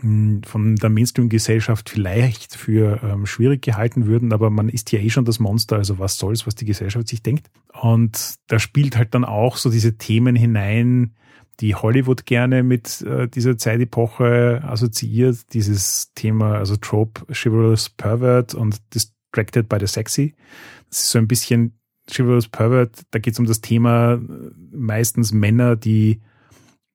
hm, 0.00 0.42
von 0.44 0.76
der 0.76 0.88
Mainstream-Gesellschaft 0.88 1.90
vielleicht 1.90 2.54
für 2.54 3.02
ähm, 3.02 3.26
schwierig 3.26 3.62
gehalten 3.62 4.06
würden, 4.06 4.32
aber 4.32 4.48
man 4.50 4.68
ist 4.68 4.92
ja 4.92 5.00
eh 5.00 5.10
schon 5.10 5.24
das 5.24 5.40
Monster, 5.40 5.76
also 5.76 5.98
was 5.98 6.16
soll's, 6.16 6.46
was 6.46 6.54
die 6.54 6.64
Gesellschaft 6.64 7.08
sich 7.08 7.22
denkt. 7.22 7.50
Und 7.72 8.36
da 8.46 8.58
spielt 8.58 8.96
halt 8.96 9.14
dann 9.14 9.24
auch 9.24 9.56
so 9.56 9.70
diese 9.70 9.98
Themen 9.98 10.36
hinein, 10.36 11.14
die 11.58 11.74
Hollywood 11.74 12.24
gerne 12.24 12.62
mit 12.62 13.02
äh, 13.02 13.28
dieser 13.28 13.58
Zeitepoche 13.58 14.62
assoziiert, 14.64 15.52
dieses 15.52 16.12
Thema, 16.14 16.54
also 16.54 16.76
Trope, 16.76 17.26
Chivalrous 17.32 17.90
Pervert 17.90 18.54
und 18.54 18.80
Distracted 18.94 19.68
by 19.68 19.76
the 19.78 19.86
Sexy. 19.86 20.34
Das 20.88 21.00
ist 21.00 21.10
so 21.10 21.18
ein 21.18 21.28
bisschen 21.28 21.78
Chivalrous 22.08 22.48
Pervert, 22.48 23.02
da 23.10 23.18
geht 23.18 23.34
es 23.34 23.40
um 23.40 23.46
das 23.46 23.60
Thema 23.60 24.20
meistens 24.72 25.32
Männer, 25.32 25.76
die 25.76 26.20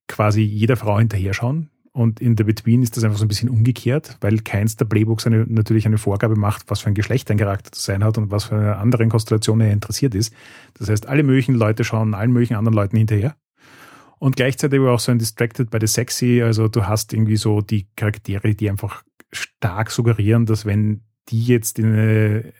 quasi 0.07 0.41
jeder 0.41 0.77
Frau 0.77 0.97
hinterher 0.99 1.33
schauen 1.33 1.69
Und 1.91 2.19
in 2.19 2.35
The 2.37 2.43
Between 2.43 2.83
ist 2.83 2.97
das 2.97 3.03
einfach 3.03 3.17
so 3.17 3.25
ein 3.25 3.29
bisschen 3.29 3.49
umgekehrt, 3.49 4.17
weil 4.21 4.39
keins 4.39 4.75
der 4.75 4.85
Playbooks 4.85 5.25
eine, 5.27 5.45
natürlich 5.47 5.85
eine 5.85 5.97
Vorgabe 5.97 6.35
macht, 6.35 6.69
was 6.69 6.81
für 6.81 6.87
ein 6.87 6.93
Geschlecht 6.93 7.31
ein 7.31 7.37
Charakter 7.37 7.71
zu 7.71 7.81
sein 7.81 8.03
hat 8.03 8.17
und 8.17 8.31
was 8.31 8.45
für 8.45 8.55
eine 8.55 8.75
andere 8.77 9.07
Konstellation 9.07 9.61
er 9.61 9.71
interessiert 9.71 10.13
ist. 10.13 10.33
Das 10.75 10.89
heißt, 10.89 11.07
alle 11.07 11.23
möglichen 11.23 11.55
Leute 11.55 11.83
schauen 11.83 12.13
allen 12.13 12.31
möglichen 12.31 12.55
anderen 12.55 12.75
Leuten 12.75 12.97
hinterher. 12.97 13.35
Und 14.19 14.35
gleichzeitig 14.35 14.79
aber 14.79 14.91
auch 14.91 14.99
so 14.99 15.11
ein 15.11 15.19
Distracted 15.19 15.69
by 15.69 15.77
the 15.79 15.87
Sexy. 15.87 16.41
Also 16.41 16.67
du 16.67 16.85
hast 16.85 17.13
irgendwie 17.13 17.37
so 17.37 17.61
die 17.61 17.87
Charaktere, 17.95 18.55
die 18.55 18.69
einfach 18.69 19.03
stark 19.31 19.91
suggerieren, 19.91 20.45
dass 20.45 20.65
wenn 20.65 21.01
die 21.29 21.43
jetzt 21.43 21.79
in 21.79 21.85
eine, 21.85 22.53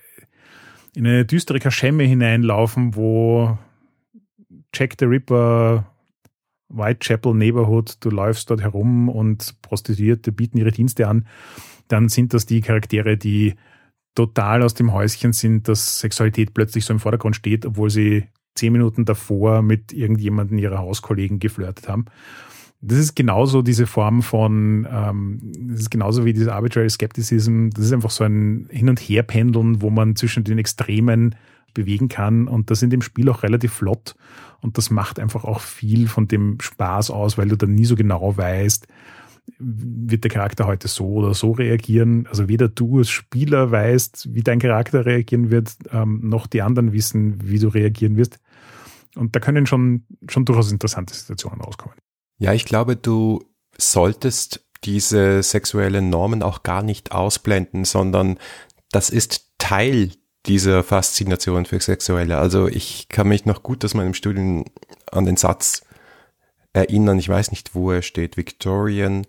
in 0.96 1.08
eine 1.08 1.26
düstere 1.26 1.60
Kaschemme 1.60 2.04
hineinlaufen, 2.04 2.96
wo 2.96 3.58
Jack 4.74 4.96
the 5.00 5.06
Ripper 5.06 5.86
Whitechapel 6.70 7.34
Neighborhood, 7.34 7.97
du 7.99 8.09
läufst 8.09 8.49
dort 8.49 8.61
herum 8.61 9.09
und 9.09 9.61
Prostituierte 9.61 10.32
bieten 10.32 10.57
ihre 10.57 10.72
Dienste 10.72 11.07
an, 11.07 11.28
dann 11.88 12.09
sind 12.09 12.34
das 12.34 12.45
die 12.45 12.61
Charaktere, 12.61 13.18
die 13.18 13.55
total 14.16 14.63
aus 14.63 14.74
dem 14.74 14.93
Häuschen 14.93 15.34
sind, 15.34 15.68
dass 15.68 15.99
Sexualität 15.99 16.53
plötzlich 16.53 16.86
so 16.86 16.93
im 16.93 16.99
Vordergrund 16.99 17.36
steht, 17.36 17.66
obwohl 17.66 17.89
sie 17.89 18.26
zehn 18.55 18.72
Minuten 18.72 19.05
davor 19.05 19.61
mit 19.61 19.91
irgendjemandem 19.91 20.57
ihrer 20.57 20.80
Hauskollegen 20.80 21.39
geflirtet 21.39 21.88
haben. 21.89 22.05
Das 22.88 23.00
ist 23.00 23.16
genauso 23.16 23.64
diese 23.64 23.88
Form 23.88 24.22
von, 24.22 24.88
ähm, 24.90 25.40
das 25.70 25.82
ist 25.82 25.90
genauso 25.90 26.24
wie 26.24 26.34
diese 26.34 26.54
Arbitrary 26.54 26.90
Skepticism. 26.90 27.70
Das 27.74 27.86
ist 27.86 27.94
einfach 27.94 28.12
so 28.12 28.24
ein 28.24 28.68
Hin- 28.70 28.90
und 28.90 29.00
Herpendeln, 29.00 29.82
wo 29.82 29.90
man 29.90 30.16
zwischen 30.16 30.44
den 30.44 30.60
Extremen 30.60 31.36
bewegen 31.74 32.10
kann. 32.10 32.48
Und 32.48 32.70
das 32.70 32.84
in 32.84 32.92
dem 32.92 33.02
Spiel 33.02 33.28
auch 33.30 33.42
relativ 33.42 33.74
flott. 33.74 34.16
Und 34.62 34.78
das 34.78 34.92
macht 34.92 35.20
einfach 35.20 35.46
auch 35.46 35.62
viel 35.62 36.08
von 36.08 36.28
dem 36.28 36.60
Spaß 36.62 37.10
aus, 37.10 37.40
weil 37.40 37.48
du 37.48 37.56
dann 37.56 37.74
nie 37.74 37.86
so 37.86 37.96
genau 37.96 38.38
weißt, 38.38 38.88
wird 39.58 40.24
der 40.24 40.32
Charakter 40.32 40.68
heute 40.68 40.88
so 40.88 41.08
oder 41.08 41.34
so 41.34 41.54
reagieren. 41.54 42.28
Also 42.28 42.48
weder 42.48 42.68
du 42.68 43.00
als 43.00 43.10
Spieler 43.10 43.72
weißt, 43.72 44.34
wie 44.34 44.44
dein 44.44 44.60
Charakter 44.60 45.08
reagieren 45.08 45.50
wird, 45.50 45.76
ähm, 45.92 46.22
noch 46.24 46.46
die 46.46 46.62
anderen 46.62 46.94
wissen, 46.94 47.50
wie 47.50 47.58
du 47.58 47.68
reagieren 47.68 48.16
wirst. 48.16 48.40
Und 49.16 49.36
da 49.36 49.40
können 49.40 49.66
schon, 49.66 50.04
schon 50.30 50.46
durchaus 50.46 50.72
interessante 50.72 51.16
Situationen 51.16 51.62
rauskommen. 51.62 51.96
Ja, 52.38 52.54
ich 52.54 52.66
glaube, 52.66 52.96
du 52.96 53.44
solltest 53.78 54.66
diese 54.84 55.42
sexuellen 55.42 56.10
Normen 56.10 56.44
auch 56.44 56.64
gar 56.64 56.84
nicht 56.84 57.12
ausblenden, 57.12 57.86
sondern 57.86 58.38
das 58.92 59.10
ist 59.10 59.52
Teil 59.58 60.12
dieser 60.46 60.84
Faszination 60.84 61.66
für 61.66 61.80
Sexuelle. 61.80 62.38
Also 62.38 62.68
ich 62.68 63.10
kann 63.10 63.28
mich 63.28 63.46
noch 63.46 63.64
gut 63.64 63.84
aus 63.84 63.94
meinem 63.94 64.14
Studium 64.14 64.66
an 65.12 65.26
den 65.26 65.38
Satz 65.38 65.82
erinnern, 66.74 67.18
ich 67.18 67.30
weiß 67.30 67.52
nicht, 67.52 67.74
wo 67.74 67.92
er 67.92 68.02
steht, 68.02 68.38
Victorian 68.38 69.26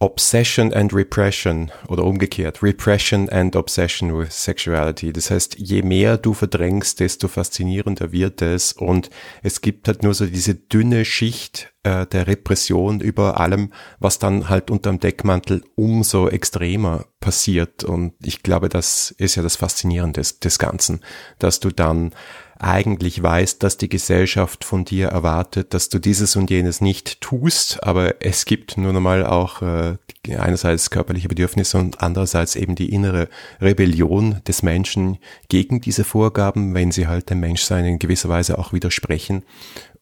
Obsession 0.00 0.72
and 0.72 0.94
Repression 0.94 1.72
oder 1.88 2.04
umgekehrt, 2.04 2.62
Repression 2.62 3.28
and 3.28 3.56
Obsession 3.56 4.16
with 4.16 4.30
Sexuality. 4.30 5.12
Das 5.12 5.30
heißt, 5.30 5.58
je 5.58 5.82
mehr 5.82 6.16
du 6.16 6.34
verdrängst, 6.34 7.00
desto 7.00 7.26
faszinierender 7.26 8.12
wird 8.12 8.40
es 8.42 8.72
und 8.72 9.10
es 9.42 9.60
gibt 9.60 9.88
halt 9.88 10.02
nur 10.02 10.14
so 10.14 10.26
diese 10.26 10.54
dünne 10.54 11.04
Schicht 11.04 11.72
äh, 11.82 12.06
der 12.06 12.26
Repression 12.26 13.00
über 13.00 13.40
allem, 13.40 13.72
was 13.98 14.18
dann 14.18 14.48
halt 14.48 14.70
unterm 14.70 15.00
Deckmantel 15.00 15.64
umso 15.74 16.28
extremer 16.28 17.06
passiert 17.20 17.82
und 17.82 18.14
ich 18.22 18.42
glaube, 18.42 18.68
das 18.68 19.10
ist 19.18 19.34
ja 19.34 19.42
das 19.42 19.56
Faszinierende 19.56 20.20
des, 20.20 20.38
des 20.38 20.58
Ganzen, 20.58 21.00
dass 21.38 21.58
du 21.58 21.70
dann 21.70 22.12
eigentlich 22.58 23.22
weißt, 23.22 23.62
dass 23.62 23.76
die 23.76 23.88
Gesellschaft 23.88 24.64
von 24.64 24.84
dir 24.84 25.08
erwartet, 25.08 25.74
dass 25.74 25.88
du 25.88 25.98
dieses 25.98 26.36
und 26.36 26.50
jenes 26.50 26.80
nicht 26.80 27.20
tust, 27.20 27.82
aber 27.82 28.16
es 28.20 28.44
gibt 28.44 28.76
nur 28.76 28.94
einmal 28.94 29.24
auch 29.24 29.62
äh, 29.62 29.96
einerseits 30.36 30.90
körperliche 30.90 31.28
Bedürfnisse 31.28 31.78
und 31.78 32.02
andererseits 32.02 32.56
eben 32.56 32.74
die 32.74 32.92
innere 32.92 33.28
Rebellion 33.60 34.40
des 34.46 34.62
Menschen 34.62 35.18
gegen 35.48 35.80
diese 35.80 36.04
Vorgaben, 36.04 36.74
wenn 36.74 36.90
sie 36.90 37.06
halt 37.06 37.30
dem 37.30 37.40
Menschsein 37.40 37.84
in 37.84 37.98
gewisser 37.98 38.28
Weise 38.28 38.58
auch 38.58 38.72
widersprechen. 38.72 39.44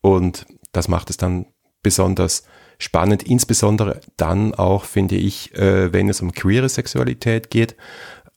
Und 0.01 0.47
das 0.73 0.89
macht 0.89 1.11
es 1.11 1.17
dann 1.17 1.47
besonders 1.83 2.45
spannend, 2.79 3.23
insbesondere 3.23 4.01
dann 4.17 4.55
auch, 4.55 4.85
finde 4.85 5.17
ich, 5.17 5.55
äh, 5.55 5.93
wenn 5.93 6.09
es 6.09 6.21
um 6.21 6.33
queere 6.33 6.69
Sexualität 6.69 7.51
geht. 7.51 7.77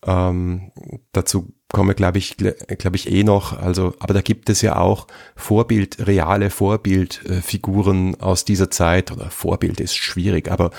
Ähm, 0.06 0.72
dazu 1.12 1.54
komme, 1.72 1.94
glaube 1.94 2.18
ich, 2.18 2.36
glaube 2.38 2.96
ich 2.96 3.12
eh 3.12 3.24
noch. 3.24 3.58
Also, 3.58 3.94
aber 4.00 4.14
da 4.14 4.22
gibt 4.22 4.50
es 4.50 4.62
ja 4.62 4.78
auch 4.78 5.08
Vorbild, 5.36 6.08
reale 6.08 6.50
Vorbildfiguren 6.50 8.20
aus 8.20 8.44
dieser 8.46 8.72
Zeit 8.72 9.12
oder 9.12 9.30
Vorbild 9.30 9.80
ist 9.80 9.96
schwierig, 9.96 10.52
aber 10.52 10.72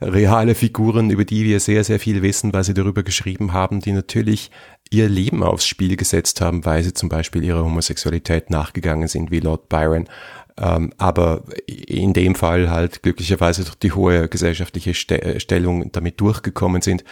reale 0.00 0.54
Figuren, 0.56 1.10
über 1.10 1.24
die 1.24 1.44
wir 1.44 1.60
sehr, 1.60 1.84
sehr 1.84 2.00
viel 2.00 2.22
wissen, 2.22 2.52
weil 2.52 2.64
sie 2.64 2.74
darüber 2.74 3.04
geschrieben 3.04 3.52
haben, 3.52 3.80
die 3.80 3.92
natürlich 3.92 4.50
ihr 4.90 5.08
Leben 5.08 5.42
aufs 5.42 5.66
Spiel 5.66 5.96
gesetzt 5.96 6.40
haben, 6.40 6.64
weil 6.64 6.82
sie 6.82 6.92
zum 6.92 7.08
Beispiel 7.08 7.44
ihrer 7.44 7.64
Homosexualität 7.64 8.50
nachgegangen 8.50 9.08
sind, 9.08 9.30
wie 9.30 9.40
Lord 9.40 9.68
Byron. 9.68 10.08
Ähm, 10.58 10.92
aber 10.98 11.44
in 11.66 12.12
dem 12.12 12.34
Fall 12.34 12.68
halt 12.68 13.02
glücklicherweise 13.02 13.64
durch 13.64 13.76
die 13.76 13.92
hohe 13.92 14.28
gesellschaftliche 14.28 14.92
Stellung 14.92 15.92
damit 15.92 16.20
durchgekommen 16.20 16.82
sind 16.82 17.04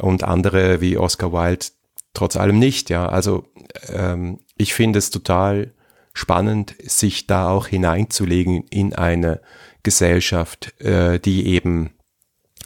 und 0.00 0.22
andere 0.24 0.80
wie 0.80 0.96
Oscar 0.96 1.32
Wilde 1.32 1.66
trotz 2.14 2.36
allem 2.36 2.58
nicht, 2.58 2.90
ja. 2.90 3.08
Also 3.08 3.46
ähm, 3.88 4.40
ich 4.56 4.74
finde 4.74 4.98
es 4.98 5.10
total 5.10 5.74
spannend, 6.12 6.74
sich 6.82 7.26
da 7.26 7.48
auch 7.48 7.66
hineinzulegen 7.68 8.64
in 8.70 8.94
eine 8.94 9.40
Gesellschaft, 9.82 10.80
äh, 10.80 11.20
die 11.20 11.46
eben 11.46 11.90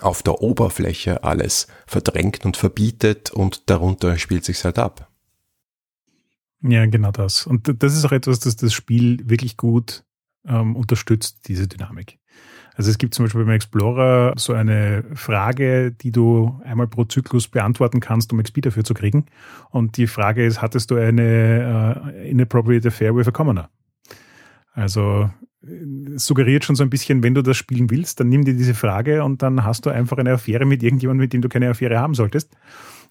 auf 0.01 0.23
der 0.23 0.41
Oberfläche 0.41 1.23
alles 1.23 1.67
verdrängt 1.87 2.45
und 2.45 2.57
verbietet 2.57 3.31
und 3.31 3.69
darunter 3.71 4.19
spielt 4.19 4.45
sich's 4.45 4.65
halt 4.65 4.79
ab. 4.79 5.11
Ja, 6.63 6.87
genau 6.87 7.11
das. 7.11 7.47
Und 7.47 7.83
das 7.83 7.95
ist 7.95 8.05
auch 8.05 8.13
etwas, 8.13 8.41
das 8.41 8.57
das 8.57 8.73
Spiel 8.73 9.29
wirklich 9.29 9.57
gut 9.57 10.05
ähm, 10.47 10.77
unterstützt, 10.77 11.49
diese 11.49 11.69
Dynamik. 11.69 12.19
Also 12.75 12.91
es 12.91 12.99
gibt 12.99 13.15
zum 13.15 13.25
Beispiel 13.25 13.45
beim 13.45 13.55
Explorer 13.55 14.33
so 14.37 14.55
eine 14.55 15.05
Frage, 15.15 15.93
die 15.93 16.11
du 16.11 16.61
einmal 16.65 16.87
pro 16.87 17.05
Zyklus 17.05 17.49
beantworten 17.49 18.01
kannst, 18.01 18.33
um 18.33 18.43
XP 18.43 18.63
dafür 18.63 18.85
zu 18.85 18.95
kriegen. 18.95 19.27
Und 19.71 19.97
die 19.97 20.07
Frage 20.07 20.45
ist, 20.45 20.63
hattest 20.63 20.91
du 20.91 20.97
eine 20.97 22.05
uh, 22.07 22.27
inappropriate 22.27 22.89
affair 22.89 23.15
with 23.15 23.29
a 23.29 23.31
commoner? 23.31 23.69
Also 24.73 25.31
es 26.17 26.27
suggeriert 26.27 26.65
schon 26.65 26.77
so 26.77 26.83
ein 26.83 26.91
bisschen, 26.91 27.23
wenn 27.23 27.35
du 27.35 27.43
das 27.43 27.57
spielen 27.57 27.91
willst, 27.91 28.19
dann 28.19 28.29
nimm 28.29 28.45
dir 28.45 28.55
diese 28.55 28.75
Frage 28.75 29.23
und 29.23 29.43
dann 29.43 29.65
hast 29.65 29.87
du 29.87 29.91
einfach 29.91 30.19
eine 30.19 30.33
Affäre 30.33 30.65
mit 30.65 30.83
irgendjemandem, 30.83 31.25
mit 31.25 31.33
dem 31.33 31.43
du 31.43 31.49
keine 31.49 31.71
Affäre 31.71 31.99
haben 31.99 32.15
solltest 32.15 32.57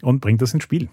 und 0.01 0.19
bring 0.19 0.37
das 0.37 0.53
ins 0.53 0.63
Spiel. 0.63 0.89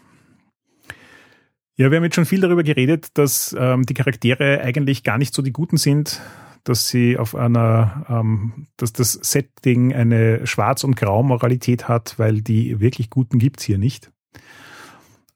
Ja, 1.75 1.91
wir 1.91 1.97
haben 1.97 2.05
jetzt 2.05 2.16
schon 2.16 2.27
viel 2.27 2.41
darüber 2.41 2.62
geredet, 2.62 3.09
dass 3.14 3.55
ähm, 3.59 3.85
die 3.85 3.95
Charaktere 3.95 4.61
eigentlich 4.61 5.05
gar 5.05 5.19
nicht 5.19 5.33
so 5.33 5.43
die 5.43 5.53
Guten 5.53 5.77
sind, 5.77 6.21
dass 6.64 6.88
sie 6.88 7.16
auf 7.16 7.34
einer, 7.34 8.06
ähm, 8.09 8.66
dass 8.76 8.92
das 8.92 9.12
Setting 9.12 9.94
eine 9.94 10.46
Schwarz- 10.46 10.84
und 10.84 10.96
Grau-Moralität 10.96 11.88
hat, 11.88 12.18
weil 12.18 12.42
die 12.42 12.80
wirklich 12.80 13.11
Guten 13.11 13.38
gibt's 13.38 13.64
hier 13.64 13.78
nicht. 13.78 14.11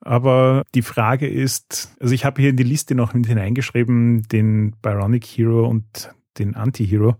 Aber 0.01 0.65
die 0.75 0.83
Frage 0.83 1.29
ist, 1.29 1.95
also 2.01 2.13
ich 2.13 2.25
habe 2.25 2.41
hier 2.41 2.51
in 2.51 2.57
die 2.57 2.65
Liste 2.65 2.95
noch 2.95 3.15
mit 3.15 3.27
hineingeschrieben, 3.27 4.25
den 4.25 4.75
Byronic 4.83 5.25
Hero 5.25 5.69
und 5.69 6.13
den 6.39 6.57
Anti-Hero, 6.57 7.17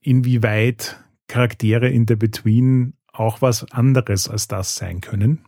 inwieweit 0.00 1.02
Charaktere 1.26 1.88
in 1.88 2.04
der 2.04 2.16
Between 2.16 2.94
auch 3.12 3.40
was 3.40 3.70
anderes 3.72 4.28
als 4.28 4.46
das 4.48 4.74
sein 4.74 5.00
können. 5.00 5.44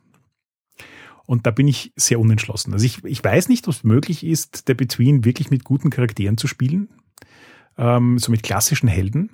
Und 1.26 1.46
da 1.46 1.50
bin 1.50 1.68
ich 1.68 1.92
sehr 1.96 2.20
unentschlossen. 2.20 2.72
Also 2.72 2.84
ich, 2.84 3.04
ich 3.04 3.22
weiß 3.22 3.48
nicht, 3.48 3.66
ob 3.66 3.74
es 3.74 3.84
möglich 3.84 4.24
ist, 4.24 4.68
der 4.68 4.74
Between 4.74 5.24
wirklich 5.24 5.50
mit 5.50 5.64
guten 5.64 5.90
Charakteren 5.90 6.36
zu 6.36 6.46
spielen 6.46 6.88
ähm, 7.78 8.18
so 8.18 8.30
mit 8.30 8.42
klassischen 8.42 8.88
Helden. 8.88 9.30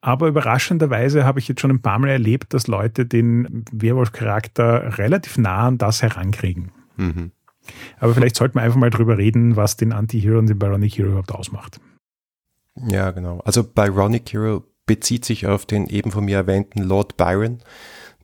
Aber 0.00 0.28
überraschenderweise 0.28 1.24
habe 1.24 1.38
ich 1.38 1.48
jetzt 1.48 1.62
schon 1.62 1.70
ein 1.70 1.80
paar 1.80 1.98
Mal 1.98 2.10
erlebt, 2.10 2.52
dass 2.52 2.66
Leute 2.66 3.06
den 3.06 3.64
Werwolf-Charakter 3.72 4.98
relativ 4.98 5.38
nah 5.38 5.66
an 5.66 5.78
das 5.78 6.02
herankriegen. 6.02 6.72
Mhm. 6.96 7.30
Aber 7.98 8.14
vielleicht 8.14 8.36
sollten 8.36 8.56
wir 8.56 8.62
einfach 8.62 8.78
mal 8.78 8.90
drüber 8.90 9.16
reden, 9.16 9.56
was 9.56 9.78
den 9.78 9.92
Anti-Hero 9.92 10.38
und 10.38 10.48
den 10.48 10.58
Byronic 10.58 10.98
Hero 10.98 11.08
überhaupt 11.08 11.32
ausmacht. 11.32 11.80
Ja, 12.76 13.12
genau. 13.12 13.40
Also 13.46 13.64
Byronic 13.64 14.30
Hero 14.32 14.64
bezieht 14.84 15.24
sich 15.24 15.46
auf 15.46 15.64
den 15.64 15.86
eben 15.86 16.10
von 16.10 16.24
mir 16.24 16.36
erwähnten 16.36 16.82
Lord 16.82 17.16
Byron, 17.16 17.60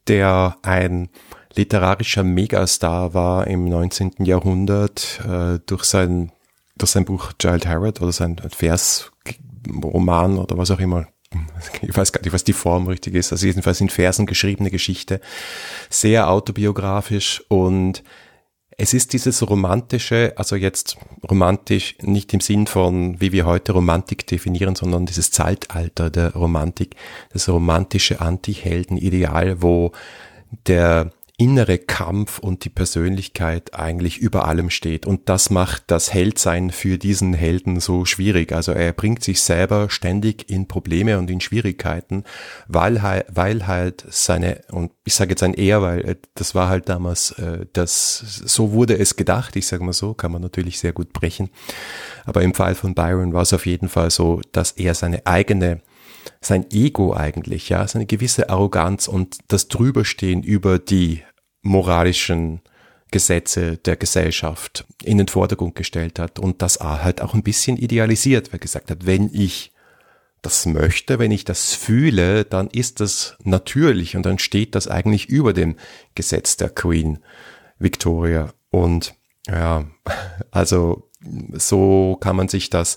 der 0.09 0.57
ein 0.63 1.09
literarischer 1.55 2.25
Megastar 2.25 3.15
war 3.15 3.47
im 3.47 3.65
19. 3.65 4.13
Jahrhundert 4.19 5.21
äh, 5.27 5.59
durch 5.67 5.85
sein 5.85 6.33
durch 6.81 6.91
sein 6.93 7.05
Buch 7.05 7.33
Child 7.39 7.67
Harrod 7.67 8.01
oder 8.01 8.13
sein 8.13 8.41
Versroman 8.51 10.39
oder 10.39 10.59
was 10.59 10.71
auch 10.71 10.81
immer, 10.81 11.07
ich 11.83 11.97
weiß 11.97 12.13
gar 12.13 12.23
nicht, 12.23 12.33
was 12.33 12.45
die 12.45 12.53
Form 12.53 12.89
richtig 12.89 13.15
ist, 13.15 13.33
also 13.33 13.47
jedenfalls 13.47 13.81
in 13.81 13.91
Versen 13.91 14.27
geschriebene 14.27 14.71
Geschichte, 14.71 15.21
sehr 15.89 16.31
autobiografisch 16.31 17.45
und 17.49 18.03
es 18.83 18.95
ist 18.95 19.13
dieses 19.13 19.47
romantische, 19.49 20.33
also 20.37 20.57
jetzt 20.57 20.97
romantisch 21.29 21.99
nicht 22.01 22.33
im 22.33 22.41
Sinn 22.41 22.67
von, 22.67 23.21
wie 23.21 23.31
wir 23.31 23.45
heute 23.45 23.73
Romantik 23.73 24.27
definieren, 24.27 24.75
sondern 24.75 25.05
dieses 25.05 25.31
Zeitalter 25.31 26.09
der 26.09 26.33
Romantik, 26.33 26.97
das 27.31 27.51
romantische 27.51 28.23
Anti-Helden-Ideal, 28.23 29.61
wo 29.61 29.93
der 30.67 31.13
innere 31.41 31.79
Kampf 31.79 32.39
und 32.39 32.67
die 32.67 32.69
Persönlichkeit 32.69 33.73
eigentlich 33.73 34.19
über 34.19 34.47
allem 34.47 34.69
steht. 34.69 35.07
Und 35.07 35.31
das 35.31 35.49
macht 35.49 35.85
das 35.87 36.13
Heldsein 36.13 36.71
für 36.71 36.99
diesen 36.99 37.33
Helden 37.33 37.81
so 37.81 38.05
schwierig. 38.05 38.53
Also 38.53 38.73
er 38.73 38.93
bringt 38.93 39.25
sich 39.25 39.41
selber 39.41 39.89
ständig 39.89 40.51
in 40.51 40.69
Probleme 40.69 41.19
und 41.19 41.31
in 41.31 41.41
Schwierigkeiten, 41.41 42.25
weil 42.69 43.01
weil 43.33 43.67
halt 43.67 44.05
seine, 44.11 44.61
und 44.71 44.93
ich 45.07 45.15
sage 45.15 45.31
jetzt 45.31 45.43
ein 45.43 45.55
Er, 45.55 45.81
weil 45.81 46.01
äh, 46.01 46.17
das 46.35 46.55
war 46.55 46.69
halt 46.69 46.91
damals, 46.91 47.31
äh, 47.33 47.65
das, 47.73 48.19
so 48.19 48.73
wurde 48.73 48.99
es 48.99 49.17
gedacht, 49.17 49.57
ich 49.57 49.67
sage 49.67 49.83
mal 49.83 49.95
so, 49.95 50.13
kann 50.13 50.33
man 50.33 50.43
natürlich 50.43 50.79
sehr 50.79 50.93
gut 50.93 51.15
brechen. 51.15 51.49
Aber 52.27 52.43
im 52.43 52.53
Fall 52.53 52.75
von 52.75 52.95
Byron 52.95 53.33
war 53.33 53.43
es 53.43 53.55
auf 53.55 53.65
jeden 53.65 53.89
Fall 53.89 54.11
so, 54.11 54.43
dass 54.53 54.73
er 54.73 54.95
seine 54.95 55.27
eigene 55.27 55.81
sein 56.43 56.67
Ego 56.71 57.15
eigentlich, 57.15 57.69
ja, 57.69 57.87
seine 57.87 58.07
gewisse 58.07 58.51
Arroganz 58.51 59.09
und 59.09 59.39
das 59.49 59.69
Drüberstehen 59.69 60.43
über 60.43 60.79
die 60.79 61.23
moralischen 61.63 62.61
Gesetze 63.11 63.77
der 63.77 63.97
Gesellschaft 63.97 64.87
in 65.03 65.19
den 65.19 65.29
Vordergrund 65.29 65.75
gestellt 65.75 66.19
hat 66.19 66.39
und 66.39 66.63
das 66.63 66.79
halt 66.79 67.21
auch 67.21 67.35
ein 67.35 67.43
bisschen 67.43 67.77
idealisiert, 67.77 68.53
weil 68.53 68.61
gesagt 68.61 68.91
hat, 68.91 69.07
wenn 69.07 69.31
ich 69.33 69.73
das 70.43 70.65
möchte, 70.65 71.19
wenn 71.19 71.33
ich 71.33 71.45
das 71.45 71.75
fühle, 71.75 72.45
dann 72.45 72.69
ist 72.69 73.01
das 73.01 73.37
natürlich 73.43 74.17
und 74.17 74.25
dann 74.25 74.39
steht 74.39 74.75
das 74.75 74.89
eigentlich 74.89 75.29
über 75.29 75.53
dem 75.53 75.77
Gesetz 76.15 76.57
der 76.57 76.71
Queen 76.71 77.19
Victoria. 77.79 78.53
Und 78.71 79.15
ja, 79.47 79.87
also 80.51 81.09
so 81.53 82.17
kann 82.21 82.37
man 82.37 82.49
sich 82.49 82.71
das, 82.71 82.97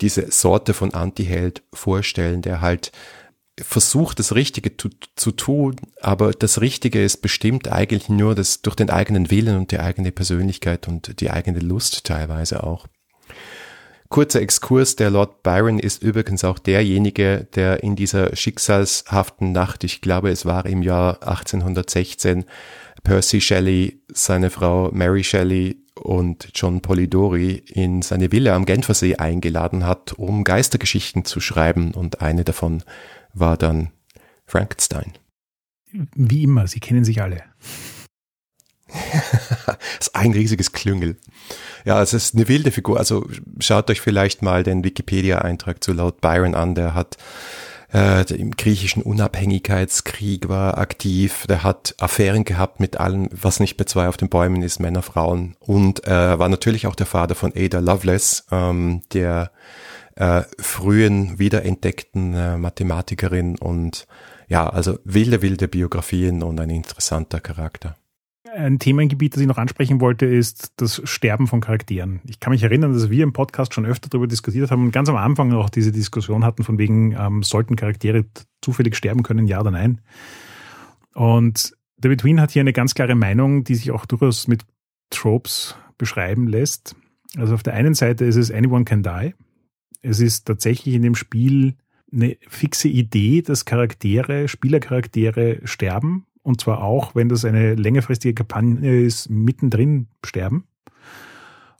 diese 0.00 0.30
Sorte 0.30 0.72
von 0.72 0.94
Antiheld 0.94 1.62
vorstellen, 1.72 2.40
der 2.42 2.60
halt 2.60 2.92
versucht, 3.62 4.18
das 4.18 4.34
Richtige 4.34 4.76
zu, 4.76 4.88
zu 5.16 5.32
tun, 5.32 5.76
aber 6.00 6.32
das 6.32 6.60
Richtige 6.60 7.02
ist 7.02 7.22
bestimmt 7.22 7.68
eigentlich 7.68 8.08
nur 8.08 8.34
das 8.34 8.62
durch 8.62 8.76
den 8.76 8.90
eigenen 8.90 9.30
Willen 9.30 9.56
und 9.56 9.72
die 9.72 9.78
eigene 9.78 10.12
Persönlichkeit 10.12 10.88
und 10.88 11.20
die 11.20 11.30
eigene 11.30 11.60
Lust 11.60 12.04
teilweise 12.04 12.62
auch. 12.62 12.86
Kurzer 14.08 14.40
Exkurs, 14.40 14.96
der 14.96 15.10
Lord 15.10 15.42
Byron 15.42 15.78
ist 15.78 16.02
übrigens 16.02 16.42
auch 16.42 16.58
derjenige, 16.58 17.46
der 17.54 17.82
in 17.82 17.94
dieser 17.94 18.34
schicksalshaften 18.34 19.52
Nacht, 19.52 19.84
ich 19.84 20.00
glaube 20.00 20.30
es 20.30 20.46
war 20.46 20.64
im 20.64 20.82
Jahr 20.82 21.22
1816, 21.22 22.46
Percy 23.02 23.40
Shelley, 23.40 24.00
seine 24.08 24.48
Frau 24.48 24.90
Mary 24.92 25.24
Shelley 25.24 25.76
und 25.94 26.48
John 26.54 26.80
Polidori 26.80 27.62
in 27.66 28.00
seine 28.00 28.32
Villa 28.32 28.54
am 28.54 28.64
Genfersee 28.64 29.16
eingeladen 29.16 29.84
hat, 29.84 30.14
um 30.14 30.42
Geistergeschichten 30.42 31.24
zu 31.24 31.40
schreiben 31.40 31.92
und 31.92 32.22
eine 32.22 32.44
davon 32.44 32.82
war 33.34 33.56
dann 33.56 33.92
Frankenstein. 34.46 35.12
Wie 36.14 36.42
immer, 36.42 36.66
sie 36.66 36.80
kennen 36.80 37.04
sich 37.04 37.22
alle. 37.22 37.42
das 39.66 40.08
ist 40.08 40.16
ein 40.16 40.32
riesiges 40.32 40.72
Klüngel. 40.72 41.16
Ja, 41.84 42.02
es 42.02 42.14
ist 42.14 42.34
eine 42.34 42.48
wilde 42.48 42.70
Figur. 42.70 42.98
Also 42.98 43.26
schaut 43.60 43.90
euch 43.90 44.00
vielleicht 44.00 44.42
mal 44.42 44.62
den 44.62 44.84
Wikipedia-Eintrag 44.84 45.82
zu 45.82 45.92
Lord 45.92 46.20
Byron 46.20 46.54
an. 46.54 46.74
Der 46.74 46.94
hat 46.94 47.16
äh, 47.92 48.22
im 48.34 48.52
griechischen 48.52 49.02
Unabhängigkeitskrieg 49.02 50.48
war 50.48 50.78
aktiv. 50.78 51.46
Der 51.48 51.62
hat 51.62 51.94
Affären 51.98 52.44
gehabt 52.44 52.80
mit 52.80 52.98
allen, 52.98 53.28
was 53.30 53.60
nicht 53.60 53.76
bei 53.76 53.84
zwei 53.84 54.08
auf 54.08 54.16
den 54.16 54.28
Bäumen 54.28 54.62
ist, 54.62 54.80
Männer, 54.80 55.02
Frauen. 55.02 55.56
Und 55.60 56.06
äh, 56.06 56.38
war 56.38 56.48
natürlich 56.48 56.86
auch 56.86 56.94
der 56.96 57.06
Vater 57.06 57.34
von 57.34 57.52
Ada 57.54 57.80
Lovelace, 57.80 58.46
ähm, 58.50 59.02
der 59.12 59.50
äh, 60.18 60.42
frühen 60.58 61.38
wiederentdeckten 61.38 62.34
äh, 62.34 62.58
Mathematikerin 62.58 63.56
und 63.56 64.08
ja, 64.48 64.68
also 64.68 64.98
wilde, 65.04 65.42
wilde 65.42 65.68
Biografien 65.68 66.42
und 66.42 66.58
ein 66.58 66.70
interessanter 66.70 67.38
Charakter. 67.38 67.96
Ein 68.52 68.80
Themengebiet, 68.80 69.34
das 69.34 69.42
ich 69.42 69.46
noch 69.46 69.58
ansprechen 69.58 70.00
wollte, 70.00 70.26
ist 70.26 70.72
das 70.76 71.02
Sterben 71.04 71.46
von 71.46 71.60
Charakteren. 71.60 72.20
Ich 72.24 72.40
kann 72.40 72.50
mich 72.50 72.62
erinnern, 72.64 72.94
dass 72.94 73.10
wir 73.10 73.22
im 73.22 73.32
Podcast 73.32 73.74
schon 73.74 73.86
öfter 73.86 74.08
darüber 74.08 74.26
diskutiert 74.26 74.70
haben 74.70 74.86
und 74.86 74.90
ganz 74.90 75.08
am 75.08 75.16
Anfang 75.16 75.52
auch 75.52 75.70
diese 75.70 75.92
Diskussion 75.92 76.44
hatten, 76.44 76.64
von 76.64 76.78
wegen, 76.78 77.12
ähm, 77.12 77.42
sollten 77.44 77.76
Charaktere 77.76 78.24
zufällig 78.60 78.96
sterben 78.96 79.22
können, 79.22 79.46
ja 79.46 79.60
oder 79.60 79.70
nein. 79.70 80.00
Und 81.14 81.74
der 81.98 82.08
Between 82.08 82.40
hat 82.40 82.50
hier 82.50 82.60
eine 82.60 82.72
ganz 82.72 82.94
klare 82.94 83.14
Meinung, 83.14 83.62
die 83.64 83.74
sich 83.74 83.92
auch 83.92 84.06
durchaus 84.06 84.48
mit 84.48 84.64
Tropes 85.10 85.76
beschreiben 85.96 86.48
lässt. 86.48 86.96
Also 87.36 87.54
auf 87.54 87.62
der 87.62 87.74
einen 87.74 87.94
Seite 87.94 88.24
ist 88.24 88.36
es 88.36 88.50
Anyone 88.50 88.84
can 88.84 89.02
die. 89.02 89.34
Es 90.02 90.20
ist 90.20 90.46
tatsächlich 90.46 90.94
in 90.94 91.02
dem 91.02 91.14
Spiel 91.14 91.74
eine 92.12 92.36
fixe 92.48 92.88
Idee, 92.88 93.42
dass 93.42 93.64
Charaktere, 93.64 94.48
Spielercharaktere 94.48 95.60
sterben. 95.64 96.26
Und 96.42 96.60
zwar 96.60 96.82
auch, 96.82 97.14
wenn 97.14 97.28
das 97.28 97.44
eine 97.44 97.74
längerfristige 97.74 98.34
Kampagne 98.34 99.02
ist, 99.02 99.28
mittendrin 99.28 100.06
sterben. 100.24 100.64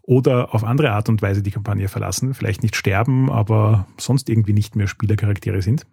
Oder 0.02 0.54
auf 0.54 0.64
andere 0.64 0.92
Art 0.92 1.08
und 1.08 1.22
Weise 1.22 1.42
die 1.42 1.50
Kampagne 1.50 1.88
verlassen. 1.88 2.34
Vielleicht 2.34 2.62
nicht 2.62 2.76
sterben, 2.76 3.30
aber 3.30 3.86
sonst 3.98 4.28
irgendwie 4.28 4.52
nicht 4.52 4.74
mehr 4.74 4.88
Spielercharaktere 4.88 5.62
sind. 5.62 5.86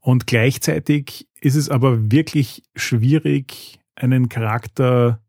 Und 0.00 0.26
gleichzeitig 0.26 1.28
ist 1.40 1.54
es 1.54 1.68
aber 1.68 2.10
wirklich 2.10 2.62
schwierig, 2.74 3.78
einen 3.94 4.28
Charakter 4.28 5.20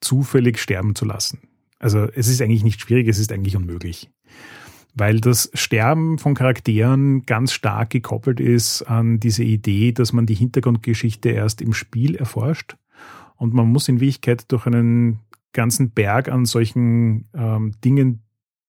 zufällig 0.00 0.58
sterben 0.58 0.94
zu 0.94 1.04
lassen. 1.04 1.40
Also 1.78 2.08
es 2.14 2.28
ist 2.28 2.42
eigentlich 2.42 2.64
nicht 2.64 2.80
schwierig, 2.80 3.06
es 3.08 3.18
ist 3.18 3.32
eigentlich 3.32 3.56
unmöglich 3.56 4.10
weil 4.98 5.20
das 5.20 5.50
Sterben 5.54 6.18
von 6.18 6.34
Charakteren 6.34 7.24
ganz 7.24 7.52
stark 7.52 7.90
gekoppelt 7.90 8.40
ist 8.40 8.82
an 8.82 9.20
diese 9.20 9.44
Idee, 9.44 9.92
dass 9.92 10.12
man 10.12 10.26
die 10.26 10.34
Hintergrundgeschichte 10.34 11.30
erst 11.30 11.62
im 11.62 11.72
Spiel 11.72 12.16
erforscht. 12.16 12.76
Und 13.36 13.54
man 13.54 13.68
muss 13.68 13.88
in 13.88 14.00
Wirklichkeit 14.00 14.50
durch 14.50 14.66
einen 14.66 15.20
ganzen 15.52 15.90
Berg 15.90 16.28
an 16.28 16.44
solchen 16.44 17.28
ähm, 17.34 17.72
Dingen 17.84 18.22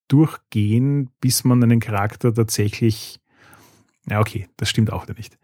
durchgehen, 0.08 1.10
bis 1.22 1.44
man 1.44 1.64
einen 1.64 1.80
Charakter 1.80 2.34
tatsächlich. 2.34 3.20
Ja, 4.08 4.20
okay, 4.20 4.48
das 4.58 4.70
stimmt 4.70 4.92
auch 4.92 5.08
nicht. 5.08 5.38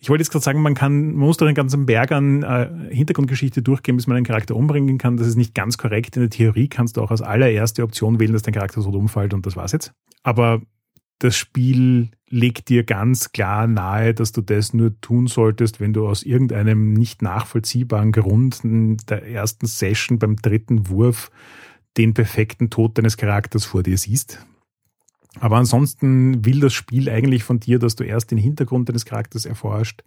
Ich 0.00 0.08
wollte 0.08 0.22
jetzt 0.22 0.30
gerade 0.30 0.44
sagen, 0.44 0.62
man 0.62 0.74
kann, 0.74 1.08
man 1.08 1.26
muss 1.26 1.36
durch 1.36 1.48
einen 1.48 1.54
ganzen 1.54 1.84
Berg 1.84 2.10
an 2.10 2.42
äh, 2.42 2.70
Hintergrundgeschichte 2.90 3.60
durchgehen, 3.60 3.96
bis 3.96 4.06
man 4.06 4.16
einen 4.16 4.24
Charakter 4.24 4.56
umbringen 4.56 4.96
kann. 4.96 5.18
Das 5.18 5.26
ist 5.26 5.36
nicht 5.36 5.54
ganz 5.54 5.76
korrekt. 5.76 6.16
In 6.16 6.22
der 6.22 6.30
Theorie 6.30 6.68
kannst 6.68 6.96
du 6.96 7.02
auch 7.02 7.10
als 7.10 7.20
allererste 7.20 7.82
Option 7.82 8.18
wählen, 8.18 8.32
dass 8.32 8.42
dein 8.42 8.54
Charakter 8.54 8.80
so 8.80 8.90
umfällt 8.90 9.34
und 9.34 9.44
das 9.44 9.56
war's 9.56 9.72
jetzt. 9.72 9.92
Aber 10.22 10.62
das 11.18 11.36
Spiel 11.36 12.10
legt 12.30 12.70
dir 12.70 12.84
ganz 12.84 13.32
klar 13.32 13.66
nahe, 13.66 14.14
dass 14.14 14.32
du 14.32 14.40
das 14.40 14.72
nur 14.72 14.98
tun 15.02 15.26
solltest, 15.26 15.78
wenn 15.78 15.92
du 15.92 16.08
aus 16.08 16.22
irgendeinem 16.22 16.94
nicht 16.94 17.20
nachvollziehbaren 17.20 18.12
Grund 18.12 18.64
in 18.64 18.96
der 19.08 19.26
ersten 19.26 19.66
Session 19.66 20.18
beim 20.18 20.36
dritten 20.36 20.88
Wurf 20.88 21.30
den 21.98 22.14
perfekten 22.14 22.70
Tod 22.70 22.96
deines 22.96 23.18
Charakters 23.18 23.66
vor 23.66 23.82
dir 23.82 23.98
siehst. 23.98 24.46
Aber 25.38 25.56
ansonsten 25.56 26.44
will 26.44 26.60
das 26.60 26.72
Spiel 26.72 27.08
eigentlich 27.08 27.44
von 27.44 27.60
dir, 27.60 27.78
dass 27.78 27.94
du 27.94 28.04
erst 28.04 28.30
den 28.30 28.38
Hintergrund 28.38 28.88
deines 28.88 29.04
Charakters 29.04 29.44
erforscht, 29.44 30.02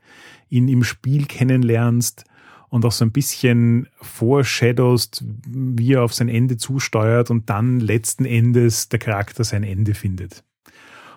ihn 0.49 0.67
im 0.67 0.83
Spiel 0.83 1.25
kennenlernst 1.25 2.25
und 2.69 2.85
auch 2.85 2.91
so 2.91 3.05
ein 3.05 3.11
bisschen 3.11 3.87
foreshadowst, 4.01 5.23
wie 5.47 5.93
er 5.93 6.03
auf 6.03 6.13
sein 6.13 6.27
Ende 6.27 6.57
zusteuert 6.57 7.31
und 7.31 7.49
dann 7.49 7.79
letzten 7.79 8.25
Endes 8.25 8.89
der 8.89 8.99
Charakter 8.99 9.43
sein 9.43 9.63
Ende 9.63 9.93
findet. 9.93 10.43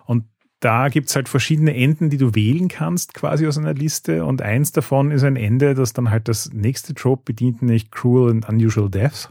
Und 0.05 0.25
da 0.61 0.89
gibt's 0.89 1.17
halt 1.17 1.29
verschiedene 1.29 1.75
Enden, 1.75 2.11
die 2.11 2.17
du 2.17 2.35
wählen 2.35 2.69
kannst, 2.69 3.15
quasi 3.15 3.47
aus 3.47 3.59
einer 3.59 3.75
Liste. 3.75 4.25
Und 4.25 4.41
eins 4.41 4.73
davon 4.73 5.11
ist 5.11 5.25
ein 5.25 5.37
Ende, 5.37 5.75
das 5.75 5.93
dann 5.93 6.11
halt 6.11 6.29
das 6.29 6.53
nächste 6.53 6.95
Trope 6.95 7.25
bedient, 7.25 7.63
nämlich 7.63 7.91
Cruel 7.91 8.31
and 8.31 8.49
Unusual 8.49 8.89
Deaths. 8.89 9.31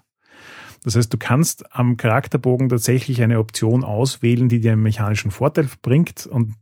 Das 0.86 0.96
heißt, 0.96 1.12
du 1.12 1.18
kannst 1.18 1.76
am 1.76 1.98
Charakterbogen 1.98 2.70
tatsächlich 2.70 3.24
eine 3.24 3.40
Option 3.40 3.84
auswählen, 3.84 4.50
die 4.50 4.60
dir 4.60 4.74
einen 4.74 4.84
mechanischen 4.84 5.32
Vorteil 5.32 5.68
bringt 5.82 6.28
und 6.28 6.54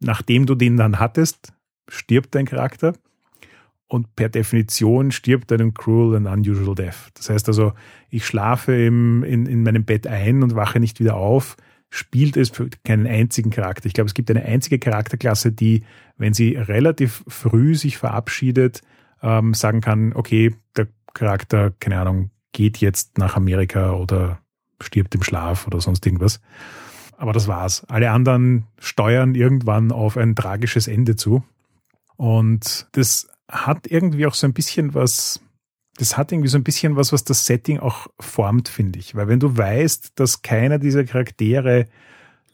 nachdem 0.00 0.44
du 0.44 0.56
den 0.56 0.76
dann 0.76 0.98
hattest, 0.98 1.52
stirbt 1.86 2.34
dein 2.34 2.46
Charakter 2.46 2.94
und 3.86 4.16
per 4.16 4.28
Definition 4.28 5.12
stirbt 5.12 5.52
einem 5.52 5.72
cruel 5.72 6.16
and 6.16 6.26
unusual 6.26 6.74
death. 6.74 7.10
Das 7.14 7.30
heißt 7.30 7.46
also, 7.46 7.74
ich 8.10 8.26
schlafe 8.26 8.74
im, 8.74 9.22
in, 9.22 9.46
in 9.46 9.62
meinem 9.62 9.84
Bett 9.84 10.08
ein 10.08 10.42
und 10.42 10.56
wache 10.56 10.80
nicht 10.80 10.98
wieder 10.98 11.14
auf, 11.14 11.56
spielt 11.90 12.36
es 12.36 12.50
für 12.50 12.68
keinen 12.84 13.06
einzigen 13.06 13.50
Charakter. 13.50 13.86
Ich 13.86 13.92
glaube, 13.92 14.08
es 14.08 14.14
gibt 14.14 14.32
eine 14.32 14.44
einzige 14.44 14.80
Charakterklasse, 14.80 15.52
die, 15.52 15.84
wenn 16.16 16.34
sie 16.34 16.56
relativ 16.56 17.22
früh 17.28 17.76
sich 17.76 17.98
verabschiedet, 17.98 18.82
ähm, 19.22 19.54
sagen 19.54 19.80
kann, 19.80 20.12
okay, 20.12 20.56
der 20.76 20.88
Charakter, 21.14 21.72
keine 21.78 22.00
Ahnung, 22.00 22.32
geht 22.58 22.78
jetzt 22.78 23.18
nach 23.18 23.36
Amerika 23.36 23.92
oder 23.92 24.40
stirbt 24.80 25.14
im 25.14 25.22
Schlaf 25.22 25.68
oder 25.68 25.80
sonst 25.80 26.04
irgendwas. 26.04 26.40
Aber 27.16 27.32
das 27.32 27.46
war's. 27.46 27.84
Alle 27.86 28.10
anderen 28.10 28.66
steuern 28.80 29.36
irgendwann 29.36 29.92
auf 29.92 30.16
ein 30.16 30.34
tragisches 30.34 30.88
Ende 30.88 31.14
zu. 31.14 31.44
Und 32.16 32.88
das 32.92 33.28
hat 33.48 33.86
irgendwie 33.86 34.26
auch 34.26 34.34
so 34.34 34.48
ein 34.48 34.54
bisschen 34.54 34.92
was 34.92 35.40
das 35.98 36.16
hat 36.16 36.32
irgendwie 36.32 36.48
so 36.48 36.58
ein 36.58 36.64
bisschen 36.64 36.94
was, 36.96 37.12
was 37.12 37.24
das 37.24 37.46
Setting 37.46 37.78
auch 37.78 38.06
formt, 38.20 38.68
finde 38.68 38.98
ich. 38.98 39.14
Weil 39.16 39.28
wenn 39.28 39.40
du 39.40 39.56
weißt, 39.56 40.12
dass 40.14 40.42
keiner 40.42 40.78
dieser 40.78 41.04
Charaktere 41.04 41.86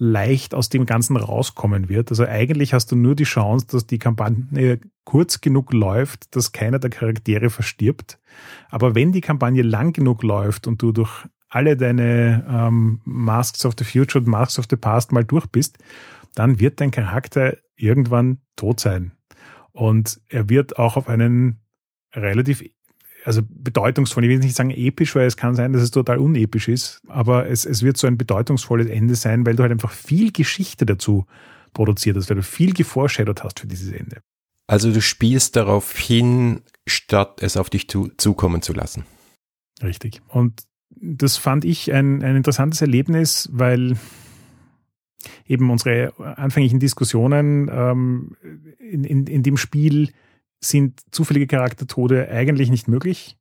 leicht 0.04 0.54
aus 0.54 0.68
dem 0.68 0.84
Ganzen 0.86 1.16
rauskommen 1.16 1.88
wird. 1.88 2.10
Also 2.10 2.26
eigentlich 2.26 2.74
hast 2.74 2.92
du 2.92 2.96
nur 2.96 3.14
die 3.14 3.24
Chance, 3.24 3.66
dass 3.70 3.86
die 3.86 3.98
Kampagne 3.98 4.78
kurz 5.04 5.40
genug 5.40 5.72
läuft, 5.72 6.36
dass 6.36 6.52
keiner 6.52 6.78
der 6.78 6.90
Charaktere 6.90 7.48
verstirbt. 7.48 8.18
Aber 8.70 8.94
wenn 8.94 9.12
die 9.12 9.22
Kampagne 9.22 9.62
lang 9.62 9.92
genug 9.92 10.22
läuft 10.22 10.66
und 10.66 10.82
du 10.82 10.92
durch 10.92 11.26
alle 11.48 11.76
deine 11.76 12.44
ähm, 12.48 13.00
Masks 13.04 13.64
of 13.64 13.74
the 13.78 13.84
Future 13.84 14.22
und 14.22 14.28
Masks 14.28 14.58
of 14.58 14.66
the 14.68 14.76
Past 14.76 15.12
mal 15.12 15.24
durch 15.24 15.46
bist, 15.46 15.78
dann 16.34 16.60
wird 16.60 16.80
dein 16.80 16.90
Charakter 16.90 17.56
irgendwann 17.76 18.38
tot 18.56 18.80
sein. 18.80 19.12
Und 19.72 20.20
er 20.28 20.48
wird 20.48 20.78
auch 20.78 20.96
auf 20.96 21.08
einen 21.08 21.60
relativ 22.12 22.62
also 23.24 23.42
bedeutungsvoll, 23.48 24.24
ich 24.24 24.30
will 24.30 24.38
nicht 24.38 24.56
sagen 24.56 24.70
episch, 24.70 25.14
weil 25.14 25.26
es 25.26 25.36
kann 25.36 25.54
sein, 25.54 25.72
dass 25.72 25.82
es 25.82 25.90
total 25.90 26.18
unepisch 26.18 26.68
ist, 26.68 27.00
aber 27.08 27.48
es, 27.48 27.64
es 27.64 27.82
wird 27.82 27.96
so 27.96 28.06
ein 28.06 28.18
bedeutungsvolles 28.18 28.86
Ende 28.86 29.14
sein, 29.14 29.46
weil 29.46 29.56
du 29.56 29.62
halt 29.62 29.72
einfach 29.72 29.92
viel 29.92 30.30
Geschichte 30.30 30.84
dazu 30.86 31.26
produziert 31.72 32.16
hast, 32.16 32.28
weil 32.28 32.36
du 32.36 32.42
viel 32.42 32.72
geforeshadowt 32.72 33.42
hast 33.42 33.60
für 33.60 33.66
dieses 33.66 33.92
Ende. 33.92 34.20
Also 34.66 34.92
du 34.92 35.00
spielst 35.00 35.56
darauf 35.56 35.96
hin, 35.96 36.62
statt 36.86 37.42
es 37.42 37.56
auf 37.56 37.70
dich 37.70 37.88
zu, 37.88 38.10
zukommen 38.16 38.62
zu 38.62 38.72
lassen. 38.72 39.04
Richtig. 39.82 40.22
Und 40.28 40.62
das 40.90 41.36
fand 41.36 41.64
ich 41.64 41.92
ein, 41.92 42.22
ein 42.22 42.36
interessantes 42.36 42.80
Erlebnis, 42.80 43.48
weil 43.52 43.96
eben 45.46 45.70
unsere 45.70 46.12
anfänglichen 46.18 46.80
Diskussionen 46.80 47.70
ähm, 47.72 48.36
in, 48.78 49.04
in, 49.04 49.26
in 49.26 49.42
dem 49.42 49.56
Spiel 49.56 50.10
sind 50.68 51.00
zufällige 51.10 51.46
Charaktertode 51.46 52.28
eigentlich 52.28 52.70
nicht 52.70 52.88
möglich. 52.88 53.36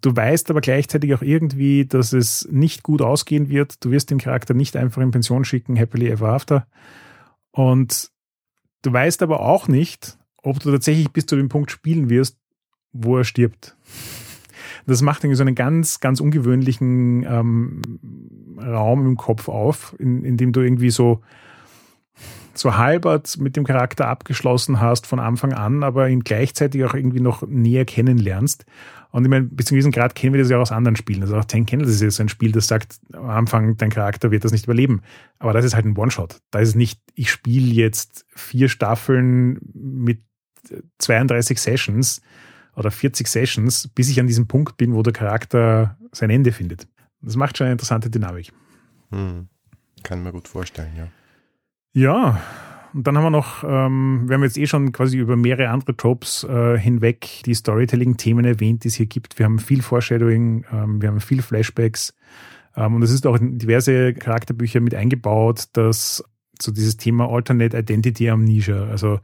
Du 0.00 0.14
weißt 0.14 0.50
aber 0.50 0.60
gleichzeitig 0.60 1.14
auch 1.14 1.22
irgendwie, 1.22 1.86
dass 1.86 2.12
es 2.12 2.46
nicht 2.50 2.82
gut 2.82 3.00
ausgehen 3.00 3.48
wird. 3.48 3.82
Du 3.84 3.90
wirst 3.90 4.10
den 4.10 4.18
Charakter 4.18 4.52
nicht 4.52 4.76
einfach 4.76 5.00
in 5.00 5.10
Pension 5.10 5.44
schicken, 5.44 5.78
happily 5.78 6.08
ever 6.08 6.28
after. 6.28 6.66
Und 7.52 8.10
du 8.82 8.92
weißt 8.92 9.22
aber 9.22 9.40
auch 9.40 9.66
nicht, 9.68 10.18
ob 10.42 10.60
du 10.60 10.70
tatsächlich 10.70 11.10
bis 11.10 11.26
zu 11.26 11.36
dem 11.36 11.48
Punkt 11.48 11.70
spielen 11.70 12.10
wirst, 12.10 12.36
wo 12.92 13.16
er 13.16 13.24
stirbt. 13.24 13.76
Das 14.86 15.00
macht 15.00 15.24
irgendwie 15.24 15.36
so 15.36 15.44
einen 15.44 15.54
ganz, 15.54 16.00
ganz 16.00 16.20
ungewöhnlichen 16.20 17.24
ähm, 17.26 17.80
Raum 18.58 19.06
im 19.06 19.16
Kopf 19.16 19.48
auf, 19.48 19.96
in, 19.98 20.24
in 20.24 20.36
dem 20.36 20.52
du 20.52 20.60
irgendwie 20.60 20.90
so 20.90 21.22
so 22.58 22.76
halbert 22.76 23.38
mit 23.38 23.56
dem 23.56 23.64
Charakter 23.64 24.08
abgeschlossen 24.08 24.80
hast 24.80 25.06
von 25.06 25.18
Anfang 25.18 25.52
an, 25.52 25.82
aber 25.82 26.08
ihn 26.08 26.20
gleichzeitig 26.20 26.84
auch 26.84 26.94
irgendwie 26.94 27.20
noch 27.20 27.46
näher 27.46 27.84
kennenlernst. 27.84 28.64
Und 29.10 29.24
ich 29.24 29.30
meine, 29.30 29.44
bis 29.44 29.66
zu 29.66 29.74
diesem 29.74 29.92
Grad 29.92 30.16
kennen 30.16 30.32
wir 30.32 30.40
das 30.40 30.50
ja 30.50 30.56
auch 30.56 30.62
aus 30.62 30.72
anderen 30.72 30.96
Spielen. 30.96 31.22
Also 31.22 31.36
auch 31.36 31.44
Ten 31.44 31.66
Candles 31.66 31.90
ist 31.90 32.02
jetzt 32.02 32.20
ein 32.20 32.28
Spiel, 32.28 32.50
das 32.50 32.66
sagt, 32.66 32.96
am 33.12 33.30
Anfang, 33.30 33.76
dein 33.76 33.90
Charakter 33.90 34.32
wird 34.32 34.44
das 34.44 34.50
nicht 34.50 34.64
überleben. 34.64 35.02
Aber 35.38 35.52
das 35.52 35.64
ist 35.64 35.74
halt 35.74 35.86
ein 35.86 35.96
One-Shot. 35.96 36.40
Da 36.50 36.58
ist 36.58 36.70
es 36.70 36.74
nicht, 36.74 37.00
ich 37.14 37.30
spiele 37.30 37.72
jetzt 37.72 38.26
vier 38.34 38.68
Staffeln 38.68 39.60
mit 39.72 40.22
32 40.98 41.60
Sessions 41.60 42.22
oder 42.74 42.90
40 42.90 43.28
Sessions, 43.28 43.88
bis 43.94 44.08
ich 44.08 44.18
an 44.18 44.26
diesem 44.26 44.48
Punkt 44.48 44.76
bin, 44.76 44.94
wo 44.94 45.02
der 45.02 45.12
Charakter 45.12 45.96
sein 46.10 46.30
Ende 46.30 46.50
findet. 46.50 46.88
Das 47.20 47.36
macht 47.36 47.56
schon 47.56 47.66
eine 47.66 47.72
interessante 47.72 48.10
Dynamik. 48.10 48.52
Hm. 49.10 49.48
Kann 50.02 50.22
man 50.22 50.32
gut 50.32 50.48
vorstellen, 50.48 50.92
ja. 50.96 51.08
Ja, 51.94 52.40
und 52.92 53.06
dann 53.06 53.16
haben 53.16 53.24
wir 53.24 53.30
noch, 53.30 53.62
ähm, 53.64 54.24
wir 54.26 54.34
haben 54.34 54.42
jetzt 54.42 54.58
eh 54.58 54.66
schon 54.66 54.90
quasi 54.92 55.16
über 55.16 55.36
mehrere 55.36 55.68
andere 55.70 55.96
Tropes 55.96 56.44
äh, 56.44 56.76
hinweg 56.76 57.42
die 57.46 57.54
Storytelling-Themen 57.54 58.44
erwähnt, 58.44 58.82
die 58.82 58.88
es 58.88 58.96
hier 58.96 59.06
gibt. 59.06 59.38
Wir 59.38 59.46
haben 59.46 59.60
viel 59.60 59.80
Foreshadowing, 59.80 60.64
ähm, 60.72 61.00
wir 61.00 61.08
haben 61.08 61.20
viel 61.20 61.40
Flashbacks 61.40 62.14
ähm, 62.76 62.96
und 62.96 63.02
es 63.02 63.12
ist 63.12 63.26
auch 63.26 63.36
in 63.36 63.58
diverse 63.58 64.12
Charakterbücher 64.12 64.80
mit 64.80 64.94
eingebaut, 64.94 65.64
dass 65.72 66.24
so 66.60 66.72
dieses 66.72 66.96
Thema 66.96 67.28
Alternate 67.28 67.78
Identity 67.78 68.28
Amnesia, 68.28 68.84
also 68.86 69.20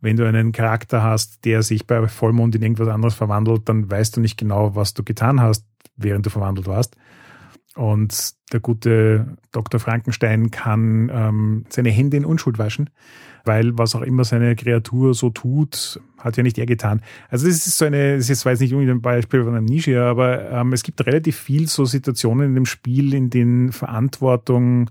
wenn 0.00 0.16
du 0.16 0.26
einen 0.26 0.52
Charakter 0.52 1.02
hast, 1.02 1.44
der 1.44 1.62
sich 1.62 1.86
bei 1.86 2.06
Vollmond 2.06 2.54
in 2.54 2.62
irgendwas 2.62 2.88
anderes 2.88 3.14
verwandelt, 3.14 3.68
dann 3.68 3.90
weißt 3.90 4.16
du 4.16 4.20
nicht 4.20 4.38
genau, 4.38 4.76
was 4.76 4.94
du 4.94 5.02
getan 5.02 5.40
hast, 5.40 5.66
während 5.96 6.26
du 6.26 6.30
verwandelt 6.30 6.68
warst. 6.68 6.96
Und 7.74 8.34
der 8.52 8.60
gute 8.60 9.36
Dr. 9.50 9.80
Frankenstein 9.80 10.50
kann 10.50 11.10
ähm, 11.12 11.64
seine 11.68 11.90
Hände 11.90 12.16
in 12.16 12.24
Unschuld 12.24 12.58
waschen, 12.58 12.88
weil 13.44 13.76
was 13.76 13.96
auch 13.96 14.02
immer 14.02 14.24
seine 14.24 14.54
Kreatur 14.54 15.12
so 15.14 15.30
tut, 15.30 16.00
hat 16.18 16.36
ja 16.36 16.44
nicht 16.44 16.56
er 16.56 16.66
getan. 16.66 17.02
Also 17.30 17.48
das 17.48 17.66
ist 17.66 17.76
so 17.76 17.84
eine, 17.84 18.16
das 18.16 18.30
ist 18.30 18.46
weiß 18.46 18.60
nicht 18.60 18.72
unbedingt 18.72 18.98
ein 18.98 19.02
Beispiel 19.02 19.42
von 19.42 19.64
Nische, 19.64 20.00
aber 20.02 20.50
ähm, 20.50 20.72
es 20.72 20.84
gibt 20.84 21.04
relativ 21.04 21.36
viel 21.36 21.66
so 21.66 21.84
Situationen 21.84 22.50
in 22.50 22.54
dem 22.54 22.66
Spiel, 22.66 23.12
in 23.12 23.28
denen 23.30 23.72
Verantwortung 23.72 24.90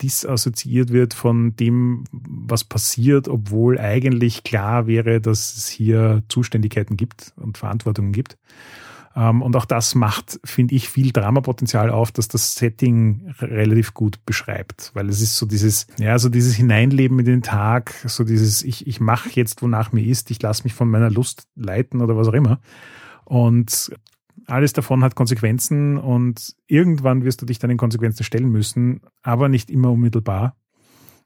disassoziiert 0.00 0.92
wird 0.92 1.14
von 1.14 1.54
dem, 1.56 2.04
was 2.10 2.64
passiert, 2.64 3.28
obwohl 3.28 3.78
eigentlich 3.78 4.44
klar 4.44 4.86
wäre, 4.86 5.20
dass 5.20 5.56
es 5.56 5.68
hier 5.68 6.22
Zuständigkeiten 6.28 6.96
gibt 6.96 7.32
und 7.36 7.58
Verantwortungen 7.58 8.12
gibt. 8.12 8.36
Ähm, 9.16 9.42
und 9.42 9.54
auch 9.56 9.64
das 9.64 9.94
macht, 9.94 10.40
finde 10.44 10.74
ich, 10.74 10.88
viel 10.88 11.12
Dramapotenzial 11.12 11.90
auf, 11.90 12.10
dass 12.10 12.28
das 12.28 12.54
Setting 12.56 13.32
relativ 13.40 13.94
gut 13.94 14.24
beschreibt. 14.26 14.90
Weil 14.94 15.08
es 15.08 15.20
ist 15.20 15.36
so 15.36 15.46
dieses, 15.46 15.86
ja, 15.98 16.18
so 16.18 16.28
dieses 16.28 16.54
Hineinleben 16.54 17.18
in 17.20 17.24
den 17.24 17.42
Tag, 17.42 17.94
so 18.06 18.24
dieses, 18.24 18.62
ich, 18.62 18.86
ich 18.86 19.00
mache 19.00 19.30
jetzt, 19.32 19.62
wonach 19.62 19.92
mir 19.92 20.04
ist, 20.04 20.30
ich 20.30 20.42
lasse 20.42 20.64
mich 20.64 20.74
von 20.74 20.90
meiner 20.90 21.10
Lust 21.10 21.46
leiten 21.54 22.00
oder 22.00 22.16
was 22.16 22.28
auch 22.28 22.34
immer. 22.34 22.60
Und 23.24 23.92
alles 24.46 24.72
davon 24.72 25.02
hat 25.04 25.14
Konsequenzen 25.14 25.96
und 25.96 26.54
irgendwann 26.66 27.24
wirst 27.24 27.40
du 27.40 27.46
dich 27.46 27.58
dann 27.58 27.68
den 27.68 27.78
Konsequenzen 27.78 28.24
stellen 28.24 28.50
müssen, 28.50 29.00
aber 29.22 29.48
nicht 29.48 29.70
immer 29.70 29.92
unmittelbar. 29.92 30.56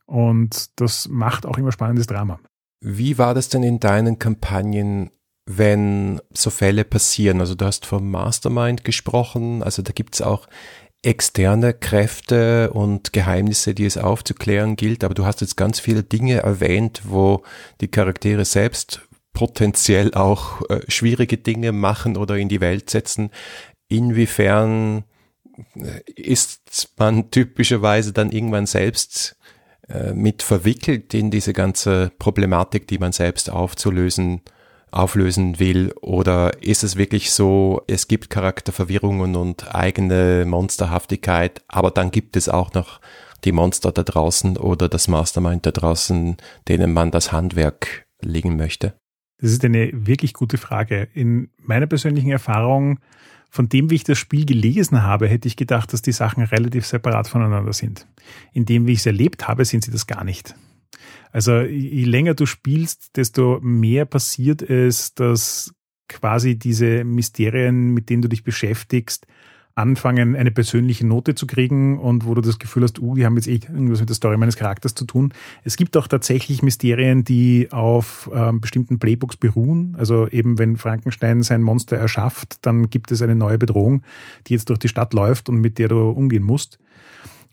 Und 0.07 0.81
das 0.81 1.09
macht 1.09 1.45
auch 1.45 1.59
immer 1.59 1.73
spannendes 1.73 2.07
Drama. 2.07 2.39
Wie 2.81 3.19
war 3.19 3.35
das 3.35 3.49
denn 3.49 3.63
in 3.63 3.81
deinen 3.81 4.19
Kampagnen 4.19 5.11
wenn 5.49 6.21
so 6.33 6.51
Fälle 6.51 6.85
passieren. 6.85 7.41
Also 7.41 7.55
du 7.55 7.65
hast 7.65 7.87
vom 7.87 8.11
Mastermind 8.11 8.85
gesprochen, 8.85 9.63
also 9.63 9.81
da 9.81 9.93
gibt's 9.93 10.21
auch 10.21 10.47
externe 11.03 11.73
Kräfte 11.73 12.71
und 12.73 13.13
Geheimnisse, 13.13 13.75
die 13.75 13.87
es 13.87 13.97
aufzuklären 13.97 14.77
gilt, 14.77 15.05
aber 15.05 15.15
du 15.15 15.25
hast 15.25 15.41
jetzt 15.41 15.57
ganz 15.57 15.81
viele 15.81 16.03
Dinge 16.03 16.39
erwähnt, 16.39 17.03
wo 17.05 17.45
die 17.81 17.89
Charaktere 17.89 18.45
selbst 18.45 19.01
potenziell 19.33 20.13
auch 20.15 20.69
äh, 20.69 20.81
schwierige 20.89 21.39
Dinge 21.39 21.73
machen 21.73 22.17
oder 22.17 22.37
in 22.37 22.49
die 22.49 22.61
Welt 22.61 22.91
setzen. 22.91 23.31
Inwiefern 23.89 25.05
äh, 25.77 26.01
ist 26.15 26.91
man 26.99 27.31
typischerweise 27.31 28.13
dann 28.13 28.33
irgendwann 28.33 28.67
selbst 28.67 29.37
äh, 29.89 30.13
mit 30.13 30.43
verwickelt 30.43 31.15
in 31.15 31.31
diese 31.31 31.55
ganze 31.55 32.11
Problematik, 32.19 32.87
die 32.89 32.99
man 32.99 33.13
selbst 33.13 33.49
aufzulösen 33.49 34.43
auflösen 34.91 35.59
will? 35.59 35.93
Oder 36.01 36.63
ist 36.63 36.85
es 36.85 36.97
wirklich 36.97 37.31
so, 37.31 37.83
es 37.87 38.09
gibt 38.09 38.31
Charakterverwirrungen 38.31 39.37
und 39.37 39.75
eigene 39.75 40.45
Monsterhaftigkeit, 40.47 41.63
aber 41.69 41.91
dann 41.91 42.11
gibt 42.11 42.37
es 42.37 42.49
auch 42.49 42.73
noch 42.75 43.01
die 43.45 43.53
Monster 43.53 43.93
da 43.93 44.03
draußen 44.03 44.57
oder 44.57 44.89
das 44.89 45.09
Mastermind 45.09 45.65
da 45.65 45.71
draußen, 45.71 46.37
denen 46.67 46.93
man 46.93 47.11
das 47.11 47.33
Handwerk 47.33 48.07
legen 48.21 48.57
möchte? 48.57 48.95
Das 49.41 49.53
ist 49.53 49.65
eine 49.65 49.91
wirklich 49.93 50.35
gute 50.35 50.59
Frage. 50.59 51.09
In 51.15 51.51
meiner 51.59 51.87
persönlichen 51.87 52.31
Erfahrung, 52.31 52.99
von 53.51 53.69
dem, 53.69 53.89
wie 53.91 53.95
ich 53.95 54.05
das 54.05 54.19
Spiel 54.19 54.45
gelesen 54.45 55.03
habe, 55.03 55.29
hätte 55.29 55.49
ich 55.49 55.57
gedacht, 55.57 55.93
dass 55.93 56.03
die 56.03 56.13
Sachen 56.13 56.43
relativ 56.43 56.87
separat 56.87 57.29
voneinander 57.29 57.73
sind. 57.73 58.07
In 58.53 58.67
dem, 58.67 58.87
wie 58.87 58.93
ich 58.93 58.99
es 58.99 59.07
erlebt 59.07 59.49
habe, 59.49 59.65
sind 59.65 59.85
sie 59.85 59.91
das 59.91 60.07
gar 60.07 60.25
nicht. 60.25 60.55
Also 61.33 61.61
je 61.61 62.05
länger 62.05 62.35
du 62.35 62.47
spielst, 62.47 63.17
desto 63.17 63.61
mehr 63.61 64.05
passiert 64.05 64.63
es, 64.63 65.15
dass 65.15 65.75
quasi 66.09 66.59
diese 66.59 67.05
Mysterien, 67.05 67.91
mit 67.91 68.09
denen 68.09 68.23
du 68.23 68.29
dich 68.29 68.45
beschäftigst, 68.45 69.27
anfangen, 69.79 70.35
eine 70.35 70.51
persönliche 70.51 71.07
Note 71.07 71.37
zu 71.37 71.47
kriegen 71.47 72.01
und 72.01 72.27
wo 72.27 72.35
du 72.35 72.41
das 72.41 72.59
Gefühl 72.59 72.83
hast, 72.83 72.99
uh, 72.99 73.15
die 73.15 73.25
haben 73.25 73.37
jetzt 73.37 73.47
eh 73.47 73.61
irgendwas 73.73 74.01
mit 74.01 74.09
der 74.09 74.17
Story 74.17 74.37
meines 74.37 74.57
Charakters 74.57 74.95
zu 74.95 75.05
tun. 75.05 75.33
Es 75.63 75.77
gibt 75.77 75.97
auch 75.97 76.09
tatsächlich 76.09 76.63
Mysterien, 76.63 77.23
die 77.23 77.69
auf 77.71 78.29
ähm, 78.35 78.61
bestimmten 78.61 78.99
Playbooks 78.99 79.37
beruhen. 79.37 79.95
Also 79.97 80.27
eben, 80.27 80.59
wenn 80.59 80.77
Frankenstein 80.77 81.45
sein 81.45 81.63
Monster 81.63 81.97
erschafft, 81.97 82.59
dann 82.63 82.91
gibt 82.91 83.13
es 83.13 83.23
eine 83.23 83.37
neue 83.37 83.57
Bedrohung, 83.57 84.03
die 84.49 84.55
jetzt 84.55 84.69
durch 84.69 84.81
die 84.81 84.89
Stadt 84.89 85.15
läuft 85.15 85.49
und 85.49 85.61
mit 85.61 85.79
der 85.79 85.87
du 85.87 86.11
umgehen 86.11 86.43
musst 86.43 86.81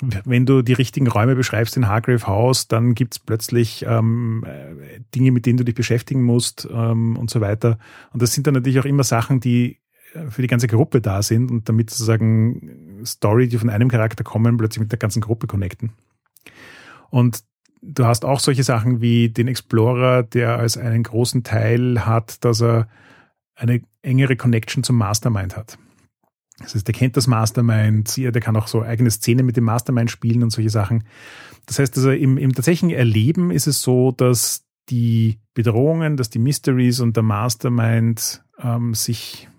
wenn 0.02 0.46
du 0.46 0.62
die 0.62 0.74
richtigen 0.74 1.08
Räume 1.08 1.36
beschreibst 1.36 1.78
in 1.78 1.88
Hargrave 1.88 2.28
House, 2.28 2.68
dann 2.68 2.96
gibt's 2.96 3.20
plötzlich 3.20 3.86
ähm, 3.88 4.46
Dinge, 5.14 5.32
mit 5.32 5.46
denen 5.46 5.58
du 5.58 5.64
dich 5.64 5.76
beschäftigen 5.76 6.24
musst 6.24 6.68
ähm, 6.72 7.16
und 7.18 7.30
so 7.30 7.42
weiter. 7.42 7.78
Und 8.12 8.22
das 8.22 8.34
sind 8.34 8.46
dann 8.48 8.56
natürlich 8.56 8.80
auch 8.80 8.86
immer 8.86 9.04
Sachen, 9.04 9.40
die 9.40 9.80
äh, 10.14 10.30
für 10.30 10.42
die 10.42 10.48
ganze 10.48 10.68
Gruppe 10.68 11.02
da 11.02 11.22
sind 11.22 11.50
und 11.50 11.70
damit 11.70 11.90
sozusagen 11.90 13.02
Story, 13.06 13.48
die 13.48 13.58
von 13.58 13.70
einem 13.70 13.90
Charakter 13.90 14.24
kommen, 14.24 14.58
plötzlich 14.58 14.82
mit 14.82 14.92
der 14.92 15.00
ganzen 15.00 15.22
Gruppe 15.22 15.48
connecten. 15.48 15.92
Und 17.10 17.44
du 17.82 18.06
hast 18.06 18.26
auch 18.26 18.40
solche 18.40 18.64
Sachen 18.64 19.00
wie 19.00 19.30
den 19.30 19.48
Explorer, 19.48 20.24
der 20.24 20.58
als 20.58 20.78
einen 20.78 21.04
großen 21.04 21.44
Teil 21.44 22.06
hat, 22.06 22.44
dass 22.44 22.62
er 22.62 22.88
eine 23.56 23.82
engere 24.02 24.36
Connection 24.36 24.84
zum 24.84 24.98
Mastermind 24.98 25.56
hat. 25.56 25.78
Das 26.60 26.74
heißt, 26.74 26.88
der 26.88 26.96
kennt 26.96 27.18
das 27.18 27.28
Mastermind, 27.28 28.16
der 28.16 28.32
kann 28.42 28.56
auch 28.56 28.68
so 28.68 28.82
eigene 28.82 29.12
Szenen 29.12 29.46
mit 29.46 29.58
dem 29.58 29.66
Mastermind 29.66 30.10
spielen 30.10 30.42
und 30.42 30.52
solche 30.52 30.70
Sachen. 30.70 31.04
Das 31.66 31.80
heißt, 31.80 31.98
also 31.98 32.12
im, 32.12 32.38
im 32.38 32.54
tatsächlichen 32.54 32.96
Erleben 32.96 33.52
ist 33.52 33.68
es 33.68 33.82
so, 33.82 34.12
dass 34.12 34.64
die 34.90 35.40
Bedrohungen, 35.54 36.16
dass 36.16 36.30
die 36.30 36.40
Mysteries 36.40 37.00
und 37.00 37.16
der 37.16 37.24
Mastermind 37.24 38.44
ähm, 38.62 38.94
sich, 38.94 39.50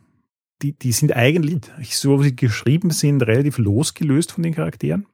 die, 0.62 0.72
die 0.72 0.92
sind 0.92 1.14
eigentlich, 1.14 1.96
so 1.98 2.20
wie 2.20 2.28
sie 2.28 2.36
geschrieben 2.36 2.90
sind, 2.90 3.22
relativ 3.22 3.58
losgelöst 3.58 4.32
von 4.32 4.42
den 4.42 4.54
Charakteren, 4.54 5.06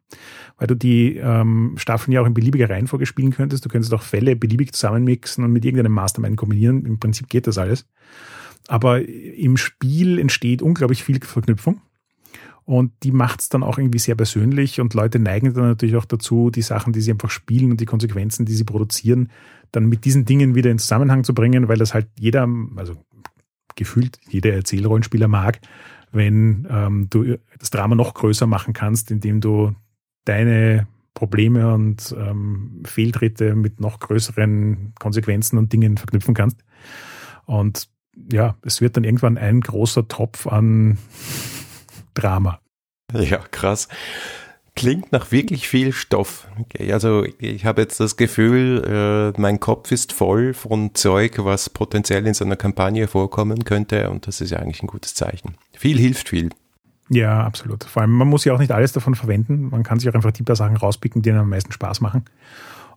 weil 0.58 0.68
du 0.68 0.76
die 0.76 1.16
ähm, 1.16 1.74
Staffeln 1.78 2.12
ja 2.12 2.20
auch 2.20 2.26
in 2.26 2.34
beliebiger 2.34 2.70
Reihenfolge 2.70 3.06
spielen 3.06 3.32
könntest. 3.32 3.64
Du 3.64 3.68
könntest 3.68 3.92
auch 3.94 4.02
Fälle 4.02 4.36
beliebig 4.36 4.72
zusammenmixen 4.72 5.44
und 5.44 5.52
mit 5.52 5.64
irgendeinem 5.64 5.92
Mastermind 5.92 6.36
kombinieren. 6.36 6.84
Im 6.84 7.00
Prinzip 7.00 7.28
geht 7.28 7.46
das 7.46 7.58
alles. 7.58 7.86
Aber 8.72 9.06
im 9.06 9.58
Spiel 9.58 10.18
entsteht 10.18 10.62
unglaublich 10.62 11.04
viel 11.04 11.20
Verknüpfung. 11.22 11.82
Und 12.64 12.90
die 13.02 13.12
macht 13.12 13.42
es 13.42 13.50
dann 13.50 13.62
auch 13.62 13.76
irgendwie 13.76 13.98
sehr 13.98 14.14
persönlich 14.14 14.80
und 14.80 14.94
Leute 14.94 15.18
neigen 15.18 15.52
dann 15.52 15.64
natürlich 15.64 15.96
auch 15.96 16.06
dazu, 16.06 16.48
die 16.48 16.62
Sachen, 16.62 16.94
die 16.94 17.02
sie 17.02 17.10
einfach 17.10 17.28
spielen 17.28 17.70
und 17.70 17.82
die 17.82 17.84
Konsequenzen, 17.84 18.46
die 18.46 18.54
sie 18.54 18.64
produzieren, 18.64 19.30
dann 19.72 19.90
mit 19.90 20.06
diesen 20.06 20.24
Dingen 20.24 20.54
wieder 20.54 20.70
in 20.70 20.78
Zusammenhang 20.78 21.22
zu 21.22 21.34
bringen, 21.34 21.68
weil 21.68 21.76
das 21.76 21.92
halt 21.92 22.08
jeder, 22.18 22.48
also 22.76 22.96
gefühlt 23.74 24.18
jeder 24.30 24.54
Erzählrollenspieler 24.54 25.28
mag, 25.28 25.60
wenn 26.10 26.66
ähm, 26.70 27.08
du 27.10 27.36
das 27.58 27.68
Drama 27.68 27.94
noch 27.94 28.14
größer 28.14 28.46
machen 28.46 28.72
kannst, 28.72 29.10
indem 29.10 29.42
du 29.42 29.74
deine 30.24 30.88
Probleme 31.12 31.74
und 31.74 32.16
ähm, 32.18 32.84
Fehltritte 32.86 33.54
mit 33.54 33.80
noch 33.80 34.00
größeren 34.00 34.94
Konsequenzen 34.98 35.58
und 35.58 35.74
Dingen 35.74 35.98
verknüpfen 35.98 36.32
kannst. 36.32 36.64
Und 37.44 37.91
ja, 38.30 38.56
es 38.62 38.80
wird 38.80 38.96
dann 38.96 39.04
irgendwann 39.04 39.38
ein 39.38 39.60
großer 39.60 40.08
Topf 40.08 40.46
an 40.46 40.98
Drama. 42.14 42.60
Ja, 43.12 43.38
krass. 43.50 43.88
Klingt 44.74 45.12
nach 45.12 45.32
wirklich 45.32 45.68
viel 45.68 45.92
Stoff. 45.92 46.48
Okay, 46.58 46.92
also 46.94 47.26
ich 47.38 47.66
habe 47.66 47.82
jetzt 47.82 48.00
das 48.00 48.16
Gefühl, 48.16 49.32
äh, 49.36 49.38
mein 49.40 49.60
Kopf 49.60 49.92
ist 49.92 50.12
voll 50.12 50.54
von 50.54 50.94
Zeug, 50.94 51.44
was 51.44 51.68
potenziell 51.68 52.26
in 52.26 52.32
so 52.32 52.44
einer 52.44 52.56
Kampagne 52.56 53.06
vorkommen 53.06 53.64
könnte 53.64 54.08
und 54.08 54.26
das 54.26 54.40
ist 54.40 54.50
ja 54.50 54.58
eigentlich 54.58 54.82
ein 54.82 54.86
gutes 54.86 55.14
Zeichen. 55.14 55.56
Viel 55.72 55.98
hilft 55.98 56.30
viel. 56.30 56.48
Ja, 57.10 57.44
absolut. 57.44 57.84
Vor 57.84 58.00
allem, 58.00 58.12
man 58.12 58.28
muss 58.28 58.46
ja 58.46 58.54
auch 58.54 58.58
nicht 58.58 58.72
alles 58.72 58.92
davon 58.92 59.14
verwenden. 59.14 59.68
Man 59.68 59.82
kann 59.82 59.98
sich 59.98 60.08
auch 60.08 60.14
einfach 60.14 60.32
die 60.32 60.42
paar 60.42 60.56
Sachen 60.56 60.78
rauspicken, 60.78 61.20
die 61.20 61.30
einem 61.30 61.40
am 61.40 61.50
meisten 61.50 61.72
Spaß 61.72 62.00
machen 62.00 62.24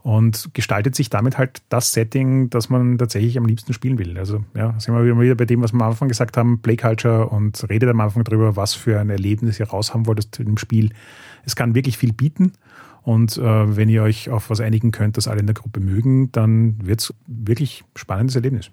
und 0.05 0.51
gestaltet 0.53 0.93
sich 0.93 1.09
damit 1.09 1.39
halt 1.39 1.63
das 1.69 1.91
Setting, 1.91 2.51
das 2.51 2.69
man 2.69 2.99
tatsächlich 2.99 3.39
am 3.39 3.47
liebsten 3.47 3.73
spielen 3.73 3.97
will. 3.97 4.19
Also 4.19 4.43
ja, 4.53 4.79
sind 4.79 4.93
wir 4.93 5.19
wieder 5.19 5.33
bei 5.33 5.45
dem, 5.45 5.63
was 5.63 5.73
wir 5.73 5.81
am 5.81 5.89
Anfang 5.89 6.09
gesagt 6.09 6.37
haben, 6.37 6.61
Play 6.61 6.77
Culture 6.77 7.27
und 7.29 7.67
redet 7.71 7.89
am 7.89 7.99
Anfang 7.99 8.23
darüber, 8.23 8.55
was 8.55 8.75
für 8.75 8.99
ein 8.99 9.09
Erlebnis 9.09 9.59
ihr 9.59 9.67
raushaben 9.67 10.05
wolltet 10.05 10.39
in 10.39 10.45
dem 10.45 10.57
Spiel. 10.59 10.91
Es 11.43 11.55
kann 11.55 11.73
wirklich 11.73 11.97
viel 11.97 12.13
bieten 12.13 12.51
und 13.01 13.37
äh, 13.37 13.75
wenn 13.75 13.89
ihr 13.89 14.03
euch 14.03 14.29
auf 14.29 14.51
was 14.51 14.59
einigen 14.59 14.91
könnt, 14.91 15.17
das 15.17 15.27
alle 15.27 15.39
in 15.39 15.47
der 15.47 15.55
Gruppe 15.55 15.79
mögen, 15.79 16.31
dann 16.31 16.75
wird 16.85 16.99
es 16.99 17.13
wirklich 17.25 17.83
spannendes 17.95 18.35
Erlebnis. 18.35 18.69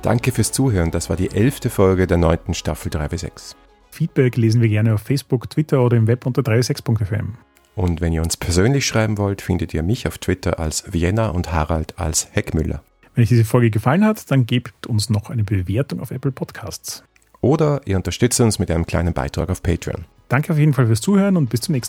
Danke 0.00 0.32
fürs 0.32 0.50
Zuhören. 0.50 0.90
Das 0.90 1.10
war 1.10 1.16
die 1.16 1.30
elfte 1.30 1.68
Folge 1.68 2.06
der 2.06 2.16
neunten 2.16 2.54
Staffel 2.54 2.88
3 2.88 3.08
bis 3.08 3.20
6. 3.20 3.56
Feedback 3.90 4.36
lesen 4.36 4.60
wir 4.60 4.68
gerne 4.68 4.94
auf 4.94 5.02
Facebook, 5.02 5.50
Twitter 5.50 5.82
oder 5.82 5.96
im 5.96 6.06
Web 6.06 6.26
unter 6.26 6.42
36.fm. 6.42 7.34
Und 7.74 8.00
wenn 8.00 8.12
ihr 8.12 8.22
uns 8.22 8.36
persönlich 8.36 8.86
schreiben 8.86 9.18
wollt, 9.18 9.42
findet 9.42 9.72
ihr 9.74 9.82
mich 9.82 10.06
auf 10.06 10.18
Twitter 10.18 10.58
als 10.58 10.92
Vienna 10.92 11.28
und 11.28 11.52
Harald 11.52 11.98
als 11.98 12.28
Heckmüller. 12.32 12.82
Wenn 13.14 13.22
euch 13.22 13.28
diese 13.28 13.44
Folge 13.44 13.70
gefallen 13.70 14.04
hat, 14.04 14.30
dann 14.30 14.46
gebt 14.46 14.86
uns 14.86 15.10
noch 15.10 15.30
eine 15.30 15.44
Bewertung 15.44 16.00
auf 16.00 16.10
Apple 16.10 16.32
Podcasts. 16.32 17.04
Oder 17.40 17.80
ihr 17.86 17.96
unterstützt 17.96 18.40
uns 18.40 18.58
mit 18.58 18.70
einem 18.70 18.86
kleinen 18.86 19.14
Beitrag 19.14 19.48
auf 19.48 19.62
Patreon. 19.62 20.04
Danke 20.28 20.52
auf 20.52 20.58
jeden 20.58 20.74
Fall 20.74 20.86
fürs 20.86 21.00
Zuhören 21.00 21.36
und 21.36 21.50
bis 21.50 21.62
zum 21.62 21.72
nächsten 21.72 21.88